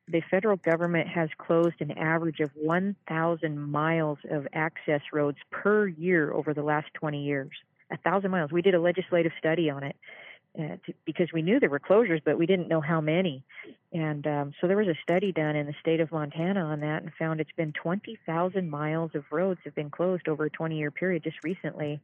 the 0.06 0.22
federal 0.30 0.56
government 0.56 1.09
has 1.09 1.28
closed 1.38 1.80
an 1.80 1.90
average 1.98 2.38
of 2.38 2.50
1,000 2.54 3.59
miles 3.59 4.18
of 4.30 4.46
access 4.52 5.00
roads 5.12 5.38
per 5.50 5.88
year 5.88 6.32
over 6.32 6.54
the 6.54 6.62
last 6.62 6.87
20 6.94 7.24
years. 7.24 7.50
A 7.90 7.96
thousand 7.96 8.30
miles. 8.30 8.52
We 8.52 8.62
did 8.62 8.74
a 8.74 8.80
legislative 8.80 9.32
study 9.38 9.70
on 9.70 9.82
it 9.82 9.96
uh, 10.58 10.76
to, 10.86 10.94
because 11.04 11.28
we 11.32 11.42
knew 11.42 11.60
there 11.60 11.70
were 11.70 11.80
closures, 11.80 12.22
but 12.24 12.38
we 12.38 12.46
didn't 12.46 12.68
know 12.68 12.80
how 12.80 13.00
many. 13.00 13.44
And 13.92 14.26
um, 14.26 14.52
so 14.60 14.66
there 14.66 14.76
was 14.76 14.88
a 14.88 14.96
study 15.02 15.32
done 15.32 15.56
in 15.56 15.66
the 15.66 15.74
state 15.80 16.00
of 16.00 16.12
Montana 16.12 16.60
on 16.60 16.80
that 16.80 17.02
and 17.02 17.12
found 17.18 17.40
it's 17.40 17.52
been 17.56 17.72
20,000 17.72 18.70
miles 18.70 19.10
of 19.14 19.24
roads 19.30 19.60
have 19.64 19.74
been 19.74 19.90
closed 19.90 20.28
over 20.28 20.46
a 20.46 20.50
20 20.50 20.78
year 20.78 20.90
period 20.90 21.24
just 21.24 21.36
recently. 21.44 22.00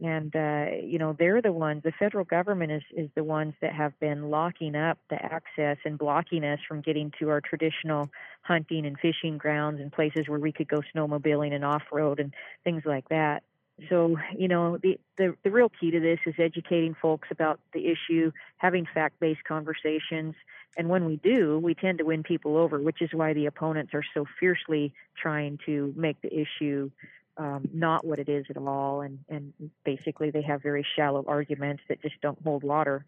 And, 0.00 0.34
uh, 0.34 0.66
you 0.82 0.98
know, 0.98 1.14
they're 1.16 1.40
the 1.40 1.52
ones, 1.52 1.82
the 1.84 1.92
federal 1.92 2.24
government 2.24 2.72
is, 2.72 2.82
is 2.96 3.10
the 3.14 3.22
ones 3.22 3.54
that 3.60 3.72
have 3.72 3.98
been 4.00 4.28
locking 4.28 4.74
up 4.74 4.98
the 5.08 5.22
access 5.22 5.78
and 5.84 5.96
blocking 5.96 6.44
us 6.44 6.58
from 6.66 6.80
getting 6.80 7.12
to 7.20 7.28
our 7.28 7.40
traditional 7.40 8.10
hunting 8.42 8.86
and 8.86 8.98
fishing 8.98 9.38
grounds 9.38 9.80
and 9.80 9.92
places 9.92 10.28
where 10.28 10.40
we 10.40 10.52
could 10.52 10.68
go 10.68 10.80
snowmobiling 10.94 11.54
and 11.54 11.64
off 11.64 11.82
road 11.92 12.18
and 12.18 12.34
things 12.64 12.82
like 12.84 13.08
that. 13.10 13.44
So, 13.88 14.16
you 14.36 14.46
know, 14.46 14.78
the, 14.78 15.00
the, 15.18 15.34
the 15.42 15.50
real 15.50 15.68
key 15.68 15.90
to 15.90 16.00
this 16.00 16.20
is 16.26 16.34
educating 16.38 16.94
folks 16.94 17.28
about 17.30 17.58
the 17.72 17.86
issue, 17.88 18.30
having 18.56 18.86
fact 18.86 19.18
based 19.18 19.42
conversations. 19.44 20.34
And 20.76 20.88
when 20.88 21.04
we 21.04 21.16
do, 21.16 21.58
we 21.58 21.74
tend 21.74 21.98
to 21.98 22.04
win 22.04 22.22
people 22.22 22.56
over, 22.56 22.80
which 22.80 23.02
is 23.02 23.10
why 23.12 23.32
the 23.32 23.46
opponents 23.46 23.92
are 23.92 24.04
so 24.14 24.26
fiercely 24.38 24.92
trying 25.20 25.58
to 25.66 25.92
make 25.96 26.20
the 26.20 26.32
issue 26.32 26.90
um, 27.36 27.68
not 27.72 28.06
what 28.06 28.20
it 28.20 28.28
is 28.28 28.46
at 28.48 28.56
all. 28.56 29.00
And, 29.00 29.18
and 29.28 29.52
basically, 29.84 30.30
they 30.30 30.42
have 30.42 30.62
very 30.62 30.86
shallow 30.94 31.24
arguments 31.26 31.82
that 31.88 32.00
just 32.00 32.20
don't 32.20 32.40
hold 32.42 32.62
water. 32.62 33.04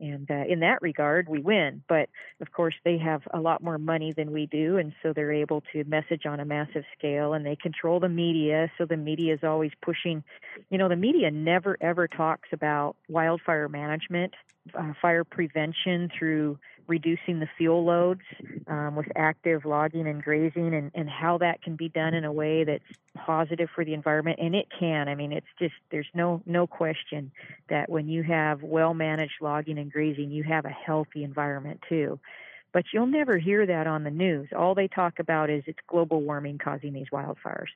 And 0.00 0.30
uh, 0.30 0.44
in 0.48 0.60
that 0.60 0.82
regard, 0.82 1.28
we 1.28 1.40
win. 1.40 1.82
But 1.88 2.08
of 2.40 2.52
course, 2.52 2.74
they 2.84 2.98
have 2.98 3.22
a 3.32 3.40
lot 3.40 3.62
more 3.62 3.78
money 3.78 4.12
than 4.16 4.32
we 4.32 4.46
do, 4.46 4.76
and 4.76 4.92
so 5.02 5.12
they're 5.12 5.32
able 5.32 5.62
to 5.72 5.84
message 5.84 6.26
on 6.26 6.40
a 6.40 6.44
massive 6.44 6.84
scale, 6.98 7.32
and 7.32 7.44
they 7.44 7.56
control 7.56 8.00
the 8.00 8.08
media. 8.08 8.70
So 8.78 8.84
the 8.84 8.96
media 8.96 9.34
is 9.34 9.40
always 9.42 9.72
pushing. 9.82 10.22
You 10.70 10.78
know, 10.78 10.88
the 10.88 10.96
media 10.96 11.30
never 11.30 11.76
ever 11.80 12.08
talks 12.08 12.48
about 12.52 12.96
wildfire 13.08 13.68
management, 13.68 14.34
uh, 14.74 14.92
fire 15.00 15.24
prevention 15.24 16.10
through 16.18 16.58
reducing 16.86 17.40
the 17.40 17.48
fuel 17.56 17.84
loads 17.84 18.22
um, 18.66 18.96
with 18.96 19.06
active 19.16 19.64
logging 19.64 20.06
and 20.06 20.22
grazing 20.22 20.74
and, 20.74 20.90
and 20.94 21.08
how 21.08 21.38
that 21.38 21.62
can 21.62 21.76
be 21.76 21.88
done 21.88 22.14
in 22.14 22.24
a 22.24 22.32
way 22.32 22.64
that's 22.64 22.84
positive 23.16 23.68
for 23.74 23.84
the 23.84 23.94
environment. 23.94 24.38
And 24.40 24.54
it 24.54 24.66
can. 24.78 25.08
I 25.08 25.14
mean 25.14 25.32
it's 25.32 25.46
just 25.58 25.74
there's 25.90 26.08
no 26.14 26.42
no 26.46 26.66
question 26.66 27.32
that 27.68 27.88
when 27.88 28.08
you 28.08 28.22
have 28.22 28.62
well 28.62 28.94
managed 28.94 29.40
logging 29.40 29.78
and 29.78 29.90
grazing 29.90 30.30
you 30.30 30.42
have 30.44 30.64
a 30.64 30.70
healthy 30.70 31.24
environment 31.24 31.80
too. 31.88 32.18
But 32.72 32.84
you'll 32.92 33.06
never 33.06 33.38
hear 33.38 33.64
that 33.64 33.86
on 33.86 34.04
the 34.04 34.10
news. 34.10 34.48
All 34.54 34.74
they 34.74 34.88
talk 34.88 35.18
about 35.18 35.48
is 35.48 35.64
it's 35.66 35.78
global 35.88 36.20
warming 36.20 36.58
causing 36.58 36.92
these 36.92 37.06
wildfires 37.10 37.68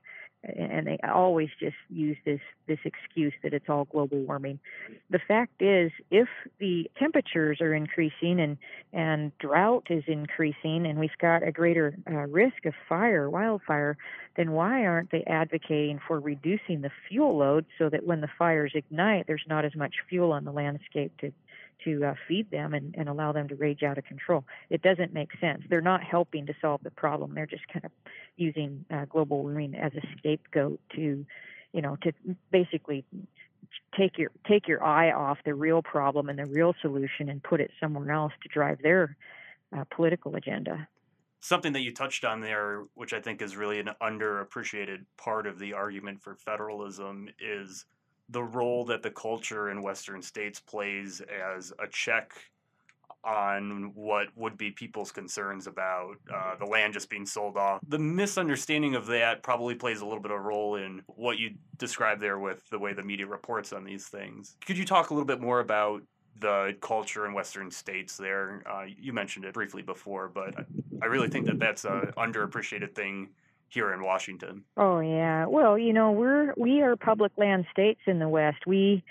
and 0.42 0.86
they 0.86 0.98
always 1.06 1.50
just 1.58 1.76
use 1.90 2.16
this 2.24 2.40
this 2.66 2.78
excuse 2.84 3.32
that 3.42 3.52
it's 3.52 3.68
all 3.68 3.84
global 3.84 4.18
warming. 4.20 4.58
The 5.10 5.18
fact 5.18 5.60
is, 5.60 5.92
if 6.10 6.28
the 6.58 6.90
temperatures 6.98 7.60
are 7.60 7.74
increasing 7.74 8.40
and 8.40 8.56
and 8.92 9.36
drought 9.38 9.88
is 9.90 10.04
increasing, 10.06 10.86
and 10.86 10.98
we've 10.98 11.10
got 11.20 11.46
a 11.46 11.52
greater 11.52 11.94
uh, 12.10 12.26
risk 12.28 12.64
of 12.64 12.74
fire, 12.88 13.28
wildfire, 13.28 13.98
then 14.36 14.52
why 14.52 14.86
aren't 14.86 15.10
they 15.10 15.24
advocating 15.24 16.00
for 16.06 16.18
reducing 16.18 16.80
the 16.80 16.90
fuel 17.08 17.36
load 17.36 17.66
so 17.78 17.90
that 17.90 18.06
when 18.06 18.20
the 18.22 18.30
fires 18.38 18.72
ignite, 18.74 19.26
there's 19.26 19.44
not 19.46 19.64
as 19.64 19.76
much 19.76 19.96
fuel 20.08 20.32
on 20.32 20.44
the 20.44 20.52
landscape 20.52 21.12
to 21.18 21.32
to 21.84 22.04
uh, 22.04 22.14
feed 22.26 22.50
them 22.50 22.74
and, 22.74 22.94
and 22.96 23.08
allow 23.08 23.32
them 23.32 23.48
to 23.48 23.54
rage 23.54 23.82
out 23.82 23.98
of 23.98 24.04
control. 24.04 24.44
It 24.68 24.82
doesn't 24.82 25.12
make 25.12 25.30
sense. 25.40 25.62
They're 25.68 25.80
not 25.80 26.02
helping 26.02 26.46
to 26.46 26.54
solve 26.60 26.82
the 26.82 26.90
problem. 26.90 27.34
They're 27.34 27.46
just 27.46 27.66
kind 27.68 27.84
of 27.84 27.90
using 28.36 28.84
uh, 28.90 29.06
global 29.06 29.42
warming 29.42 29.74
as 29.74 29.92
a 29.94 30.02
scapegoat 30.18 30.80
to, 30.96 31.24
you 31.72 31.82
know, 31.82 31.96
to 32.02 32.12
basically 32.50 33.04
take 33.96 34.18
your 34.18 34.30
take 34.48 34.68
your 34.68 34.82
eye 34.82 35.12
off 35.12 35.38
the 35.44 35.54
real 35.54 35.82
problem 35.82 36.28
and 36.28 36.38
the 36.38 36.46
real 36.46 36.74
solution 36.80 37.28
and 37.28 37.42
put 37.42 37.60
it 37.60 37.70
somewhere 37.80 38.10
else 38.10 38.32
to 38.42 38.48
drive 38.48 38.78
their 38.82 39.16
uh, 39.76 39.84
political 39.94 40.36
agenda. 40.36 40.88
Something 41.40 41.72
that 41.72 41.80
you 41.80 41.94
touched 41.94 42.24
on 42.24 42.40
there, 42.40 42.84
which 42.94 43.14
I 43.14 43.20
think 43.20 43.40
is 43.40 43.56
really 43.56 43.80
an 43.80 43.90
underappreciated 44.02 45.06
part 45.16 45.46
of 45.46 45.58
the 45.58 45.72
argument 45.72 46.22
for 46.22 46.34
federalism, 46.34 47.28
is 47.40 47.86
the 48.30 48.42
role 48.42 48.84
that 48.86 49.02
the 49.02 49.10
culture 49.10 49.70
in 49.70 49.82
Western 49.82 50.22
states 50.22 50.60
plays 50.60 51.20
as 51.20 51.72
a 51.78 51.86
check 51.88 52.32
on 53.22 53.92
what 53.94 54.28
would 54.34 54.56
be 54.56 54.70
people's 54.70 55.12
concerns 55.12 55.66
about 55.66 56.16
uh, 56.32 56.54
the 56.58 56.64
land 56.64 56.94
just 56.94 57.10
being 57.10 57.26
sold 57.26 57.56
off. 57.56 57.80
The 57.86 57.98
misunderstanding 57.98 58.94
of 58.94 59.06
that 59.06 59.42
probably 59.42 59.74
plays 59.74 60.00
a 60.00 60.06
little 60.06 60.22
bit 60.22 60.30
of 60.30 60.38
a 60.38 60.40
role 60.40 60.76
in 60.76 61.02
what 61.06 61.38
you 61.38 61.50
described 61.76 62.20
there 62.20 62.38
with 62.38 62.68
the 62.70 62.78
way 62.78 62.94
the 62.94 63.02
media 63.02 63.26
reports 63.26 63.72
on 63.72 63.84
these 63.84 64.06
things. 64.06 64.56
Could 64.64 64.78
you 64.78 64.86
talk 64.86 65.10
a 65.10 65.14
little 65.14 65.26
bit 65.26 65.40
more 65.40 65.60
about 65.60 66.02
the 66.38 66.74
culture 66.80 67.26
in 67.26 67.34
Western 67.34 67.70
states 67.70 68.16
there? 68.16 68.62
Uh, 68.66 68.84
you 68.86 69.12
mentioned 69.12 69.44
it 69.44 69.52
briefly 69.52 69.82
before, 69.82 70.28
but 70.28 70.54
I 71.02 71.06
really 71.06 71.28
think 71.28 71.46
that 71.46 71.58
that's 71.58 71.84
an 71.84 72.12
underappreciated 72.16 72.94
thing 72.94 73.30
here 73.70 73.92
in 73.92 74.02
Washington. 74.02 74.64
Oh 74.76 75.00
yeah. 75.00 75.46
Well, 75.46 75.78
you 75.78 75.92
know, 75.92 76.12
we're 76.12 76.54
we 76.56 76.82
are 76.82 76.96
public 76.96 77.32
land 77.36 77.66
states 77.72 78.00
in 78.06 78.18
the 78.18 78.28
West. 78.28 78.66
We 78.66 79.02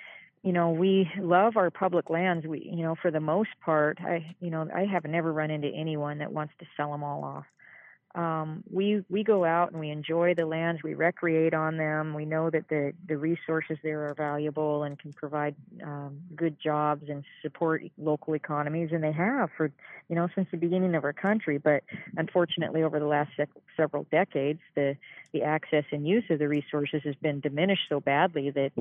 you 0.43 0.53
know, 0.53 0.70
we 0.72 1.10
love 1.20 1.57
our 1.57 1.70
public 1.70 2.10
lands. 2.10 2.47
We, 2.47 2.62
you 2.62 2.84
know, 2.84 2.95
for 3.01 3.12
the 3.12 3.20
most 3.20 3.49
part, 3.60 3.97
I, 3.99 4.36
you 4.39 4.49
know, 4.49 4.70
I 4.74 4.86
have 4.86 5.03
never 5.03 5.34
run 5.34 5.51
into 5.51 5.68
anyone 5.68 6.20
that 6.20 6.32
wants 6.32 6.53
to 6.60 6.66
sell 6.78 6.91
them 6.93 7.03
all 7.03 7.26
off 7.26 7.45
um, 8.16 8.64
we 8.72 9.03
we 9.07 9.24
go 9.24 9.45
out 9.45 9.72
and 9.72 9.80
we 9.80 9.91
enjoy 9.91 10.34
the 10.34 10.45
lands, 10.45 10.82
we 10.82 10.95
recreate 10.95 11.53
on 11.53 11.78
them. 11.78 12.16
We 12.16 12.26
know 12.26 12.49
that 12.49 12.68
the 12.68 12.93
the 13.07 13.18
resources 13.18 13.78
there 13.84 14.07
are 14.07 14.16
valuable 14.16 14.84
and 14.84 14.97
can 14.97 15.14
provide 15.14 15.55
um, 15.84 16.20
good 16.36 16.60
jobs 16.60 17.07
and 17.07 17.24
support 17.43 17.84
local 17.99 18.34
economies, 18.34 18.89
and 18.91 19.03
they 19.03 19.12
have 19.12 19.51
for 19.55 19.72
you 20.10 20.16
know 20.16 20.28
since 20.34 20.47
the 20.49 20.57
beginning 20.57 20.95
of 20.95 21.03
our 21.03 21.14
country. 21.14 21.60
But 21.60 21.84
unfortunately, 22.18 22.82
over 22.82 22.99
the 22.99 23.05
last 23.05 23.32
several 23.78 24.07
decades, 24.10 24.62
the 24.76 24.97
the 25.32 25.43
access 25.43 25.86
and 25.91 26.07
use 26.07 26.24
of 26.32 26.39
the 26.39 26.47
resources 26.47 27.03
has 27.03 27.16
been 27.16 27.39
diminished 27.41 27.84
so 27.89 27.99
badly 27.99 28.49
that 28.49 28.72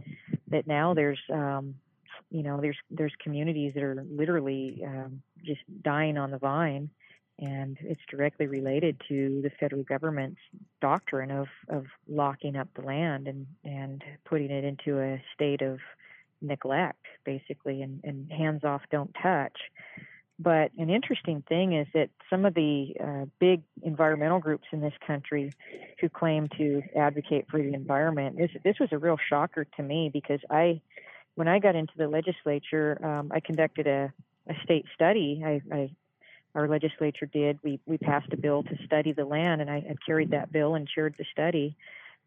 that 0.48 0.66
now 0.66 0.94
there's 0.94 1.20
um, 1.30 1.74
you 2.30 2.42
know 2.42 2.62
there's 2.62 2.78
there's 2.90 3.14
communities 3.22 3.74
that 3.74 3.82
are 3.82 4.06
literally 4.10 4.82
um, 4.86 5.20
just 5.44 5.60
dying 5.82 6.16
on 6.16 6.30
the 6.30 6.38
vine 6.38 6.88
and 7.38 7.78
it's 7.80 8.00
directly 8.10 8.46
related 8.46 9.00
to 9.08 9.40
the 9.42 9.50
federal 9.60 9.84
government's 9.84 10.40
doctrine 10.80 11.30
of, 11.30 11.46
of 11.68 11.86
locking 12.08 12.56
up 12.56 12.68
the 12.74 12.82
land 12.82 13.28
and, 13.28 13.46
and 13.64 14.02
putting 14.24 14.50
it 14.50 14.64
into 14.64 15.00
a 15.00 15.22
state 15.34 15.62
of 15.62 15.78
neglect, 16.40 17.04
basically, 17.24 17.82
and, 17.82 18.00
and 18.04 18.30
hands 18.30 18.64
off, 18.64 18.82
don't 18.90 19.14
touch. 19.22 19.56
But 20.40 20.70
an 20.78 20.88
interesting 20.88 21.42
thing 21.48 21.72
is 21.72 21.88
that 21.94 22.10
some 22.30 22.44
of 22.44 22.54
the 22.54 22.94
uh, 23.02 23.26
big 23.40 23.62
environmental 23.82 24.38
groups 24.38 24.66
in 24.72 24.80
this 24.80 24.92
country 25.04 25.52
who 26.00 26.08
claim 26.08 26.48
to 26.56 26.82
advocate 26.96 27.46
for 27.50 27.60
the 27.60 27.74
environment, 27.74 28.36
this, 28.36 28.50
this 28.62 28.76
was 28.78 28.88
a 28.92 28.98
real 28.98 29.16
shocker 29.28 29.66
to 29.76 29.82
me 29.82 30.10
because 30.12 30.40
I, 30.48 30.80
when 31.34 31.48
I 31.48 31.58
got 31.58 31.74
into 31.74 31.92
the 31.96 32.06
legislature, 32.06 33.04
um, 33.04 33.32
I 33.34 33.40
conducted 33.40 33.88
a, 33.88 34.12
a 34.48 34.54
state 34.62 34.86
study. 34.94 35.42
I, 35.44 35.60
I 35.74 35.90
our 36.58 36.68
legislature 36.68 37.26
did. 37.26 37.58
We 37.62 37.78
we 37.86 37.98
passed 37.98 38.32
a 38.32 38.36
bill 38.36 38.64
to 38.64 38.76
study 38.84 39.12
the 39.12 39.24
land, 39.24 39.60
and 39.60 39.70
I, 39.70 39.76
I 39.76 39.94
carried 40.04 40.30
that 40.32 40.50
bill 40.50 40.74
and 40.74 40.88
chaired 40.88 41.14
the 41.16 41.24
study 41.30 41.76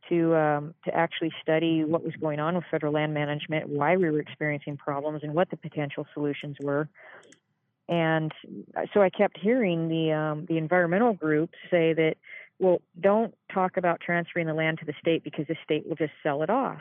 to 0.07 0.35
um, 0.35 0.73
to 0.85 0.95
actually 0.95 1.33
study 1.41 1.83
what 1.83 2.03
was 2.03 2.13
going 2.15 2.39
on 2.39 2.55
with 2.55 2.63
federal 2.71 2.93
land 2.93 3.13
management, 3.13 3.67
why 3.67 3.97
we 3.97 4.09
were 4.09 4.21
experiencing 4.21 4.77
problems, 4.77 5.21
and 5.23 5.33
what 5.33 5.49
the 5.49 5.57
potential 5.57 6.07
solutions 6.13 6.57
were. 6.61 6.87
And 7.89 8.31
so 8.93 9.01
I 9.01 9.09
kept 9.09 9.37
hearing 9.37 9.89
the 9.89 10.13
um, 10.13 10.45
the 10.47 10.57
environmental 10.57 11.13
groups 11.13 11.57
say 11.69 11.93
that, 11.93 12.15
well, 12.57 12.81
don't 12.99 13.35
talk 13.53 13.75
about 13.75 13.99
transferring 13.99 14.47
the 14.47 14.53
land 14.53 14.79
to 14.79 14.85
the 14.85 14.93
state 14.97 15.25
because 15.25 15.45
the 15.47 15.57
state 15.61 15.85
will 15.85 15.97
just 15.97 16.13
sell 16.23 16.41
it 16.41 16.49
off. 16.49 16.79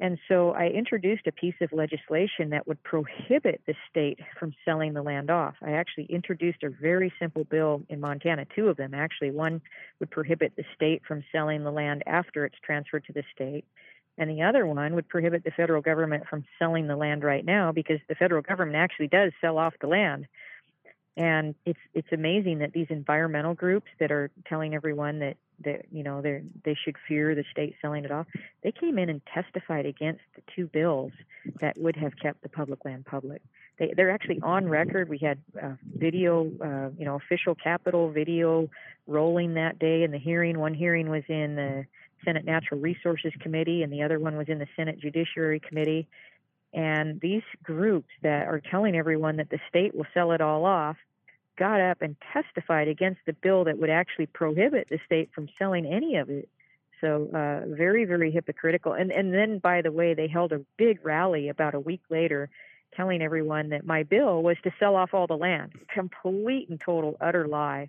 And 0.00 0.18
so 0.28 0.52
I 0.52 0.68
introduced 0.68 1.26
a 1.26 1.32
piece 1.32 1.56
of 1.60 1.72
legislation 1.72 2.50
that 2.50 2.68
would 2.68 2.82
prohibit 2.84 3.62
the 3.66 3.74
state 3.90 4.20
from 4.38 4.54
selling 4.64 4.94
the 4.94 5.02
land 5.02 5.28
off. 5.28 5.56
I 5.60 5.72
actually 5.72 6.04
introduced 6.04 6.62
a 6.62 6.70
very 6.70 7.12
simple 7.18 7.44
bill 7.44 7.82
in 7.88 8.00
Montana, 8.00 8.46
two 8.54 8.68
of 8.68 8.76
them 8.76 8.94
actually. 8.94 9.32
One 9.32 9.60
would 9.98 10.10
prohibit 10.10 10.52
the 10.56 10.64
state 10.74 11.02
from 11.06 11.24
selling 11.32 11.64
the 11.64 11.72
land 11.72 12.04
after 12.06 12.44
it's 12.44 12.58
transferred 12.64 13.06
to 13.06 13.12
the 13.12 13.24
state. 13.34 13.64
And 14.18 14.30
the 14.30 14.42
other 14.42 14.66
one 14.66 14.94
would 14.94 15.08
prohibit 15.08 15.44
the 15.44 15.52
federal 15.52 15.82
government 15.82 16.24
from 16.28 16.44
selling 16.58 16.86
the 16.86 16.96
land 16.96 17.24
right 17.24 17.44
now 17.44 17.72
because 17.72 18.00
the 18.08 18.16
federal 18.16 18.42
government 18.42 18.76
actually 18.76 19.08
does 19.08 19.32
sell 19.40 19.58
off 19.58 19.74
the 19.80 19.86
land. 19.86 20.26
And 21.18 21.56
it's 21.66 21.80
it's 21.94 22.12
amazing 22.12 22.60
that 22.60 22.72
these 22.72 22.86
environmental 22.90 23.52
groups 23.52 23.88
that 23.98 24.12
are 24.12 24.30
telling 24.48 24.72
everyone 24.72 25.18
that 25.18 25.36
that 25.64 25.86
you 25.90 26.04
know 26.04 26.22
they 26.22 26.42
they 26.64 26.76
should 26.84 26.94
fear 27.08 27.34
the 27.34 27.44
state 27.50 27.74
selling 27.82 28.04
it 28.04 28.12
off. 28.12 28.28
They 28.62 28.70
came 28.70 29.00
in 29.00 29.08
and 29.08 29.20
testified 29.34 29.84
against 29.84 30.20
the 30.36 30.42
two 30.54 30.68
bills 30.68 31.10
that 31.60 31.76
would 31.76 31.96
have 31.96 32.12
kept 32.22 32.42
the 32.42 32.48
public 32.48 32.84
land 32.84 33.04
public. 33.04 33.42
They 33.80 33.92
they're 33.96 34.12
actually 34.12 34.40
on 34.42 34.68
record. 34.68 35.08
We 35.08 35.18
had 35.18 35.38
uh, 35.60 35.72
video, 35.92 36.52
uh, 36.62 36.90
you 36.96 37.04
know, 37.04 37.16
official 37.16 37.56
Capitol 37.56 38.12
video 38.12 38.70
rolling 39.08 39.54
that 39.54 39.80
day 39.80 40.04
in 40.04 40.12
the 40.12 40.18
hearing. 40.18 40.56
One 40.56 40.72
hearing 40.72 41.10
was 41.10 41.24
in 41.28 41.56
the 41.56 41.84
Senate 42.24 42.44
Natural 42.44 42.80
Resources 42.80 43.32
Committee, 43.40 43.82
and 43.82 43.92
the 43.92 44.02
other 44.02 44.20
one 44.20 44.36
was 44.36 44.48
in 44.48 44.60
the 44.60 44.68
Senate 44.76 45.00
Judiciary 45.00 45.58
Committee. 45.58 46.08
And 46.72 47.20
these 47.20 47.42
groups 47.62 48.10
that 48.22 48.46
are 48.46 48.60
telling 48.60 48.94
everyone 48.96 49.36
that 49.36 49.50
the 49.50 49.60
state 49.68 49.94
will 49.94 50.06
sell 50.12 50.32
it 50.32 50.40
all 50.40 50.64
off 50.64 50.96
got 51.56 51.80
up 51.80 52.02
and 52.02 52.16
testified 52.32 52.88
against 52.88 53.20
the 53.26 53.32
bill 53.32 53.64
that 53.64 53.78
would 53.78 53.90
actually 53.90 54.26
prohibit 54.26 54.88
the 54.88 55.00
state 55.04 55.30
from 55.34 55.48
selling 55.58 55.86
any 55.86 56.16
of 56.16 56.30
it. 56.30 56.48
So 57.00 57.28
uh, 57.32 57.74
very, 57.74 58.04
very 58.04 58.30
hypocritical. 58.30 58.92
And 58.92 59.10
and 59.10 59.32
then, 59.32 59.58
by 59.58 59.82
the 59.82 59.92
way, 59.92 60.14
they 60.14 60.28
held 60.28 60.52
a 60.52 60.64
big 60.76 61.04
rally 61.04 61.48
about 61.48 61.74
a 61.74 61.80
week 61.80 62.02
later, 62.10 62.50
telling 62.96 63.22
everyone 63.22 63.70
that 63.70 63.86
my 63.86 64.02
bill 64.02 64.42
was 64.42 64.56
to 64.64 64.72
sell 64.78 64.96
off 64.96 65.14
all 65.14 65.26
the 65.26 65.36
land. 65.36 65.72
Complete 65.94 66.68
and 66.68 66.80
total 66.80 67.16
utter 67.20 67.46
lie. 67.46 67.88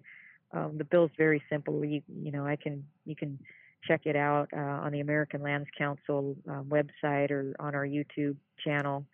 Um, 0.51 0.77
the 0.77 0.83
bill's 0.83 1.11
very 1.17 1.43
simple. 1.49 1.83
You 1.83 2.01
you 2.07 2.31
know 2.31 2.45
I 2.45 2.55
can 2.55 2.85
you 3.05 3.15
can 3.15 3.39
check 3.87 4.01
it 4.05 4.15
out 4.15 4.49
uh, 4.53 4.59
on 4.59 4.91
the 4.91 4.99
American 4.99 5.41
Lands 5.41 5.67
Council 5.77 6.35
uh, 6.49 6.61
website 6.63 7.31
or 7.31 7.53
on 7.59 7.75
our 7.75 7.85
YouTube 7.85 8.37
channel. 8.63 9.05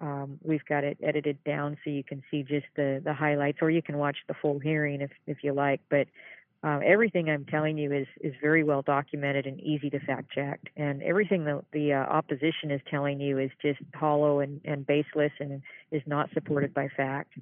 Um, 0.00 0.38
we've 0.42 0.64
got 0.68 0.84
it 0.84 0.98
edited 1.02 1.42
down 1.44 1.76
so 1.82 1.90
you 1.90 2.04
can 2.04 2.22
see 2.30 2.42
just 2.42 2.66
the, 2.76 3.00
the 3.04 3.14
highlights, 3.14 3.58
or 3.60 3.70
you 3.70 3.82
can 3.82 3.98
watch 3.98 4.18
the 4.28 4.34
full 4.34 4.58
hearing 4.58 5.00
if, 5.00 5.10
if 5.26 5.38
you 5.42 5.52
like. 5.52 5.80
But 5.90 6.06
um, 6.62 6.80
everything 6.84 7.30
I'm 7.30 7.44
telling 7.44 7.78
you 7.78 7.92
is 7.92 8.06
is 8.20 8.34
very 8.40 8.64
well 8.64 8.82
documented 8.82 9.46
and 9.46 9.60
easy 9.60 9.90
to 9.90 10.00
fact 10.00 10.32
check. 10.32 10.60
And 10.76 11.02
everything 11.02 11.44
that 11.44 11.64
the 11.72 11.92
uh, 11.92 11.98
opposition 11.98 12.70
is 12.70 12.80
telling 12.90 13.20
you 13.20 13.38
is 13.38 13.50
just 13.62 13.80
hollow 13.94 14.40
and, 14.40 14.60
and 14.64 14.86
baseless 14.86 15.32
and 15.38 15.62
is 15.92 16.02
not 16.06 16.30
supported 16.34 16.74
by 16.74 16.88
fact. 16.96 17.34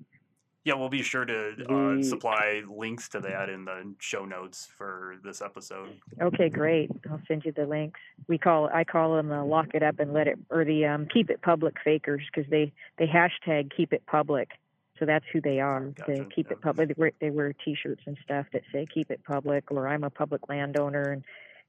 Yeah, 0.66 0.74
we'll 0.74 0.88
be 0.88 1.02
sure 1.02 1.24
to 1.24 1.64
uh, 1.72 2.02
supply 2.02 2.64
links 2.66 3.08
to 3.10 3.20
that 3.20 3.48
in 3.48 3.66
the 3.66 3.94
show 4.00 4.24
notes 4.24 4.66
for 4.76 5.14
this 5.22 5.40
episode. 5.40 6.00
Okay, 6.20 6.48
great. 6.48 6.90
I'll 7.08 7.22
send 7.28 7.44
you 7.44 7.52
the 7.52 7.66
links. 7.66 8.00
We 8.26 8.36
call 8.36 8.68
I 8.74 8.82
call 8.82 9.14
them 9.14 9.28
the 9.28 9.44
lock 9.44 9.68
it 9.74 9.84
up 9.84 10.00
and 10.00 10.12
let 10.12 10.26
it 10.26 10.40
or 10.50 10.64
the 10.64 10.86
um, 10.86 11.06
keep 11.06 11.30
it 11.30 11.40
public 11.40 11.76
fakers 11.84 12.22
because 12.26 12.50
they 12.50 12.72
they 12.98 13.06
hashtag 13.06 13.70
keep 13.76 13.92
it 13.92 14.04
public. 14.06 14.48
So 14.98 15.06
that's 15.06 15.24
who 15.32 15.40
they 15.40 15.60
are. 15.60 15.82
Gotcha. 15.82 16.04
They 16.10 16.24
keep 16.34 16.50
it 16.50 16.60
public. 16.60 16.88
They 16.88 16.94
wear, 16.96 17.12
they 17.20 17.30
wear 17.30 17.52
T-shirts 17.52 18.02
and 18.04 18.18
stuff 18.24 18.46
that 18.52 18.62
say 18.72 18.86
"Keep 18.92 19.12
it 19.12 19.20
public" 19.22 19.70
or 19.70 19.86
"I'm 19.86 20.02
a 20.02 20.10
public 20.10 20.48
landowner," 20.48 21.12
and 21.12 21.22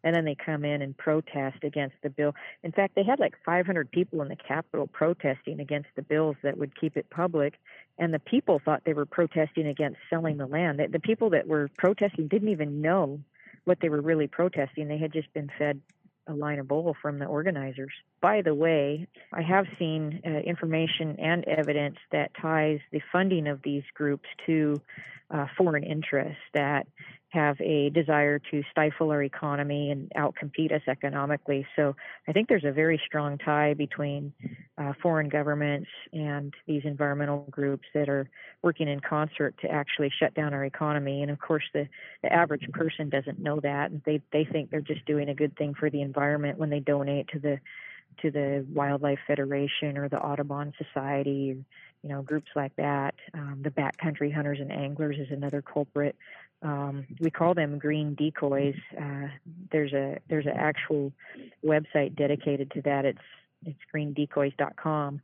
and 0.07 0.15
then 0.15 0.23
they 0.23 0.35
come 0.35 0.63
in 0.63 0.81
and 0.81 0.97
protest 0.97 1.57
against 1.63 1.97
the 2.01 2.09
bill. 2.09 2.33
In 2.63 2.71
fact, 2.71 2.95
they 2.95 3.03
had 3.03 3.19
like 3.19 3.35
500 3.45 3.91
people 3.91 4.21
in 4.21 4.29
the 4.29 4.37
Capitol 4.37 4.87
protesting 4.87 5.59
against 5.59 5.89
the 5.97 6.01
bills 6.01 6.37
that 6.43 6.57
would 6.57 6.79
keep 6.79 6.95
it 6.95 7.09
public, 7.09 7.55
and 7.97 8.13
the 8.13 8.19
people 8.19 8.61
thought 8.63 8.83
they 8.85 8.93
were 8.93 9.05
protesting 9.05 9.67
against 9.67 9.99
selling 10.09 10.37
the 10.37 10.45
land. 10.45 10.79
The, 10.79 10.99
people 10.99 11.31
that 11.31 11.45
were 11.45 11.69
protesting 11.77 12.29
didn't 12.29 12.47
even 12.47 12.81
know 12.81 13.19
what 13.65 13.79
they 13.81 13.89
were 13.89 13.99
really 13.99 14.27
protesting. 14.27 14.87
They 14.87 14.97
had 14.97 15.11
just 15.11 15.33
been 15.33 15.51
fed 15.57 15.81
a 16.25 16.33
line 16.33 16.59
of 16.59 16.69
bull 16.69 16.95
from 17.01 17.19
the 17.19 17.25
organizers. 17.25 17.91
By 18.21 18.41
the 18.43 18.55
way, 18.55 19.07
I 19.33 19.41
have 19.41 19.65
seen 19.77 20.21
uh, 20.25 20.29
information 20.29 21.17
and 21.19 21.43
evidence 21.45 21.97
that 22.13 22.31
ties 22.41 22.79
the 22.91 23.01
funding 23.11 23.47
of 23.47 23.61
these 23.61 23.83
groups 23.93 24.27
to 24.45 24.81
uh, 25.29 25.47
foreign 25.57 25.83
interests 25.83 26.41
that 26.53 26.87
have 27.37 27.59
a 27.61 27.89
desire 27.89 28.39
to 28.51 28.63
stifle 28.71 29.11
our 29.11 29.23
economy 29.23 29.91
and 29.91 30.11
outcompete 30.23 30.71
us 30.73 30.81
economically. 30.87 31.61
So 31.75 31.95
I 32.27 32.31
think 32.33 32.49
there's 32.49 32.65
a 32.65 32.71
very 32.83 32.99
strong 33.05 33.37
tie 33.37 33.73
between 33.73 34.33
uh, 34.77 34.93
foreign 35.01 35.29
governments 35.29 35.89
and 36.11 36.53
these 36.65 36.83
environmental 36.83 37.47
groups 37.51 37.87
that 37.93 38.09
are 38.09 38.25
working 38.61 38.87
in 38.87 38.99
concert 38.99 39.55
to 39.61 39.67
actually 39.69 40.11
shut 40.19 40.33
down 40.33 40.53
our 40.53 40.65
economy. 40.65 41.21
And 41.21 41.31
of 41.31 41.39
course, 41.39 41.67
the, 41.73 41.87
the 42.23 42.31
average 42.31 42.67
person 42.71 43.09
doesn't 43.09 43.39
know 43.39 43.59
that. 43.61 43.91
They 44.05 44.21
they 44.31 44.45
think 44.45 44.69
they're 44.69 44.81
just 44.93 45.05
doing 45.05 45.29
a 45.29 45.35
good 45.35 45.55
thing 45.57 45.73
for 45.79 45.89
the 45.89 46.01
environment 46.01 46.57
when 46.57 46.69
they 46.69 46.79
donate 46.79 47.27
to 47.29 47.39
the 47.39 47.59
to 48.21 48.31
the 48.31 48.65
Wildlife 48.73 49.19
Federation 49.27 49.97
or 49.97 50.09
the 50.09 50.19
Audubon 50.19 50.73
Society, 50.83 51.55
you 52.03 52.09
know, 52.09 52.21
groups 52.21 52.49
like 52.55 52.75
that. 52.77 53.13
Um, 53.33 53.61
the 53.63 53.69
Backcountry 53.69 54.33
Hunters 54.33 54.59
and 54.59 54.71
Anglers 54.71 55.17
is 55.19 55.27
another 55.31 55.61
culprit. 55.61 56.15
Um, 56.61 57.05
we 57.19 57.29
call 57.29 57.53
them 57.53 57.77
green 57.77 58.15
decoys. 58.15 58.75
Uh, 58.99 59.27
there's 59.71 59.93
a 59.93 60.17
there's 60.29 60.45
an 60.45 60.57
actual 60.57 61.11
website 61.63 62.15
dedicated 62.15 62.71
to 62.71 62.81
that. 62.81 63.05
It's 63.05 63.19
it's 63.65 63.79
greendecoys.com 63.93 65.21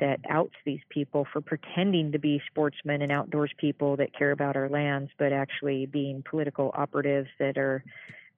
that 0.00 0.20
outs 0.28 0.54
these 0.64 0.80
people 0.88 1.26
for 1.32 1.40
pretending 1.40 2.12
to 2.12 2.18
be 2.18 2.40
sportsmen 2.50 3.02
and 3.02 3.10
outdoors 3.10 3.52
people 3.58 3.96
that 3.96 4.16
care 4.16 4.30
about 4.30 4.56
our 4.56 4.68
lands, 4.68 5.10
but 5.18 5.32
actually 5.32 5.86
being 5.86 6.22
political 6.28 6.70
operatives 6.74 7.28
that 7.38 7.58
are 7.58 7.84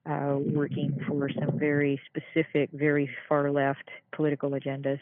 uh, 0.05 0.37
working 0.37 0.99
for 1.07 1.29
some 1.29 1.57
very 1.57 1.99
specific, 2.07 2.69
very 2.73 3.09
far 3.27 3.51
left 3.51 3.89
political 4.11 4.51
agendas. 4.51 4.99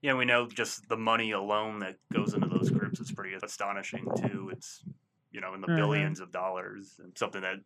Yeah, 0.00 0.14
we 0.14 0.24
know 0.24 0.46
just 0.46 0.88
the 0.88 0.96
money 0.96 1.32
alone 1.32 1.80
that 1.80 1.96
goes 2.12 2.34
into 2.34 2.46
those 2.46 2.70
groups 2.70 3.00
is 3.00 3.10
pretty 3.10 3.34
astonishing 3.34 4.06
too. 4.16 4.50
It's 4.52 4.84
you 5.30 5.40
know 5.40 5.54
in 5.54 5.60
the 5.60 5.68
Mhm. 5.68 5.76
billions 5.76 6.20
of 6.20 6.30
dollars, 6.32 6.98
and 7.02 7.16
something 7.16 7.42
that 7.42 7.56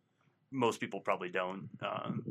most 0.51 0.79
people 0.79 0.99
probably 1.01 1.29
don't 1.29 1.69
um, 1.81 2.23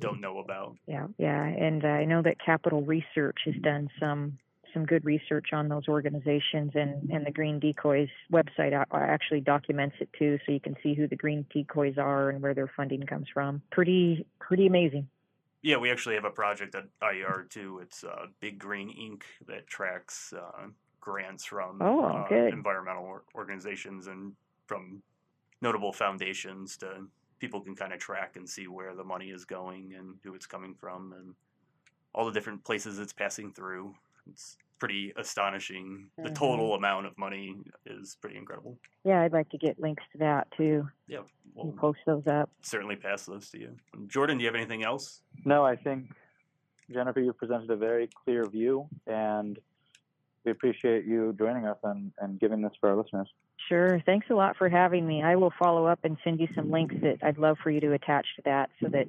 don't 0.00 0.20
know 0.20 0.38
about. 0.38 0.76
Yeah, 0.86 1.08
yeah, 1.18 1.44
and 1.44 1.84
uh, 1.84 1.88
I 1.88 2.04
know 2.04 2.22
that 2.22 2.38
Capital 2.44 2.82
Research 2.82 3.38
has 3.44 3.54
done 3.62 3.88
some 4.00 4.38
some 4.74 4.84
good 4.84 5.04
research 5.04 5.52
on 5.52 5.68
those 5.68 5.88
organizations, 5.88 6.72
and 6.74 7.10
and 7.10 7.26
the 7.26 7.30
Green 7.30 7.58
Decoys 7.58 8.10
website 8.32 8.72
actually 8.92 9.40
documents 9.40 9.96
it 10.00 10.10
too, 10.18 10.38
so 10.44 10.52
you 10.52 10.60
can 10.60 10.76
see 10.82 10.94
who 10.94 11.06
the 11.08 11.16
Green 11.16 11.46
Decoys 11.50 11.98
are 11.98 12.30
and 12.30 12.42
where 12.42 12.54
their 12.54 12.68
funding 12.76 13.02
comes 13.04 13.28
from. 13.32 13.62
Pretty 13.70 14.26
pretty 14.40 14.66
amazing. 14.66 15.08
Yeah, 15.62 15.78
we 15.78 15.90
actually 15.90 16.14
have 16.14 16.24
a 16.24 16.30
project 16.30 16.74
at 16.76 16.84
IER 17.02 17.44
too. 17.48 17.80
It's 17.80 18.04
uh, 18.04 18.26
Big 18.40 18.58
Green 18.58 18.88
Inc. 18.90 19.22
that 19.46 19.66
tracks 19.66 20.32
uh, 20.32 20.68
grants 21.00 21.44
from 21.44 21.82
Oh, 21.82 22.00
uh, 22.04 22.28
environmental 22.52 23.20
organizations 23.34 24.06
and 24.06 24.34
from 24.68 25.02
notable 25.60 25.92
foundations 25.92 26.76
to 26.76 27.08
people 27.40 27.60
can 27.60 27.74
kind 27.74 27.92
of 27.92 27.98
track 27.98 28.36
and 28.36 28.48
see 28.48 28.68
where 28.68 28.94
the 28.94 29.02
money 29.02 29.30
is 29.30 29.44
going 29.44 29.94
and 29.98 30.14
who 30.22 30.34
it's 30.34 30.46
coming 30.46 30.74
from 30.74 31.12
and 31.18 31.34
all 32.14 32.26
the 32.26 32.32
different 32.32 32.62
places 32.64 32.98
it's 32.98 33.12
passing 33.12 33.52
through. 33.52 33.94
It's 34.30 34.56
pretty 34.78 35.12
astonishing. 35.16 36.08
The 36.18 36.30
Mhm. 36.30 36.34
total 36.34 36.74
amount 36.74 37.06
of 37.06 37.16
money 37.18 37.56
is 37.86 38.16
pretty 38.20 38.36
incredible. 38.36 38.78
Yeah, 39.04 39.22
I'd 39.22 39.32
like 39.32 39.48
to 39.50 39.58
get 39.58 39.78
links 39.80 40.04
to 40.12 40.18
that 40.18 40.48
too. 40.56 40.88
Yeah, 41.08 41.22
we'll 41.54 41.72
post 41.72 42.00
those 42.06 42.26
up. 42.26 42.50
certainly 42.62 42.94
pass 42.96 43.26
those 43.26 43.50
to 43.50 43.58
you. 43.58 43.76
Jordan, 44.06 44.38
do 44.38 44.42
you 44.44 44.48
have 44.48 44.54
anything 44.54 44.84
else? 44.84 45.22
No, 45.44 45.64
I 45.64 45.74
think 45.76 46.12
Jennifer, 46.90 47.20
you 47.20 47.32
presented 47.32 47.70
a 47.70 47.76
very 47.76 48.08
clear 48.24 48.44
view, 48.46 48.88
and 49.06 49.58
we 50.44 50.50
appreciate 50.52 51.04
you 51.04 51.34
joining 51.38 51.66
us 51.66 51.78
and, 51.82 52.12
and 52.18 52.38
giving 52.40 52.62
this 52.62 52.72
for 52.80 52.88
our 52.90 52.96
listeners. 52.96 53.32
Sure. 53.68 54.02
Thanks 54.06 54.26
a 54.30 54.34
lot 54.34 54.56
for 54.56 54.68
having 54.68 55.06
me. 55.06 55.22
I 55.22 55.36
will 55.36 55.52
follow 55.58 55.86
up 55.86 56.00
and 56.02 56.16
send 56.24 56.40
you 56.40 56.48
some 56.54 56.70
links 56.70 56.94
that 57.02 57.18
I'd 57.22 57.38
love 57.38 57.58
for 57.62 57.70
you 57.70 57.80
to 57.80 57.92
attach 57.92 58.26
to 58.36 58.42
that 58.46 58.70
so 58.82 58.88
that 58.88 59.08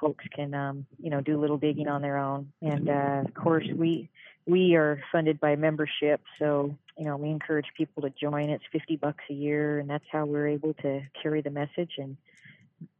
folks 0.00 0.24
can 0.34 0.54
um, 0.54 0.86
you 0.98 1.10
know 1.10 1.20
do 1.20 1.38
a 1.38 1.40
little 1.40 1.58
digging 1.58 1.88
on 1.88 2.00
their 2.00 2.16
own. 2.16 2.52
And 2.62 2.88
uh, 2.88 3.22
of 3.26 3.34
course, 3.34 3.66
we 3.74 4.08
we 4.46 4.74
are 4.74 5.02
funded 5.12 5.38
by 5.38 5.56
membership, 5.56 6.22
so 6.38 6.74
you 6.96 7.04
know 7.04 7.16
we 7.16 7.28
encourage 7.28 7.66
people 7.76 8.02
to 8.02 8.10
join. 8.10 8.48
It's 8.48 8.64
50 8.72 8.96
bucks 8.96 9.24
a 9.28 9.34
year, 9.34 9.78
and 9.78 9.88
that's 9.88 10.04
how 10.10 10.24
we're 10.24 10.48
able 10.48 10.74
to 10.74 11.02
carry 11.22 11.42
the 11.42 11.50
message 11.50 11.92
and 11.98 12.16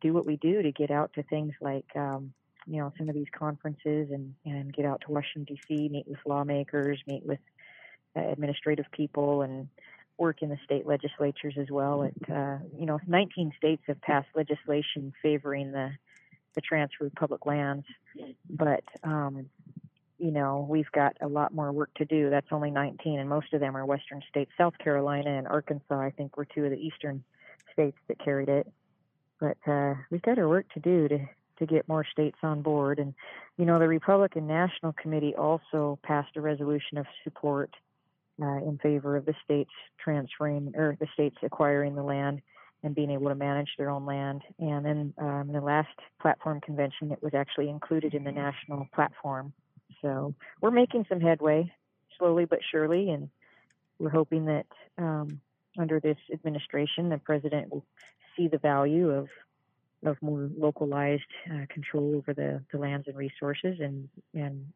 do 0.01 0.13
what 0.13 0.27
we 0.27 0.37
do 0.37 0.63
to 0.63 0.73
get 0.73 0.91
out 0.91 1.13
to 1.15 1.23
things 1.23 1.53
like 1.63 1.87
um, 1.97 2.35
you 2.67 2.79
know 2.79 2.93
some 2.99 3.09
of 3.09 3.15
these 3.15 3.31
conferences 3.37 4.11
and 4.11 4.35
and 4.45 4.73
get 4.75 4.85
out 4.85 5.03
to 5.07 5.13
Washington 5.13 5.55
D.C., 5.55 5.89
meet 5.89 6.07
with 6.07 6.19
lawmakers, 6.27 7.01
meet 7.07 7.25
with 7.25 7.41
uh, 8.17 8.21
administrative 8.21 8.87
people, 8.93 9.43
and 9.43 9.69
work 10.19 10.43
in 10.43 10.49
the 10.49 10.59
state 10.65 10.87
legislatures 10.87 11.55
as 11.59 11.71
well. 11.71 12.03
It, 12.03 12.15
uh, 12.31 12.59
you 12.79 12.87
know, 12.87 13.01
19 13.07 13.53
states 13.57 13.83
have 13.87 14.01
passed 14.01 14.29
legislation 14.35 15.13
favoring 15.23 15.73
the 15.73 15.93
the 16.55 16.61
transfer 16.61 17.07
of 17.07 17.15
public 17.15 17.47
lands, 17.47 17.85
but 18.49 18.85
um, 19.03 19.47
you 20.19 20.31
know 20.31 20.65
we've 20.71 20.91
got 20.93 21.17
a 21.21 21.27
lot 21.27 21.53
more 21.53 21.73
work 21.73 21.93
to 21.95 22.05
do. 22.05 22.31
That's 22.31 22.47
only 22.53 22.71
19, 22.71 23.19
and 23.19 23.29
most 23.29 23.53
of 23.53 23.61
them 23.61 23.77
are 23.77 23.85
western 23.85 24.23
states. 24.29 24.53
South 24.57 24.79
Carolina 24.79 25.31
and 25.31 25.49
Arkansas, 25.49 25.99
I 25.99 26.11
think, 26.11 26.37
were 26.37 26.45
two 26.45 26.65
of 26.65 26.71
the 26.71 26.79
eastern 26.79 27.25
states 27.73 27.97
that 28.07 28.21
carried 28.21 28.49
it. 28.49 28.71
But 29.41 29.57
uh, 29.67 29.95
we've 30.11 30.23
got 30.23 30.39
our 30.39 30.49
work 30.49 30.67
to 30.75 30.81
do 30.81 31.09
to 31.09 31.19
to 31.59 31.67
get 31.67 31.89
more 31.89 32.05
states 32.05 32.39
on 32.43 32.63
board. 32.63 32.99
And 32.99 33.15
you 33.57 33.65
know, 33.65 33.79
the 33.79 33.89
Republican 33.89 34.47
National 34.47 34.93
Committee 34.93 35.35
also 35.35 35.99
passed 36.03 36.37
a 36.37 36.41
resolution 36.41 36.99
of 36.99 37.07
support 37.23 37.71
uh, 38.43 38.57
in 38.57 38.79
favor 38.83 39.17
of 39.17 39.25
the 39.25 39.35
states 39.45 39.71
transferring 40.03 40.73
or 40.77 40.97
the 41.01 41.07
states 41.15 41.37
acquiring 41.43 41.95
the 41.95 42.03
land 42.03 42.43
and 42.83 42.95
being 42.95 43.11
able 43.11 43.29
to 43.29 43.35
manage 43.35 43.71
their 43.79 43.91
own 43.91 44.05
land. 44.05 44.43
And 44.59 44.85
then 44.85 45.15
um, 45.19 45.51
the 45.53 45.61
last 45.61 45.89
platform 46.21 46.61
convention, 46.61 47.13
it 47.13 47.23
was 47.23 47.33
actually 47.35 47.71
included 47.71 48.15
in 48.15 48.25
the 48.25 48.33
national 48.33 48.87
platform. 48.95 49.53
So 50.03 50.35
we're 50.61 50.71
making 50.71 51.07
some 51.09 51.21
headway, 51.21 51.73
slowly 52.19 52.45
but 52.45 52.59
surely, 52.71 53.11
and 53.11 53.31
we're 53.99 54.11
hoping 54.11 54.45
that 54.47 54.67
um, 54.99 55.41
under 55.79 55.99
this 55.99 56.19
administration, 56.33 57.09
the 57.09 57.19
president 57.19 57.71
will 57.71 57.85
see 58.37 58.49
the 58.49 58.59
value 58.59 59.11
of 59.11 59.29
of 60.05 60.21
more 60.21 60.51
localized 60.59 61.23
uh, 61.51 61.65
control 61.71 62.15
over 62.17 62.35
the, 62.35 62.63
the 62.71 62.77
lands 62.77 63.09
and 63.09 63.17
resources 63.17 63.79
and 63.81 64.09
and 64.35 64.67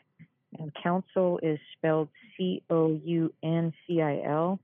and 0.58 0.74
council 0.82 1.40
is 1.44 1.60
spelled 1.78 2.10
C 2.36 2.64
O 2.72 3.00
U 3.04 3.32
N 3.44 3.72
C 3.86 4.02
I 4.02 4.24
L. 4.26 4.60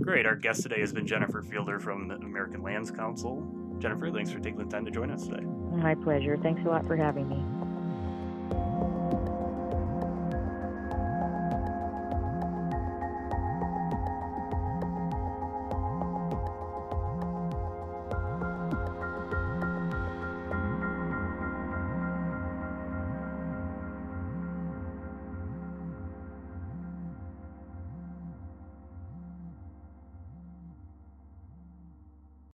Great. 0.00 0.26
Our 0.26 0.36
guest 0.36 0.62
today 0.62 0.80
has 0.80 0.92
been 0.92 1.06
Jennifer 1.06 1.42
Fielder 1.42 1.80
from 1.80 2.08
the 2.08 2.16
American 2.16 2.62
Lands 2.62 2.90
Council. 2.90 3.42
Jennifer, 3.78 4.10
thanks 4.10 4.30
for 4.30 4.38
taking 4.38 4.58
the 4.58 4.64
time 4.64 4.84
to 4.84 4.90
join 4.90 5.10
us 5.10 5.26
today. 5.26 5.44
My 5.44 5.94
pleasure. 5.94 6.36
Thanks 6.42 6.60
a 6.64 6.68
lot 6.68 6.86
for 6.86 6.96
having 6.96 7.28
me. 7.28 7.53